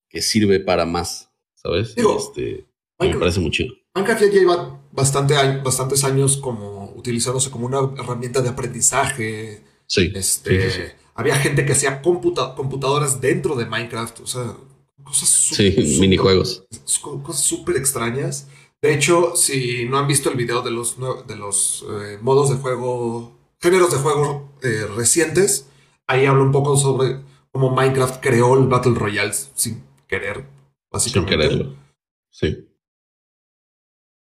que 0.10 0.22
sirve 0.22 0.60
para 0.60 0.86
más, 0.86 1.30
¿sabes? 1.56 1.94
este, 1.96 2.68
me 3.00 3.16
parece 3.18 3.40
muy 3.40 3.52
chido. 3.52 3.74
Minecraft 3.96 4.22
ya 4.24 4.30
lleva 4.30 4.82
bastante, 4.92 5.36
bastantes 5.64 6.04
años 6.04 6.38
como 6.38 6.94
utilizándose 6.96 7.50
como 7.50 7.66
una 7.66 7.80
herramienta 7.98 8.42
de 8.42 8.50
aprendizaje. 8.50 9.64
Sí. 9.86 10.12
Este, 10.16 10.96
Había 11.16 11.36
gente 11.36 11.66
que 11.66 11.74
hacía 11.74 12.02
computadoras 12.02 13.22
dentro 13.22 13.56
de 13.56 13.66
Minecraft. 13.66 14.22
O 14.22 14.28
sea, 14.28 14.56
cosas 15.04 15.30
Sí, 15.30 15.98
minijuegos. 16.00 16.66
Cosas 17.02 17.44
súper 17.44 17.78
extrañas. 17.78 18.48
De 18.82 18.94
hecho, 18.94 19.36
si 19.36 19.86
no 19.86 19.98
han 19.98 20.08
visto 20.08 20.30
el 20.30 20.38
video 20.38 20.62
de 20.62 20.72
los, 20.72 20.98
de 21.28 21.36
los 21.36 21.86
eh, 21.90 22.18
modos 22.22 22.50
de 22.50 22.56
juego, 22.56 23.38
géneros 23.60 23.92
de 23.92 23.98
juego 23.98 24.50
eh, 24.64 24.86
recientes, 24.96 25.66
ahí 26.10 26.26
hablo 26.26 26.44
un 26.44 26.52
poco 26.52 26.76
sobre 26.76 27.22
cómo 27.52 27.70
Minecraft 27.70 28.22
creó 28.22 28.58
el 28.58 28.68
Battle 28.68 28.96
Royale 28.96 29.32
sin 29.32 29.84
querer, 30.08 30.46
básicamente. 30.92 31.32
Sin 31.32 31.40
quererlo. 31.40 31.76
Sí. 32.32 32.66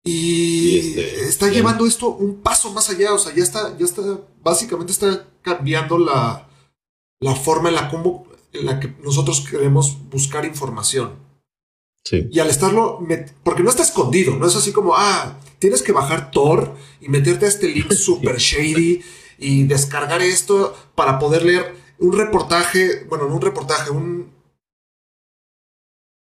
Y 0.04 1.00
está 1.00 1.50
llevando 1.50 1.86
esto 1.86 2.10
un 2.10 2.42
paso 2.42 2.72
más 2.72 2.90
allá. 2.90 3.14
O 3.14 3.20
sea, 3.20 3.34
ya 3.34 3.44
está, 3.44 3.78
ya 3.78 3.86
está, 3.86 4.02
básicamente 4.42 4.92
está 4.92 5.28
cambiando 5.42 5.98
la, 5.98 6.48
la 7.20 7.36
forma 7.36 7.70
en 7.70 7.76
la, 7.76 7.90
como, 7.90 8.28
en 8.54 8.66
la 8.66 8.80
que 8.80 8.94
nosotros 9.02 9.46
queremos 9.50 9.98
buscar 10.10 10.46
información. 10.46 11.16
Sí. 12.04 12.28
Y 12.32 12.40
al 12.40 12.50
estarlo, 12.50 13.00
porque 13.44 13.64
no 13.64 13.70
está 13.70 13.84
escondido, 13.84 14.36
no 14.38 14.48
es 14.48 14.56
así 14.56 14.72
como, 14.72 14.94
ah, 14.96 15.38
tienes 15.60 15.84
que 15.84 15.92
bajar 15.92 16.32
Tor 16.32 16.76
y 17.02 17.10
meterte 17.10 17.46
a 17.46 17.50
este 17.50 17.68
link 17.68 17.92
super 17.94 18.38
shady 18.38 19.02
y 19.38 19.64
descargar 19.64 20.22
esto 20.22 20.76
para 20.96 21.20
poder 21.20 21.44
leer 21.44 21.76
un 22.00 22.14
reportaje, 22.14 23.04
bueno, 23.06 23.28
no 23.28 23.36
un 23.36 23.42
reportaje, 23.42 23.90
un 23.90 24.32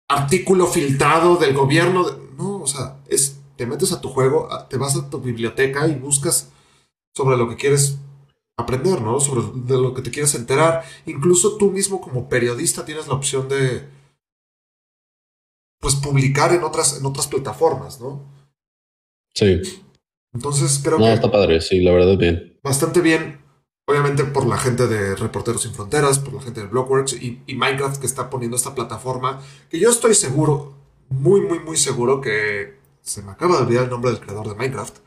artículo 0.10 0.68
filtrado 0.68 1.38
del 1.38 1.54
gobierno. 1.54 2.06
no, 2.38 2.62
o 2.62 2.68
sea, 2.68 2.98
es, 3.08 3.40
te 3.56 3.66
metes 3.66 3.92
a 3.92 4.02
tu 4.02 4.10
juego, 4.10 4.50
te 4.70 4.78
vas 4.78 4.96
a 4.96 5.10
tu 5.10 5.20
biblioteca 5.20 5.88
y 5.88 5.96
buscas 5.96 6.52
sobre 7.16 7.38
lo 7.38 7.50
que 7.50 7.56
quieres 7.56 7.98
aprender, 8.58 9.02
¿no? 9.02 9.20
Sobre 9.20 9.42
de 9.66 9.78
lo 9.78 9.94
que 9.94 10.02
te 10.02 10.12
quieres 10.12 10.34
enterar. 10.36 10.84
Incluso 11.06 11.58
tú 11.58 11.72
mismo 11.72 12.02
como 12.02 12.30
periodista 12.30 12.86
tienes 12.86 13.08
la 13.08 13.16
opción 13.16 13.48
de, 13.50 13.88
pues, 15.80 15.96
publicar 15.96 16.54
en 16.54 16.64
otras, 16.64 16.98
en 16.98 17.06
otras 17.06 17.28
plataformas, 17.28 18.00
¿no? 18.00 18.22
Sí. 19.34 19.84
Entonces 20.34 20.80
creo 20.84 21.00
no, 21.00 21.06
que... 21.06 21.14
está 21.14 21.32
padre, 21.32 21.62
sí, 21.62 21.82
la 21.82 21.92
verdad 21.92 22.18
bien. 22.18 22.60
Bastante 22.64 23.02
bien. 23.02 23.42
Obviamente 23.88 24.24
por 24.24 24.46
la 24.46 24.58
gente 24.58 24.88
de 24.88 25.16
Reporteros 25.16 25.64
Sin 25.64 25.74
Fronteras, 25.74 26.20
por 26.20 26.34
la 26.34 26.42
gente 26.42 26.62
de 26.62 26.68
Blockworks 26.68 27.14
y, 27.14 27.42
Minecraft 27.48 28.00
que 28.00 28.06
está 28.06 28.30
poniendo 28.30 28.56
esta 28.56 28.74
plataforma, 28.74 29.42
que 29.70 29.80
yo 29.80 29.90
estoy 29.90 30.14
seguro, 30.16 30.76
muy, 31.10 31.42
muy, 31.42 31.60
muy 31.60 31.76
seguro 31.76 32.22
que 32.22 32.78
se 33.02 33.22
me 33.22 33.32
acaba 33.32 33.58
de 33.58 33.64
olvidar 33.64 33.86
el 33.86 33.90
nombre 33.90 34.12
del 34.12 34.22
creador 34.22 34.48
de 34.48 34.56
Minecraft. 34.56 34.98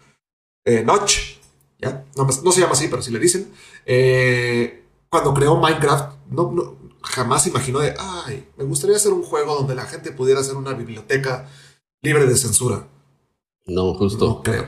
Eh, 0.66 0.82
Notch, 0.84 1.38
¿ya? 1.78 2.04
No, 2.16 2.30
se 2.52 2.60
llama 2.60 2.72
así, 2.72 2.88
pero 2.88 3.00
sí 3.00 3.10
le 3.10 3.18
dicen. 3.18 3.50
Eh, 3.86 4.84
cuando 5.08 5.32
creó 5.32 5.56
Minecraft, 5.56 6.16
no, 6.30 6.76
jamás 7.02 7.46
imaginó 7.46 7.78
de, 7.78 7.94
ay, 7.98 8.48
me 8.56 8.64
gustaría 8.64 8.96
hacer 8.96 9.12
un 9.12 9.22
juego 9.22 9.54
donde 9.54 9.74
la 9.74 9.86
gente 9.86 10.10
pudiera 10.10 10.40
hacer 10.40 10.56
una 10.56 10.72
biblioteca 10.74 11.48
libre 12.02 12.26
de 12.26 12.36
censura. 12.36 12.88
No, 13.66 13.94
justo. 13.94 14.26
No 14.26 14.42
creo. 14.42 14.66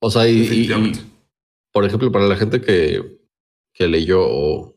O 0.00 0.10
sea, 0.10 0.28
y, 0.28 0.68
por 1.72 1.84
ejemplo, 1.84 2.12
para 2.12 2.26
la 2.26 2.36
gente 2.36 2.60
que, 2.60 3.18
que 3.72 3.88
leyó 3.88 4.20
o 4.22 4.76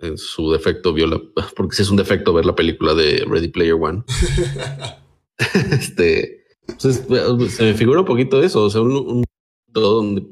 en 0.00 0.18
su 0.18 0.50
defecto 0.50 0.92
vio 0.92 1.06
la, 1.06 1.20
porque 1.56 1.76
si 1.76 1.82
es 1.82 1.90
un 1.90 1.96
defecto 1.96 2.32
ver 2.32 2.46
la 2.46 2.54
película 2.54 2.94
de 2.94 3.24
Ready 3.26 3.48
Player 3.48 3.74
One, 3.74 4.04
este, 5.72 6.44
pues, 6.66 7.04
se 7.54 7.62
me 7.64 7.74
figura 7.74 8.00
un 8.00 8.06
poquito 8.06 8.42
eso, 8.42 8.64
o 8.64 8.70
sea, 8.70 8.80
un, 8.80 8.92
un 8.92 9.24
donde 9.66 10.26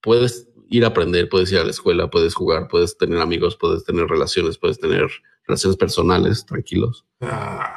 puedes 0.00 0.48
ir 0.68 0.84
a 0.84 0.88
aprender, 0.88 1.28
puedes 1.28 1.52
ir 1.52 1.58
a 1.58 1.64
la 1.64 1.70
escuela, 1.70 2.10
puedes 2.10 2.34
jugar, 2.34 2.68
puedes 2.68 2.96
tener 2.96 3.20
amigos, 3.20 3.56
puedes 3.56 3.84
tener 3.84 4.06
relaciones, 4.06 4.58
puedes 4.58 4.78
tener 4.78 5.08
relaciones 5.46 5.76
personales, 5.76 6.44
tranquilos. 6.46 7.04
Ah, 7.20 7.76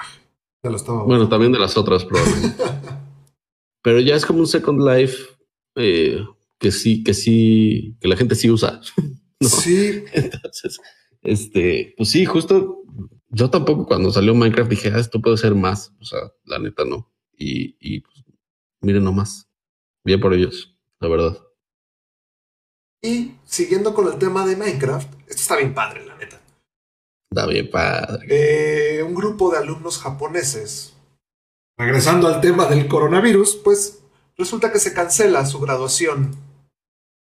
ya 0.63 0.69
lo 0.69 0.75
estaba. 0.77 1.03
Bueno, 1.03 1.29
también 1.29 1.51
de 1.51 1.59
las 1.59 1.77
otras, 1.77 2.05
probablemente. 2.05 2.63
Pero 3.81 3.99
ya 3.99 4.15
es 4.15 4.25
como 4.25 4.39
un 4.39 4.47
Second 4.47 4.81
Life 4.81 5.38
eh, 5.75 6.25
que 6.57 6.71
sí, 6.71 7.03
que 7.03 7.13
sí, 7.13 7.95
que 7.99 8.07
la 8.07 8.17
gente 8.17 8.35
sí 8.35 8.49
usa. 8.49 8.81
Sí. 9.41 10.03
Entonces, 10.11 10.81
este, 11.21 11.93
pues 11.95 12.09
sí, 12.09 12.25
justo 12.25 12.83
yo 13.29 13.49
tampoco 13.49 13.85
cuando 13.85 14.11
salió 14.11 14.33
Minecraft 14.35 14.69
dije, 14.69 14.91
ah, 14.93 14.99
esto 14.99 15.21
puede 15.21 15.37
ser 15.37 15.55
más. 15.55 15.93
O 16.01 16.03
sea, 16.03 16.19
la 16.43 16.59
neta 16.59 16.83
no. 16.83 17.09
Y, 17.37 17.77
y 17.79 18.01
pues, 18.01 18.25
miren 18.81 19.03
nomás. 19.03 19.47
Bien 20.03 20.19
por 20.19 20.33
ellos, 20.33 20.75
la 20.99 21.07
verdad. 21.07 21.37
Y 23.01 23.35
siguiendo 23.45 23.93
con 23.93 24.07
el 24.07 24.17
tema 24.17 24.45
de 24.45 24.55
Minecraft, 24.55 25.13
esto 25.21 25.41
está 25.41 25.55
bien 25.57 25.73
padre, 25.73 26.05
la 26.05 26.17
neta. 26.17 26.41
Está 27.31 27.45
bien 27.45 27.69
padre. 27.69 28.27
Eh, 28.29 29.03
un 29.03 29.13
grupo 29.13 29.51
de 29.51 29.59
alumnos 29.59 29.99
japoneses 29.99 30.95
regresando 31.77 32.27
al 32.27 32.41
tema 32.41 32.65
del 32.65 32.87
coronavirus, 32.87 33.57
pues 33.63 33.98
resulta 34.39 34.71
que 34.71 34.79
se 34.79 34.93
cancela 34.93 35.45
su 35.45 35.59
graduación. 35.59 36.35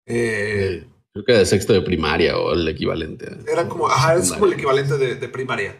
Eh, 0.05 0.87
Creo 1.11 1.25
que 1.25 1.33
de 1.33 1.45
sexto 1.45 1.73
de 1.73 1.81
primaria 1.81 2.37
o 2.37 2.53
el 2.53 2.67
equivalente. 2.67 3.27
Era 3.51 3.67
como, 3.67 3.89
ajá, 3.89 4.15
es 4.15 4.31
como 4.31 4.45
el 4.45 4.53
equivalente 4.53 4.97
de, 4.97 5.29
primaria. 5.29 5.77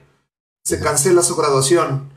Se 0.63 0.79
cancela 0.79 1.21
su 1.21 1.35
graduación. 1.35 2.09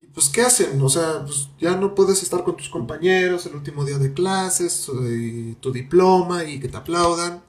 Y 0.00 0.06
pues, 0.06 0.28
¿qué 0.28 0.42
hacen? 0.42 0.80
O 0.80 0.88
sea, 0.88 1.24
pues 1.24 1.48
ya 1.58 1.76
no 1.76 1.94
puedes 1.94 2.22
estar 2.22 2.44
con 2.44 2.56
tus 2.56 2.68
compañeros 2.68 3.44
el 3.46 3.56
último 3.56 3.84
día 3.84 3.98
de 3.98 4.14
clases, 4.14 4.88
y 5.10 5.54
tu 5.54 5.72
diploma 5.72 6.44
y 6.44 6.60
que 6.60 6.68
te 6.68 6.76
aplaudan. 6.76 7.42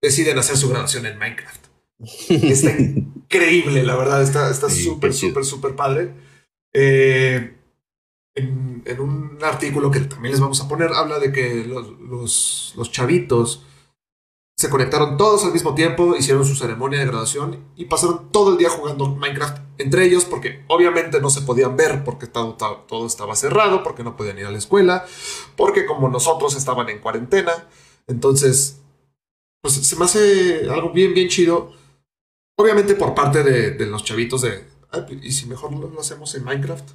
Deciden 0.00 0.38
hacer 0.38 0.56
su 0.56 0.68
graduación 0.68 1.06
en 1.06 1.18
Minecraft. 1.18 1.66
Está 2.28 2.70
increíble, 2.78 3.82
la 3.82 3.96
verdad. 3.96 4.22
Está 4.22 4.70
súper, 4.70 5.12
súper, 5.12 5.44
súper 5.44 5.74
padre. 5.74 6.14
Eh, 6.72 7.54
en, 8.34 8.82
un 8.98 9.38
artículo 9.42 9.90
que 9.90 10.00
también 10.00 10.32
les 10.32 10.40
vamos 10.40 10.60
a 10.60 10.68
poner, 10.68 10.92
habla 10.92 11.18
de 11.18 11.32
que 11.32 11.64
los, 11.64 12.74
los, 12.76 12.90
chavitos 12.90 13.64
se 14.56 14.70
conectaron 14.70 15.16
todos 15.16 15.44
al 15.44 15.52
mismo 15.52 15.74
tiempo, 15.74 16.16
hicieron 16.16 16.44
su 16.44 16.54
ceremonia 16.54 17.00
de 17.00 17.06
graduación 17.06 17.64
y 17.76 17.86
pasaron 17.86 18.30
todo 18.30 18.52
el 18.52 18.58
día 18.58 18.70
jugando 18.70 19.08
Minecraft 19.08 19.58
entre 19.78 20.04
ellos 20.04 20.24
porque 20.24 20.64
obviamente 20.68 21.20
no 21.20 21.30
se 21.30 21.42
podían 21.42 21.76
ver 21.76 22.04
porque 22.04 22.26
todo, 22.26 22.54
todo, 22.54 23.06
estaba 23.06 23.34
cerrado, 23.34 23.82
porque 23.82 24.04
no 24.04 24.16
podían 24.16 24.38
ir 24.38 24.46
a 24.46 24.50
la 24.50 24.58
escuela, 24.58 25.04
porque 25.56 25.86
como 25.86 26.08
nosotros 26.08 26.56
estaban 26.56 26.88
en 26.88 27.00
cuarentena, 27.00 27.52
entonces 28.06 28.80
pues 29.60 29.74
se 29.74 29.96
me 29.96 30.04
hace 30.04 30.68
algo 30.70 30.90
bien, 30.90 31.14
bien 31.14 31.28
chido, 31.28 31.72
obviamente 32.56 32.94
por 32.94 33.14
parte 33.14 33.42
de 33.42 33.86
los 33.86 34.04
chavitos 34.04 34.42
de, 34.42 34.74
¿y 35.22 35.32
si 35.32 35.46
mejor 35.46 35.72
lo, 35.72 36.00
hacemos 36.00 36.34
en 36.34 36.44
Minecraft? 36.44 36.90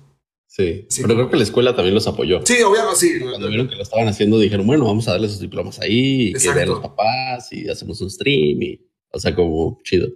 Sí, 0.50 0.88
pero 1.04 1.14
creo 1.14 1.30
que 1.30 1.38
la 1.38 1.44
escuela 1.44 1.76
también 1.76 1.94
los 1.94 2.08
apoyó. 2.08 2.44
Sí, 2.44 2.60
obviamente, 2.64 2.98
sí. 2.98 3.20
Cuando 3.20 3.48
vieron 3.48 3.70
que 3.70 3.76
lo 3.76 3.84
estaban 3.84 4.08
haciendo, 4.08 4.40
dijeron, 4.40 4.66
bueno, 4.66 4.84
vamos 4.84 5.08
a 5.08 5.12
darle 5.12 5.30
sus 5.30 5.40
diplomas 5.40 5.80
ahí, 5.80 6.30
y 6.30 6.34
que 6.34 6.52
vean 6.52 6.70
los 6.70 6.80
papás 6.80 7.54
y 7.54 7.70
hacemos 7.70 8.02
un 8.02 8.10
stream 8.10 8.62
y, 8.64 8.82
o 9.12 9.20
sea, 9.20 9.36
como 9.36 9.80
chido. 9.84 10.10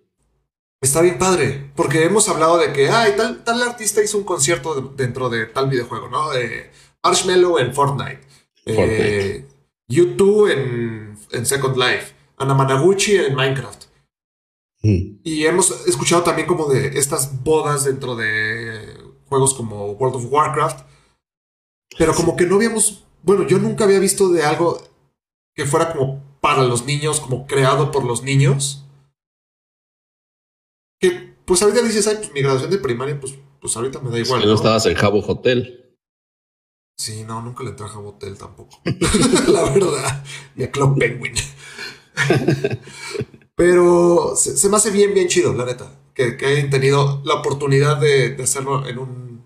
Está 0.82 1.02
bien 1.02 1.20
padre, 1.20 1.72
porque 1.76 2.04
hemos 2.04 2.28
hablado 2.30 2.58
de 2.58 2.74
que, 2.74 2.90
ay, 2.90 3.14
tal, 3.16 3.44
tal 3.44 3.62
artista 3.62 4.04
hizo 4.04 4.18
un 4.18 4.24
concierto 4.24 4.94
dentro 4.98 5.30
de 5.30 5.46
tal 5.46 5.70
videojuego, 5.70 6.10
¿no? 6.10 6.32
De 6.32 6.72
Marshmallow 7.04 7.60
en 7.60 7.74
Fortnite. 7.74 8.22
Eh, 8.66 9.46
YouTube 9.88 10.52
en, 10.52 11.16
en 11.32 11.46
Second 11.46 11.78
Life. 11.78 12.14
Anamanaguchi 12.38 13.18
en 13.18 13.36
Minecraft. 13.36 13.84
Mm. 14.82 15.20
Y 15.24 15.46
hemos 15.46 15.88
escuchado 15.88 16.24
también 16.24 16.48
como 16.48 16.68
de 16.68 16.98
estas 16.98 17.44
bodas 17.44 17.86
dentro 17.86 18.16
de 18.16 19.03
juegos 19.34 19.56
como 19.56 19.94
World 19.94 20.18
of 20.18 20.32
Warcraft. 20.32 20.86
Pero 21.98 22.14
como 22.14 22.36
que 22.36 22.46
no 22.46 22.58
habíamos, 22.58 23.04
bueno, 23.24 23.48
yo 23.48 23.58
nunca 23.58 23.84
había 23.86 23.98
visto 23.98 24.30
de 24.30 24.44
algo 24.44 24.80
que 25.56 25.66
fuera 25.66 25.92
como 25.92 26.22
para 26.40 26.62
los 26.62 26.86
niños, 26.86 27.20
como 27.20 27.48
creado 27.48 27.92
por 27.92 28.04
los 28.04 28.22
niños. 28.22 28.86
Que 31.00 31.34
pues 31.46 31.64
ahorita 31.64 31.82
dices, 31.82 32.06
ay, 32.08 32.18
pues 32.18 32.32
mi 32.32 32.42
graduación 32.42 32.70
de 32.70 32.78
primaria, 32.78 33.20
pues, 33.20 33.34
pues 33.60 33.76
ahorita 33.76 34.00
me 34.02 34.12
da 34.12 34.20
igual. 34.20 34.42
que 34.42 34.48
no, 34.48 34.54
estabas 34.54 34.86
en 34.86 34.94
Jabo 34.94 35.20
Hotel. 35.20 35.98
Sí, 36.96 37.24
no, 37.24 37.42
nunca 37.42 37.64
le 37.64 37.72
entré 37.72 37.88
a 37.88 37.90
Jabo 37.90 38.10
Hotel 38.10 38.38
tampoco. 38.38 38.80
La 39.48 39.64
verdad. 39.64 40.24
Ni 40.56 40.64
a 40.64 40.72
Club 40.72 41.00
Penguin. 41.00 41.34
Pero 43.56 44.36
se, 44.36 44.70
me 44.70 44.78
hace 44.78 44.92
bien, 44.92 45.12
bien 45.16 45.28
chido, 45.28 45.54
la 45.54 45.66
neta. 45.66 45.92
Que, 46.14 46.38
que 46.38 46.46
hayan 46.46 46.70
tenido 46.70 47.22
la 47.26 47.36
oportunidad 47.36 48.00
de, 48.00 48.36
hacerlo 48.42 48.88
en 48.88 49.00
un, 49.00 49.46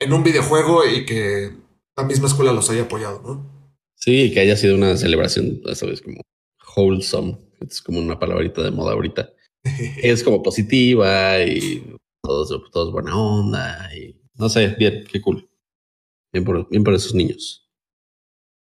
en 0.00 0.12
un 0.12 0.22
videojuego 0.22 0.86
y 0.86 1.04
que 1.04 1.52
la 1.96 2.04
misma 2.04 2.28
escuela 2.28 2.52
los 2.52 2.70
haya 2.70 2.82
apoyado, 2.82 3.20
¿no? 3.22 3.54
Sí, 3.96 4.32
que 4.32 4.40
haya 4.40 4.56
sido 4.56 4.74
una 4.74 4.96
celebración, 4.96 5.60
sabes, 5.74 6.00
como 6.00 6.20
wholesome. 6.76 7.38
Es 7.60 7.80
como 7.80 8.00
una 8.00 8.18
palabrita 8.18 8.62
de 8.62 8.70
moda 8.70 8.92
ahorita. 8.92 9.30
es 10.02 10.22
como 10.22 10.42
positiva 10.42 11.42
y 11.42 11.96
todos, 12.22 12.70
todos 12.70 12.92
buena 12.92 13.16
onda 13.16 13.88
y 13.94 14.20
no 14.36 14.48
sé, 14.48 14.74
bien, 14.78 15.04
qué 15.10 15.20
cool. 15.20 15.48
Bien 16.32 16.44
por, 16.44 16.68
bien 16.68 16.82
por 16.82 16.94
esos 16.94 17.14
niños. 17.14 17.68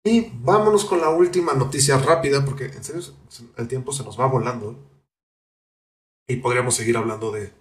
Y 0.05 0.31
vámonos 0.41 0.85
con 0.85 1.01
la 1.01 1.11
última 1.11 1.55
noticia 1.55 1.97
rápida, 1.99 2.45
porque 2.45 2.67
en 2.67 2.85
serio 2.85 3.03
el 3.57 3.69
tiempo 3.69 3.93
se 3.93 4.05
nos 4.05 4.19
va 4.19 4.27
volando. 4.27 4.77
Y 6.29 6.37
podríamos 6.37 6.75
seguir 6.75 6.97
hablando 6.97 7.31
de 7.31 7.53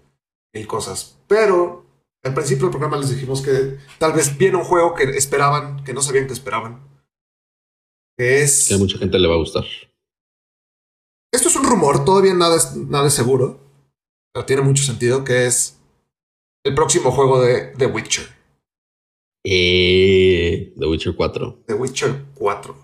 mil 0.54 0.68
cosas. 0.68 1.18
Pero 1.28 1.86
al 2.24 2.34
principio 2.34 2.64
del 2.64 2.72
programa 2.72 2.98
les 2.98 3.10
dijimos 3.10 3.42
que 3.42 3.78
tal 3.98 4.14
vez 4.14 4.38
viene 4.38 4.58
un 4.58 4.64
juego 4.64 4.94
que 4.96 5.04
esperaban, 5.04 5.84
que 5.84 5.94
no 5.94 6.02
sabían 6.02 6.28
que 6.28 6.34
esperaban. 6.34 6.88
Que 8.18 8.44
es. 8.44 8.68
Que 8.68 8.76
a 8.76 8.78
mucha 8.78 8.98
gente 8.98 9.20
le 9.20 9.28
va 9.28 9.36
a 9.36 9.40
gustar. 9.40 9.66
Esto 11.34 11.50
es 11.50 11.56
un 11.56 11.64
rumor, 11.64 12.06
todavía 12.06 12.34
nada 12.34 12.56
es, 12.56 12.76
nada 12.76 13.08
es 13.08 13.14
seguro. 13.14 13.60
Pero 14.32 14.46
tiene 14.46 14.62
mucho 14.62 14.84
sentido 14.84 15.24
que 15.24 15.46
es 15.48 15.80
el 16.64 16.76
próximo 16.76 17.12
juego 17.12 17.42
de 17.42 17.74
The 17.78 17.88
Witcher. 17.88 18.26
Eh 19.44 20.74
The 20.78 20.86
Witcher 20.86 21.16
4. 21.16 21.64
The 21.68 21.74
Witcher 21.74 22.26
4. 22.36 22.76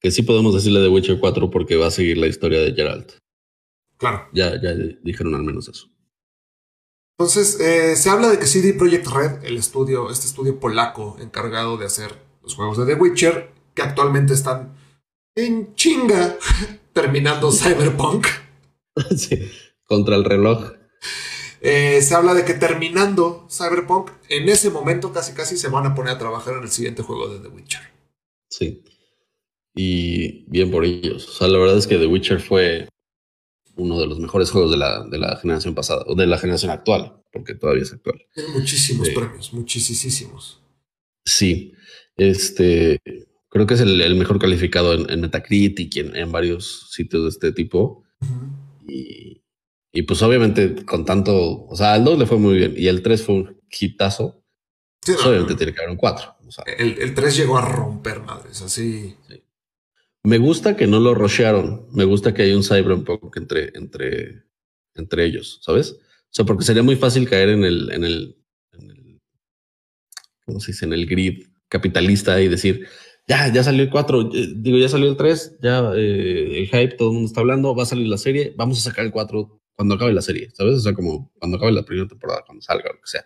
Que 0.00 0.10
sí 0.10 0.22
podemos 0.22 0.54
decirle 0.54 0.80
The 0.80 0.88
Witcher 0.88 1.18
4 1.18 1.50
porque 1.50 1.76
va 1.76 1.86
a 1.86 1.90
seguir 1.90 2.18
la 2.18 2.26
historia 2.26 2.60
de 2.60 2.72
Geralt. 2.74 3.12
Claro. 3.96 4.28
Ya, 4.32 4.60
ya 4.60 4.74
dijeron 5.02 5.34
al 5.34 5.42
menos 5.42 5.68
eso. 5.68 5.88
Entonces, 7.18 7.58
eh, 7.60 7.96
se 7.96 8.10
habla 8.10 8.28
de 8.28 8.38
que 8.38 8.46
CD 8.46 8.74
Projekt 8.74 9.06
Red, 9.06 9.44
el 9.44 9.56
estudio, 9.56 10.10
este 10.10 10.26
estudio 10.26 10.60
polaco 10.60 11.16
encargado 11.18 11.78
de 11.78 11.86
hacer 11.86 12.14
los 12.42 12.54
juegos 12.54 12.76
de 12.76 12.84
The 12.84 13.00
Witcher, 13.00 13.50
que 13.74 13.82
actualmente 13.82 14.34
están 14.34 14.76
en 15.34 15.74
chinga 15.74 16.36
terminando 16.92 17.50
Cyberpunk. 17.50 18.26
sí, 19.16 19.50
contra 19.84 20.16
el 20.16 20.24
reloj. 20.24 20.72
Eh, 21.62 22.02
se 22.02 22.14
habla 22.14 22.34
de 22.34 22.44
que 22.44 22.52
terminando 22.52 23.46
Cyberpunk, 23.50 24.10
en 24.28 24.48
ese 24.50 24.68
momento 24.68 25.12
casi 25.12 25.32
casi 25.32 25.56
se 25.56 25.68
van 25.68 25.86
a 25.86 25.94
poner 25.94 26.14
a 26.14 26.18
trabajar 26.18 26.54
en 26.58 26.64
el 26.64 26.70
siguiente 26.70 27.02
juego 27.02 27.28
de 27.28 27.40
The 27.40 27.48
Witcher. 27.48 27.80
Sí. 28.50 28.84
Y 29.74 30.44
bien 30.50 30.70
por 30.70 30.84
ellos. 30.84 31.28
O 31.28 31.32
sea, 31.32 31.48
la 31.48 31.58
verdad 31.58 31.78
es 31.78 31.86
que 31.86 31.96
The 31.96 32.06
Witcher 32.06 32.40
fue 32.40 32.88
uno 33.76 34.00
de 34.00 34.06
los 34.06 34.18
mejores 34.18 34.50
juegos 34.50 34.70
de 34.70 34.76
la, 34.76 35.04
de 35.04 35.18
la 35.18 35.36
generación 35.36 35.74
pasada, 35.74 36.04
o 36.06 36.14
de 36.14 36.26
la 36.26 36.38
generación 36.38 36.70
actual, 36.70 37.22
porque 37.32 37.54
todavía 37.54 37.82
es 37.82 37.92
actual. 37.92 38.24
Muchísimos 38.54 39.08
premios, 39.10 39.52
muchísimos. 39.52 40.62
Sí, 41.24 41.72
este, 42.16 43.00
creo 43.48 43.66
que 43.66 43.74
es 43.74 43.80
el, 43.80 44.14
mejor 44.16 44.38
calificado 44.38 44.94
en, 44.94 45.20
Metacritic 45.20 45.96
y 45.96 46.00
en, 46.00 46.32
varios 46.32 46.90
sitios 46.90 47.24
de 47.24 47.28
este 47.28 47.52
tipo. 47.52 48.04
y, 48.86 49.42
y, 49.92 50.02
pues 50.02 50.22
obviamente 50.22 50.84
con 50.84 51.04
tanto, 51.04 51.66
o 51.66 51.76
sea, 51.76 51.96
el 51.96 52.04
2 52.04 52.18
le 52.18 52.26
fue 52.26 52.38
muy 52.38 52.56
bien 52.56 52.74
y 52.76 52.86
el 52.88 53.02
3 53.02 53.22
fue 53.22 53.34
un 53.34 53.60
hitazo. 53.70 54.42
Obviamente 55.24 55.54
tiene 55.54 55.72
que 55.72 55.80
haber 55.80 55.90
un 55.90 55.96
4. 55.96 56.36
el, 56.78 56.98
el 56.98 57.14
3 57.14 57.36
llegó 57.36 57.58
a 57.58 57.64
romper 57.64 58.20
madres, 58.20 58.62
así. 58.62 59.16
Sí. 59.28 59.42
Me 60.26 60.38
gusta 60.38 60.76
que 60.76 60.88
no 60.88 60.98
lo 60.98 61.14
rushearon. 61.14 61.86
Me 61.92 62.02
gusta 62.02 62.34
que 62.34 62.42
hay 62.42 62.52
un 62.52 62.64
cyberpunk 62.64 63.36
entre, 63.36 63.70
entre, 63.76 64.42
entre 64.96 65.24
ellos, 65.24 65.60
¿sabes? 65.62 65.92
O 65.92 66.30
sea, 66.30 66.44
porque 66.44 66.64
sería 66.64 66.82
muy 66.82 66.96
fácil 66.96 67.28
caer 67.28 67.50
en 67.50 67.62
el, 67.62 67.92
en 67.92 68.02
el, 68.02 68.36
en 68.72 69.20
¿cómo 70.44 70.58
se 70.58 70.72
dice? 70.72 70.84
En 70.84 70.94
el 70.94 71.06
grid 71.06 71.46
capitalista 71.68 72.40
y 72.40 72.48
decir, 72.48 72.88
ya, 73.28 73.52
ya 73.52 73.62
salió 73.62 73.84
el 73.84 73.88
4, 73.88 74.30
eh, 74.34 74.54
digo, 74.56 74.78
ya 74.78 74.88
salió 74.88 75.08
el 75.08 75.16
3, 75.16 75.58
ya 75.62 75.92
eh, 75.94 76.58
el 76.58 76.66
hype, 76.66 76.96
todo 76.96 77.10
el 77.10 77.14
mundo 77.14 77.28
está 77.28 77.42
hablando, 77.42 77.76
va 77.76 77.84
a 77.84 77.86
salir 77.86 78.08
la 78.08 78.18
serie, 78.18 78.52
vamos 78.56 78.80
a 78.80 78.90
sacar 78.90 79.04
el 79.04 79.12
4 79.12 79.62
cuando 79.76 79.94
acabe 79.94 80.12
la 80.12 80.22
serie, 80.22 80.50
¿sabes? 80.54 80.74
O 80.74 80.80
sea, 80.80 80.92
como 80.92 81.32
cuando 81.38 81.56
acabe 81.56 81.70
la 81.70 81.84
primera 81.84 82.08
temporada, 82.08 82.42
cuando 82.44 82.62
salga, 82.62 82.90
lo 82.92 83.00
que 83.00 83.06
sea. 83.06 83.24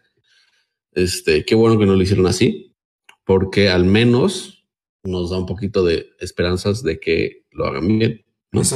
Este, 0.92 1.46
qué 1.46 1.54
bueno 1.54 1.78
que 1.78 1.86
no 1.86 1.94
lo 1.94 2.02
hicieron 2.02 2.26
así, 2.26 2.76
porque 3.24 3.70
al 3.70 3.86
menos 3.86 4.59
nos 5.04 5.30
da 5.30 5.38
un 5.38 5.46
poquito 5.46 5.84
de 5.84 6.10
esperanzas 6.20 6.82
de 6.82 7.00
que 7.00 7.46
lo 7.52 7.66
hagan 7.66 7.86
bien. 7.86 8.24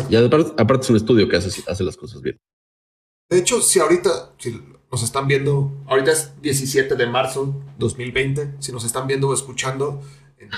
Y 0.09 0.17
aparte, 0.17 0.81
es 0.83 0.91
un 0.91 0.97
estudio 0.97 1.29
que 1.29 1.37
hace, 1.37 1.63
hace 1.69 1.85
las 1.85 1.97
cosas 1.97 2.23
bien. 2.23 2.39
De 3.31 3.39
hecho, 3.39 3.61
si 3.61 3.81
ahorita 3.81 4.35
si 4.39 4.61
nos 4.91 5.03
están 5.03 5.27
viendo, 5.27 5.73
ahorita 5.87 6.13
es 6.13 6.41
17 6.41 6.95
de 6.95 7.07
marzo 7.07 7.61
2020, 7.79 8.55
si 8.61 8.71
nos 8.71 8.85
están 8.85 9.07
viendo 9.09 9.29
o 9.29 9.35
escuchando 9.35 10.01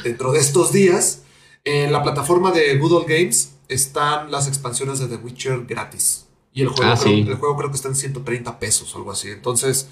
dentro 0.05 0.33
de 0.33 0.41
estos 0.41 0.73
días, 0.73 1.23
en 1.65 1.91
la 1.93 2.03
plataforma 2.03 2.53
de 2.53 2.77
Good 2.77 3.05
Games 3.09 3.55
están 3.69 4.31
las 4.31 4.47
expansiones 4.47 4.99
de 4.99 5.09
The 5.09 5.17
Witcher 5.17 5.65
gratis. 5.65 6.27
Y 6.53 6.63
el 6.63 6.69
juego, 6.69 6.93
ah, 6.93 6.99
creo, 7.01 7.17
el 7.17 7.35
juego 7.35 7.57
creo 7.57 7.71
que 7.71 7.77
está 7.77 7.89
en 7.89 7.97
130 7.97 8.59
pesos 8.59 8.95
o 8.95 8.99
algo 8.99 9.11
así. 9.11 9.29
Entonces, 9.29 9.89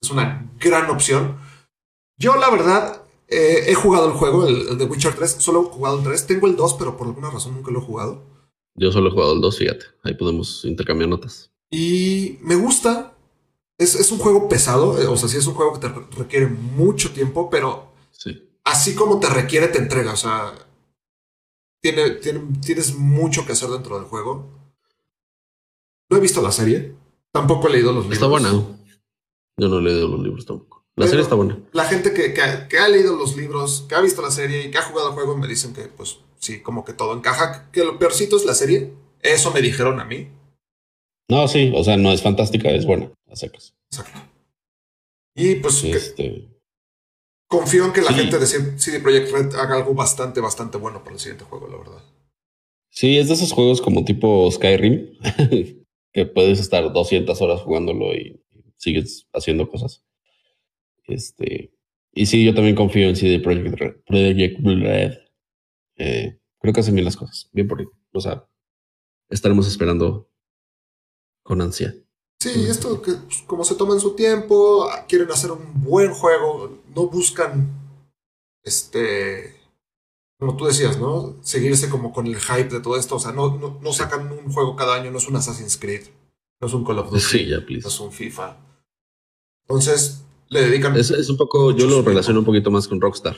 es 0.00 0.10
una 0.10 0.50
gran 0.58 0.90
opción. 0.90 1.38
Yo, 2.16 2.36
la 2.36 2.50
verdad, 2.50 2.99
eh, 3.30 3.70
he 3.70 3.74
jugado 3.74 4.08
el 4.08 4.12
juego, 4.12 4.46
el, 4.46 4.76
de 4.76 4.84
Witcher 4.84 5.14
3, 5.14 5.36
solo 5.38 5.62
he 5.62 5.72
jugado 5.72 5.98
el 5.98 6.04
3. 6.04 6.26
Tengo 6.26 6.48
el 6.48 6.56
2, 6.56 6.74
pero 6.74 6.96
por 6.96 7.06
alguna 7.06 7.30
razón 7.30 7.54
nunca 7.54 7.70
lo 7.70 7.78
he 7.78 7.82
jugado. 7.82 8.24
Yo 8.74 8.90
solo 8.90 9.08
he 9.08 9.12
jugado 9.12 9.34
el 9.34 9.40
2, 9.40 9.58
fíjate. 9.58 9.84
Ahí 10.02 10.14
podemos 10.14 10.64
intercambiar 10.64 11.08
notas. 11.08 11.52
Y 11.70 12.38
me 12.42 12.56
gusta. 12.56 13.16
Es, 13.78 14.12
un 14.12 14.18
juego 14.18 14.46
pesado, 14.46 15.00
eh, 15.00 15.06
o 15.06 15.16
sea, 15.16 15.26
sí 15.26 15.38
es 15.38 15.46
un 15.46 15.54
juego 15.54 15.72
que 15.72 15.88
te 15.88 15.88
requiere 16.18 16.46
mucho 16.46 17.12
tiempo, 17.12 17.48
pero 17.48 17.92
sí. 18.10 18.46
así 18.62 18.94
como 18.94 19.18
te 19.20 19.30
requiere, 19.30 19.68
te 19.68 19.78
entrega. 19.78 20.12
O 20.12 20.16
sea, 20.16 20.52
tiene, 21.80 22.10
tienes 22.10 22.94
mucho 22.94 23.46
que 23.46 23.52
hacer 23.52 23.70
dentro 23.70 23.98
del 23.98 24.06
juego. 24.06 24.50
No 26.10 26.16
he 26.18 26.20
visto 26.20 26.42
la 26.42 26.52
serie, 26.52 26.94
tampoco 27.32 27.68
he 27.68 27.72
leído 27.72 27.92
los 27.92 28.02
libros. 28.02 28.18
Está 28.18 28.26
buena. 28.26 28.50
Yo 28.52 29.68
no 29.68 29.78
he 29.78 29.82
leído 29.82 30.08
los 30.08 30.20
libros 30.20 30.44
tampoco. 30.44 30.79
La 31.00 31.08
serie 31.08 31.22
está 31.22 31.34
buena. 31.34 31.58
La 31.72 31.84
gente 31.84 32.12
que, 32.12 32.34
que, 32.34 32.78
ha 32.78 32.88
leído 32.88 33.16
los 33.16 33.34
libros, 33.34 33.86
que 33.88 33.94
ha 33.94 34.00
visto 34.00 34.20
la 34.20 34.30
serie 34.30 34.66
y 34.66 34.70
que 34.70 34.76
ha 34.76 34.82
jugado 34.82 35.08
el 35.08 35.14
juego 35.14 35.34
me 35.34 35.48
dicen 35.48 35.72
que, 35.72 35.84
pues, 35.84 36.18
sí, 36.38 36.60
como 36.60 36.84
que 36.84 36.92
todo 36.92 37.16
encaja. 37.16 37.70
Que 37.72 37.84
lo 37.84 37.98
peorcito 37.98 38.36
es 38.36 38.44
la 38.44 38.54
serie. 38.54 38.92
Eso 39.22 39.50
me 39.50 39.62
dijeron 39.62 39.98
a 39.98 40.04
mí. 40.04 40.28
No, 41.30 41.48
sí, 41.48 41.72
o 41.74 41.82
sea, 41.82 41.96
no 41.96 42.12
es 42.12 42.20
fantástica, 42.20 42.70
es 42.70 42.84
buena, 42.84 43.10
a 43.30 43.36
secas. 43.36 43.74
Exacto. 43.90 44.20
Y 45.34 45.54
pues 45.54 45.84
este... 45.84 46.48
confío 47.48 47.86
en 47.86 47.92
que 47.92 48.02
la 48.02 48.12
gente 48.12 48.38
de 48.38 48.46
CD 48.46 49.00
Projekt 49.00 49.30
Red 49.30 49.54
haga 49.54 49.76
algo 49.76 49.94
bastante, 49.94 50.40
bastante 50.40 50.76
bueno 50.76 51.02
para 51.02 51.14
el 51.14 51.20
siguiente 51.20 51.44
juego, 51.44 51.68
la 51.68 51.78
verdad. 51.78 52.04
Sí, 52.90 53.16
es 53.16 53.28
de 53.28 53.34
esos 53.34 53.52
juegos 53.52 53.80
como 53.80 54.04
tipo 54.04 54.50
Skyrim, 54.50 55.16
que 56.12 56.26
puedes 56.26 56.58
estar 56.58 56.92
200 56.92 57.40
horas 57.40 57.62
jugándolo 57.62 58.12
y 58.12 58.42
sigues 58.76 59.28
haciendo 59.32 59.68
cosas. 59.68 60.02
Este, 61.10 61.72
y 62.12 62.26
sí, 62.26 62.44
yo 62.44 62.54
también 62.54 62.76
confío 62.76 63.08
en 63.08 63.16
CD 63.16 63.40
Projekt 63.40 63.78
Red. 64.08 65.18
Eh, 65.96 66.40
creo 66.58 66.74
que 66.74 66.80
hacen 66.80 66.94
bien 66.94 67.04
las 67.04 67.16
cosas. 67.16 67.48
Bien 67.52 67.68
por 67.68 67.82
O 68.12 68.20
sea, 68.20 68.46
estaremos 69.28 69.66
esperando 69.66 70.30
con 71.42 71.60
ansia. 71.60 71.94
Sí, 72.40 72.66
esto 72.68 73.02
que 73.02 73.12
pues, 73.12 73.42
como 73.46 73.64
se 73.64 73.74
toman 73.74 74.00
su 74.00 74.14
tiempo, 74.14 74.88
quieren 75.08 75.30
hacer 75.30 75.50
un 75.50 75.82
buen 75.82 76.12
juego, 76.12 76.78
no 76.96 77.06
buscan, 77.08 77.68
este, 78.62 79.56
como 80.38 80.56
tú 80.56 80.64
decías, 80.64 80.98
¿no? 80.98 81.36
Seguirse 81.42 81.90
como 81.90 82.14
con 82.14 82.26
el 82.26 82.36
hype 82.36 82.70
de 82.70 82.80
todo 82.80 82.96
esto. 82.96 83.16
O 83.16 83.20
sea, 83.20 83.32
no, 83.32 83.78
no, 83.82 83.92
sacan 83.92 84.32
un 84.32 84.50
juego 84.50 84.74
cada 84.74 84.94
año, 84.94 85.10
no 85.10 85.18
es 85.18 85.28
un 85.28 85.36
Assassin's 85.36 85.76
Creed, 85.76 86.06
no 86.60 86.66
es 86.66 86.72
un 86.72 86.84
Call 86.84 87.00
of 87.00 87.10
Duty, 87.10 87.50
no 87.82 87.88
es 87.88 88.00
un 88.00 88.10
FIFA. 88.10 88.56
Entonces, 89.64 90.24
le 90.50 90.62
dedican. 90.62 90.96
Es, 90.96 91.30
un 91.30 91.36
poco, 91.36 91.70
yo 91.70 91.86
lo 91.86 92.02
relaciono 92.02 92.40
un 92.40 92.44
poquito 92.44 92.70
más 92.70 92.86
con 92.86 93.00
Rockstar. 93.00 93.36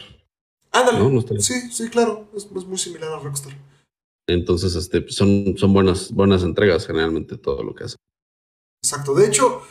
Ándale. 0.73 1.41
sí, 1.41 1.71
sí, 1.71 1.89
claro. 1.91 2.29
Es, 2.35 2.51
muy 2.51 2.79
similar 2.79 3.13
a 3.13 3.19
Rockstar. 3.21 3.53
Entonces, 4.27 4.75
este, 4.75 5.09
son, 5.11 5.55
son 5.57 5.73
buenas, 5.73 6.13
buenas 6.13 6.43
entregas 6.43 6.87
generalmente 6.87 7.37
todo 7.37 7.63
lo 7.63 7.75
que 7.75 7.85
hacen. 7.85 7.99
Exacto. 8.83 9.15
De 9.15 9.27
hecho, 9.27 9.63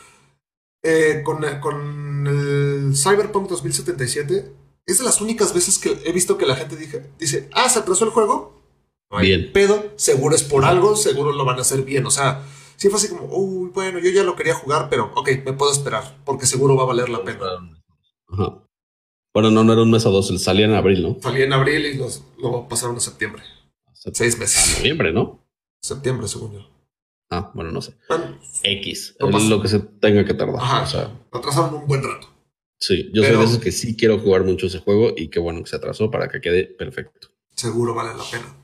eh, 0.82 1.22
con, 1.24 1.44
con, 1.60 2.26
el 2.26 2.96
Cyberpunk 2.96 3.48
2077, 3.48 4.52
es 4.86 4.98
de 4.98 5.04
las 5.04 5.20
únicas 5.20 5.52
veces 5.52 5.78
que 5.78 6.00
he 6.04 6.12
visto 6.12 6.38
que 6.38 6.46
la 6.46 6.56
gente 6.56 6.76
dice, 7.18 7.48
ah, 7.52 7.68
se 7.68 7.80
atrasó 7.80 8.04
el 8.04 8.10
juego. 8.10 8.62
bien. 9.20 9.50
Pedo, 9.52 9.92
seguro 9.96 10.36
es 10.36 10.44
por 10.44 10.64
algo, 10.64 10.94
seguro 10.94 11.32
lo 11.32 11.44
van 11.44 11.58
a 11.58 11.62
hacer 11.62 11.82
bien. 11.82 12.06
O 12.06 12.10
sea, 12.10 12.44
sí 12.82 12.88
fue 12.88 12.98
así 12.98 13.08
como, 13.10 13.26
uy, 13.26 13.70
bueno, 13.72 14.00
yo 14.00 14.10
ya 14.10 14.24
lo 14.24 14.34
quería 14.34 14.54
jugar, 14.54 14.88
pero 14.90 15.12
ok, 15.14 15.28
me 15.46 15.52
puedo 15.52 15.70
esperar, 15.70 16.16
porque 16.24 16.46
seguro 16.46 16.74
va 16.74 16.82
a 16.82 16.86
valer 16.86 17.10
la 17.10 17.22
pena. 17.22 17.38
Bueno, 19.32 19.52
no, 19.52 19.62
no 19.62 19.72
era 19.72 19.82
un 19.82 19.90
mes 19.92 20.04
o 20.04 20.10
dos, 20.10 20.42
salía 20.42 20.66
en 20.66 20.74
abril, 20.74 21.00
¿no? 21.00 21.16
Salía 21.22 21.44
en 21.44 21.52
abril 21.52 21.86
y 21.86 21.94
los, 21.94 22.24
lo 22.38 22.66
pasaron 22.66 22.96
a 22.96 23.00
septiembre. 23.00 23.44
Seis 23.92 24.36
meses. 24.36 24.74
A 24.74 24.78
noviembre, 24.80 25.12
¿no? 25.12 25.46
Septiembre, 25.80 26.26
según 26.26 26.54
yo. 26.54 26.68
Ah, 27.30 27.52
bueno, 27.54 27.70
no 27.70 27.80
sé. 27.80 27.94
X. 28.64 29.14
lo 29.20 29.62
que 29.62 29.68
se 29.68 29.78
tenga 29.78 30.24
que 30.24 30.34
tardar. 30.34 30.56
Ajá, 30.60 30.82
o 30.82 30.86
sea, 30.86 31.20
atrasaron 31.30 31.74
un 31.74 31.86
buen 31.86 32.02
rato. 32.02 32.26
Sí, 32.80 33.12
yo 33.14 33.22
soy 33.22 33.36
de 33.36 33.44
esos 33.44 33.58
que 33.58 33.70
sí 33.70 33.96
quiero 33.96 34.18
jugar 34.18 34.42
mucho 34.42 34.66
ese 34.66 34.80
juego 34.80 35.12
y 35.16 35.28
qué 35.28 35.38
bueno 35.38 35.62
que 35.62 35.70
se 35.70 35.76
atrasó 35.76 36.10
para 36.10 36.28
que 36.28 36.40
quede 36.40 36.64
perfecto. 36.64 37.28
Seguro 37.54 37.94
vale 37.94 38.10
la 38.18 38.24
pena. 38.24 38.56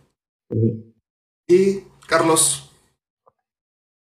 Y 1.46 1.84
Carlos, 2.08 2.67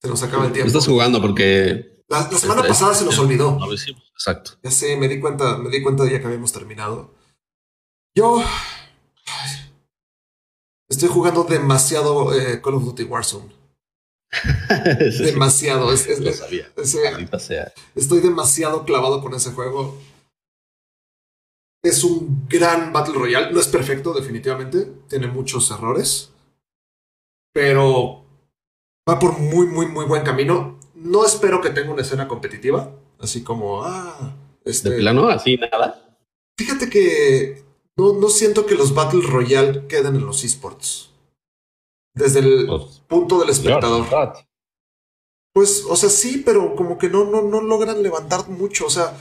se 0.00 0.08
nos 0.08 0.22
acaba 0.22 0.46
el 0.46 0.52
tiempo. 0.52 0.68
Estás 0.68 0.86
jugando 0.86 1.20
porque. 1.20 2.04
La, 2.08 2.22
semana 2.30 2.62
pasada 2.62 2.94
se 2.94 3.04
nos 3.04 3.18
olvidó. 3.18 3.58
No 3.58 3.66
lo 3.66 3.74
hicimos, 3.74 4.02
exacto. 4.14 4.52
Ya 4.62 4.70
sé, 4.70 4.96
me 4.96 5.08
di 5.08 5.20
cuenta, 5.20 5.58
me 5.58 5.68
di 5.68 5.82
cuenta 5.82 6.04
de 6.04 6.12
ya 6.12 6.20
que 6.20 6.26
habíamos 6.26 6.52
terminado. 6.52 7.14
Yo. 8.14 8.42
estoy 10.88 11.08
jugando 11.08 11.44
demasiado 11.44 12.34
eh, 12.34 12.62
Call 12.62 12.74
of 12.74 12.84
Duty 12.84 13.04
Warzone. 13.04 13.52
demasiado. 15.18 15.92
Es, 15.92 16.18
lo 16.18 16.32
sabía. 16.32 16.72
Estoy 17.94 18.20
demasiado 18.20 18.84
clavado 18.84 19.20
con 19.20 19.34
ese 19.34 19.50
juego. 19.50 19.98
Es 21.82 22.02
un 22.04 22.46
gran 22.48 22.92
Battle 22.92 23.14
Royale. 23.14 23.52
No 23.52 23.60
es 23.60 23.68
perfecto, 23.68 24.12
definitivamente. 24.12 24.90
Tiene 25.08 25.26
muchos 25.28 25.70
errores. 25.70 26.30
Pero 27.52 28.27
va 29.08 29.18
por 29.18 29.38
muy, 29.38 29.66
muy, 29.66 29.86
muy 29.86 30.04
buen 30.04 30.22
camino. 30.22 30.78
No 30.94 31.24
espero 31.24 31.60
que 31.60 31.70
tenga 31.70 31.92
una 31.92 32.02
escena 32.02 32.28
competitiva, 32.28 32.92
así 33.18 33.42
como, 33.42 33.82
ah, 33.84 34.34
este... 34.64 34.90
¿De 34.90 34.98
plano? 34.98 35.28
¿Así 35.28 35.56
nada? 35.56 36.18
Fíjate 36.58 36.90
que 36.90 37.62
no, 37.96 38.12
no 38.14 38.28
siento 38.28 38.66
que 38.66 38.74
los 38.74 38.94
Battle 38.94 39.22
Royale 39.22 39.86
queden 39.86 40.16
en 40.16 40.26
los 40.26 40.44
esports. 40.44 41.10
Desde 42.14 42.40
el 42.40 42.66
pues, 42.66 43.02
punto 43.06 43.38
del 43.38 43.50
espectador. 43.50 44.06
Pues, 45.52 45.84
o 45.88 45.96
sea, 45.96 46.08
sí, 46.08 46.42
pero 46.44 46.74
como 46.74 46.98
que 46.98 47.08
no, 47.08 47.24
no, 47.24 47.42
no 47.42 47.60
logran 47.60 48.02
levantar 48.02 48.48
mucho. 48.48 48.86
O 48.86 48.90
sea, 48.90 49.16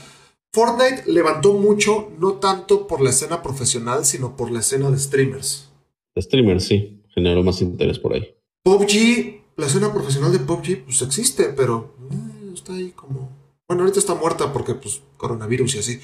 Fortnite 0.52 1.04
levantó 1.06 1.52
mucho, 1.52 2.10
no 2.18 2.34
tanto 2.34 2.86
por 2.86 3.00
la 3.00 3.10
escena 3.10 3.42
profesional, 3.42 4.04
sino 4.04 4.36
por 4.36 4.50
la 4.50 4.60
escena 4.60 4.90
de 4.90 4.98
streamers. 4.98 5.70
De 6.14 6.22
streamers, 6.22 6.64
sí, 6.64 7.02
generó 7.14 7.42
más 7.42 7.60
interés 7.62 7.98
por 7.98 8.14
ahí. 8.14 8.34
PUBG, 8.64 9.40
la 9.58 9.66
escena 9.66 9.92
profesional 9.92 10.32
de 10.32 10.38
PUBG, 10.38 10.84
pues 10.84 11.02
existe, 11.02 11.46
pero 11.46 11.92
eh, 12.12 12.52
está 12.54 12.72
ahí 12.72 12.92
como. 12.92 13.36
Bueno, 13.66 13.82
ahorita 13.82 13.98
está 13.98 14.14
muerta 14.14 14.52
porque, 14.52 14.74
pues, 14.74 15.02
coronavirus 15.16 15.74
y 15.74 15.78
así. 15.80 16.00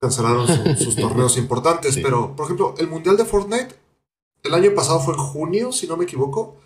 Cancelaron 0.00 0.46
sus 0.78 0.96
torneos 0.96 1.38
importantes, 1.38 1.96
pero, 2.02 2.34
por 2.34 2.46
ejemplo, 2.46 2.74
el 2.78 2.88
mundial 2.88 3.16
de 3.16 3.24
Fortnite, 3.24 3.76
el 4.42 4.52
año 4.52 4.74
pasado 4.74 4.98
fue 4.98 5.14
en 5.14 5.20
junio, 5.20 5.70
si 5.70 5.86
no 5.86 5.96
me 5.96 6.04
equivoco, 6.04 6.56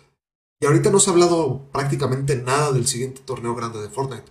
y 0.59 0.65
ahorita 0.65 0.89
no 0.89 0.99
se 0.99 1.11
ha 1.11 1.13
hablado 1.13 1.61
prácticamente 1.71 2.35
nada 2.35 2.71
del 2.71 2.87
siguiente 2.87 3.21
torneo 3.23 3.53
grande 3.53 3.79
de 3.79 3.89
Fortnite. 3.89 4.25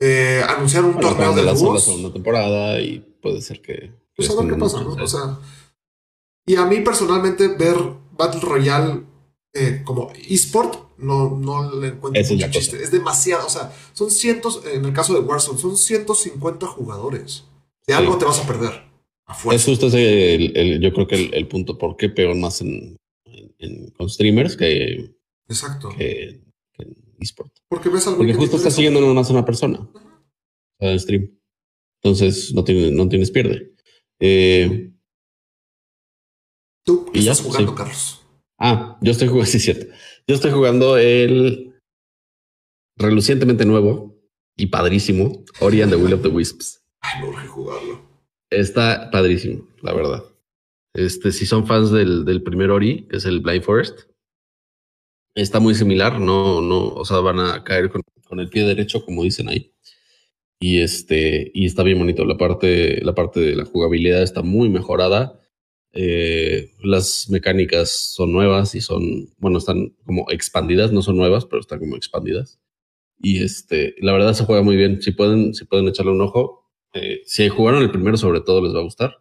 Eh, 0.00 0.42
anunciaron 0.48 0.94
un 0.94 1.00
torneo 1.00 1.34
de 1.34 1.42
la 1.42 1.54
segunda 1.54 2.10
temporada 2.10 2.80
y 2.80 3.00
puede 3.20 3.42
ser 3.42 3.60
que. 3.60 3.92
Pues 4.16 4.30
a 4.30 4.36
ver 4.36 4.54
qué 4.54 4.58
pasa, 4.58 4.80
¿no? 4.82 4.94
O 4.94 5.06
sea. 5.06 5.38
Y 6.46 6.56
a 6.56 6.64
mí 6.64 6.80
personalmente 6.80 7.48
ver 7.48 7.76
Battle 8.16 8.40
Royale 8.40 9.04
eh, 9.52 9.82
como 9.84 10.10
eSport 10.26 10.89
no, 11.00 11.36
no 11.36 11.74
le 11.80 11.88
encuentro 11.88 12.22
mucho 12.22 12.50
chiste. 12.50 12.82
Es 12.82 12.90
demasiado. 12.90 13.46
O 13.46 13.50
sea, 13.50 13.72
son 13.92 14.10
cientos, 14.10 14.62
en 14.72 14.84
el 14.84 14.92
caso 14.92 15.14
de 15.14 15.20
Warzone, 15.20 15.58
son 15.58 15.76
150 15.76 16.66
jugadores. 16.66 17.44
De 17.86 17.94
algo 17.94 18.18
te 18.18 18.24
vas 18.24 18.38
a 18.38 18.46
perder. 18.46 18.90
Es 19.52 19.64
justo 19.64 19.86
ese, 19.86 20.34
el, 20.34 20.80
yo 20.80 20.92
creo 20.92 21.06
que 21.06 21.30
el, 21.32 21.48
punto 21.48 21.78
por 21.78 21.96
qué 21.96 22.08
peor 22.08 22.34
más 22.36 22.60
en, 22.60 22.98
con 23.96 24.08
streamers 24.08 24.56
que. 24.56 25.14
Exacto. 25.48 25.90
Que, 25.96 26.40
eSport. 27.20 27.52
Porque 27.68 27.88
ves 27.88 28.06
algo 28.06 28.18
Porque 28.18 28.34
justo 28.34 28.56
estás 28.56 28.74
siguiendo 28.74 29.00
no 29.00 29.14
más 29.14 29.30
una 29.30 29.44
persona. 29.44 29.88
Stream. 30.80 31.38
Entonces 32.02 32.54
no, 32.54 32.64
tiene, 32.64 32.90
no 32.90 33.08
tienes 33.08 33.30
pierde. 33.30 33.74
Eh, 34.18 34.90
¿Tú 36.84 37.10
estás 37.14 37.42
jugando, 37.42 37.74
Carlos? 37.74 38.20
Ah, 38.58 38.98
yo 39.00 39.12
estoy 39.12 39.28
jugando, 39.28 39.46
sí, 39.50 39.60
cierto. 39.60 39.86
Yo 40.30 40.36
estoy 40.36 40.52
jugando 40.52 40.96
el 40.96 41.74
relucientemente 42.96 43.64
nuevo 43.64 44.16
y 44.56 44.66
padrísimo 44.66 45.44
Ori 45.58 45.82
and 45.82 45.90
the 45.90 45.96
Will 45.96 46.12
of 46.12 46.22
the 46.22 46.28
Wisps. 46.28 46.84
Ay, 47.00 47.20
no 47.20 47.48
jugarlo. 47.48 48.00
Está 48.48 49.10
padrísimo, 49.10 49.66
la 49.82 49.92
verdad. 49.92 50.22
Este, 50.94 51.32
si 51.32 51.46
son 51.46 51.66
fans 51.66 51.90
del, 51.90 52.24
del 52.24 52.44
primer 52.44 52.70
Ori, 52.70 53.08
que 53.08 53.16
es 53.16 53.24
el 53.24 53.40
Blind 53.40 53.64
Forest, 53.64 54.02
está 55.34 55.58
muy 55.58 55.74
similar, 55.74 56.20
no, 56.20 56.60
no, 56.60 56.90
o 56.90 57.04
sea, 57.04 57.18
van 57.18 57.40
a 57.40 57.64
caer 57.64 57.90
con, 57.90 58.04
el 58.38 58.48
pie 58.50 58.62
derecho, 58.62 59.04
como 59.04 59.24
dicen 59.24 59.48
ahí. 59.48 59.72
Y 60.60 60.78
este, 60.78 61.50
y 61.52 61.66
está 61.66 61.82
bien 61.82 61.98
bonito. 61.98 62.24
La 62.24 62.36
parte, 62.36 63.04
la 63.04 63.16
parte 63.16 63.40
de 63.40 63.56
la 63.56 63.64
jugabilidad 63.64 64.22
está 64.22 64.42
muy 64.42 64.68
mejorada. 64.68 65.39
Eh, 65.92 66.72
las 66.82 67.28
mecánicas 67.30 67.90
son 68.14 68.32
nuevas 68.32 68.74
y 68.74 68.80
son, 68.80 69.32
bueno, 69.38 69.58
están 69.58 69.94
como 70.04 70.30
expandidas, 70.30 70.92
no 70.92 71.02
son 71.02 71.16
nuevas, 71.16 71.46
pero 71.46 71.60
están 71.60 71.80
como 71.80 71.96
expandidas. 71.96 72.60
Y 73.18 73.42
este, 73.42 73.94
la 74.00 74.12
verdad 74.12 74.34
se 74.34 74.44
juega 74.44 74.62
muy 74.62 74.76
bien. 74.76 75.02
Si 75.02 75.12
pueden, 75.12 75.54
si 75.54 75.64
pueden 75.64 75.88
echarle 75.88 76.12
un 76.12 76.22
ojo, 76.22 76.70
eh, 76.94 77.20
si 77.26 77.48
jugaron 77.48 77.82
el 77.82 77.90
primero, 77.90 78.16
sobre 78.16 78.40
todo 78.40 78.62
les 78.62 78.74
va 78.74 78.80
a 78.80 78.84
gustar. 78.84 79.16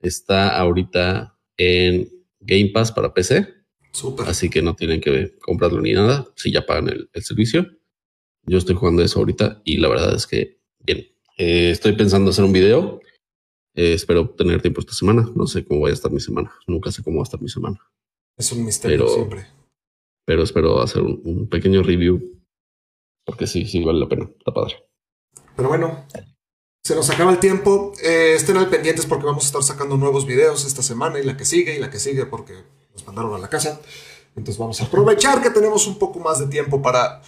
Está 0.00 0.56
ahorita 0.58 1.38
en 1.56 2.08
Game 2.40 2.70
Pass 2.72 2.92
para 2.92 3.14
PC. 3.14 3.54
Así 4.26 4.50
que 4.50 4.60
no 4.60 4.74
tienen 4.74 5.00
que 5.00 5.36
comprarlo 5.40 5.80
ni 5.80 5.94
nada 5.94 6.26
si 6.34 6.52
ya 6.52 6.66
pagan 6.66 6.88
el, 6.88 7.22
servicio. 7.22 7.66
Yo 8.44 8.58
estoy 8.58 8.74
jugando 8.74 9.02
eso 9.02 9.18
ahorita 9.18 9.62
y 9.64 9.78
la 9.78 9.88
verdad 9.88 10.14
es 10.14 10.26
que 10.26 10.58
bien. 10.80 11.06
Eh, 11.38 11.70
estoy 11.70 11.92
pensando 11.92 12.30
hacer 12.30 12.44
un 12.44 12.52
video. 12.52 13.00
Eh, 13.76 13.92
espero 13.92 14.30
tener 14.30 14.62
tiempo 14.62 14.80
esta 14.80 14.94
semana. 14.94 15.30
No 15.34 15.46
sé 15.46 15.64
cómo 15.64 15.82
va 15.82 15.90
a 15.90 15.92
estar 15.92 16.10
mi 16.10 16.20
semana. 16.20 16.50
Nunca 16.66 16.90
sé 16.90 17.02
cómo 17.02 17.18
va 17.18 17.22
a 17.22 17.24
estar 17.24 17.40
mi 17.40 17.50
semana. 17.50 17.78
Es 18.36 18.50
un 18.52 18.64
misterio 18.64 19.06
siempre. 19.06 19.46
Pero 20.24 20.42
espero 20.42 20.80
hacer 20.80 21.02
un, 21.02 21.46
pequeño 21.48 21.82
review. 21.82 22.40
Porque 23.24 23.46
sí, 23.46 23.66
sí 23.66 23.84
vale 23.84 24.00
la 24.00 24.08
pena. 24.08 24.30
Está 24.38 24.52
padre. 24.52 24.76
Pero 25.54 25.68
bueno, 25.68 26.06
se 26.82 26.94
nos 26.94 27.10
acaba 27.10 27.30
el 27.30 27.38
tiempo. 27.38 27.92
Eh, 28.02 28.34
estén 28.34 28.56
al 28.56 28.70
pendientes 28.70 29.04
porque 29.04 29.26
vamos 29.26 29.44
a 29.44 29.46
estar 29.46 29.62
sacando 29.62 29.98
nuevos 29.98 30.26
videos 30.26 30.64
esta 30.64 30.82
semana 30.82 31.18
y 31.18 31.24
la 31.24 31.36
que 31.36 31.44
sigue 31.44 31.76
y 31.76 31.78
la 31.78 31.90
que 31.90 31.98
sigue 31.98 32.24
porque 32.24 32.54
nos 32.94 33.06
mandaron 33.06 33.34
a 33.34 33.38
la 33.38 33.50
casa. 33.50 33.80
Entonces 34.36 34.58
vamos 34.58 34.80
a 34.80 34.84
aprovechar 34.84 35.42
que 35.42 35.50
tenemos 35.50 35.86
un 35.86 35.98
poco 35.98 36.18
más 36.18 36.38
de 36.38 36.46
tiempo 36.46 36.80
para 36.80 37.20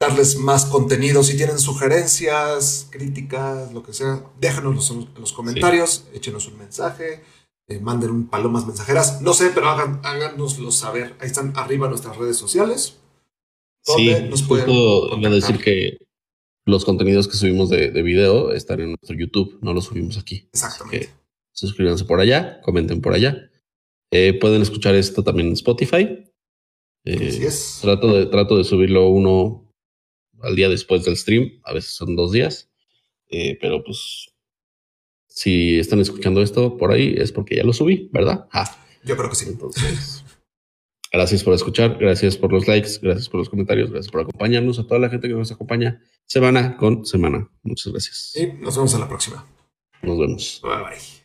darles 0.00 0.36
más 0.36 0.64
contenido. 0.64 1.22
Si 1.22 1.36
tienen 1.36 1.58
sugerencias, 1.58 2.88
críticas, 2.90 3.72
lo 3.72 3.82
que 3.82 3.92
sea, 3.92 4.24
déjanos 4.40 4.90
en 4.90 5.08
los 5.18 5.32
comentarios, 5.32 6.06
échenos 6.14 6.48
un 6.48 6.58
mensaje, 6.58 7.22
eh, 7.68 7.78
manden 7.78 8.10
un 8.10 8.28
palomas 8.28 8.66
mensajeras. 8.66 9.20
No 9.20 9.34
sé, 9.34 9.50
pero 9.54 9.68
hagan, 9.68 10.00
háganoslo 10.02 10.72
saber. 10.72 11.14
Ahí 11.20 11.26
están 11.26 11.52
arriba 11.56 11.88
nuestras 11.88 12.16
redes 12.16 12.38
sociales. 12.38 12.96
Sí, 13.82 14.14
nos 14.28 14.42
pueden 14.42 14.68
a 14.70 15.30
decir 15.30 15.58
que 15.58 15.98
los 16.66 16.84
contenidos 16.84 17.28
que 17.28 17.36
subimos 17.36 17.70
de, 17.70 17.90
de, 17.90 18.02
video 18.02 18.52
están 18.52 18.80
en 18.80 18.88
nuestro 18.90 19.16
YouTube, 19.16 19.58
no 19.62 19.72
los 19.72 19.86
subimos 19.86 20.18
aquí. 20.18 20.48
Exactamente. 20.52 21.10
suscríbanse 21.52 22.04
por 22.04 22.20
allá, 22.20 22.60
comenten 22.62 23.00
por 23.00 23.14
allá. 23.14 23.50
Eh, 24.12 24.38
pueden 24.38 24.60
escuchar 24.60 24.94
esto 24.94 25.24
también 25.24 25.48
en 25.48 25.54
Spotify. 25.54 26.24
Eh, 27.04 27.48
trato, 27.80 28.12
de, 28.12 28.26
trato 28.26 28.58
de 28.58 28.64
subirlo 28.64 29.08
uno 29.08 29.69
al 30.42 30.56
día 30.56 30.68
después 30.68 31.04
del 31.04 31.16
stream, 31.16 31.60
a 31.64 31.72
veces 31.72 31.90
son 31.90 32.16
dos 32.16 32.32
días, 32.32 32.70
eh, 33.28 33.58
pero 33.60 33.82
pues 33.84 34.30
si 35.28 35.78
están 35.78 36.00
escuchando 36.00 36.42
esto 36.42 36.76
por 36.76 36.92
ahí 36.92 37.14
es 37.16 37.32
porque 37.32 37.56
ya 37.56 37.64
lo 37.64 37.72
subí, 37.72 38.08
¿verdad? 38.12 38.46
Ah, 38.52 38.76
Yo 39.04 39.16
creo 39.16 39.30
que 39.30 39.36
sí. 39.36 39.46
Entonces, 39.48 40.24
gracias 41.12 41.44
por 41.44 41.54
escuchar, 41.54 41.96
gracias 41.98 42.36
por 42.36 42.52
los 42.52 42.66
likes, 42.66 42.98
gracias 43.00 43.28
por 43.28 43.38
los 43.38 43.48
comentarios, 43.48 43.90
gracias 43.90 44.10
por 44.10 44.22
acompañarnos 44.22 44.78
a 44.78 44.86
toda 44.86 45.00
la 45.00 45.08
gente 45.08 45.28
que 45.28 45.34
nos 45.34 45.52
acompaña 45.52 46.02
semana 46.26 46.76
con 46.76 47.06
semana. 47.06 47.48
Muchas 47.62 47.92
gracias. 47.92 48.32
Y 48.36 48.46
nos 48.60 48.76
vemos 48.76 48.94
en 48.94 49.00
la 49.00 49.08
próxima. 49.08 49.46
Nos 50.02 50.18
vemos. 50.18 50.60
Bye 50.62 50.82
bye. 50.82 51.19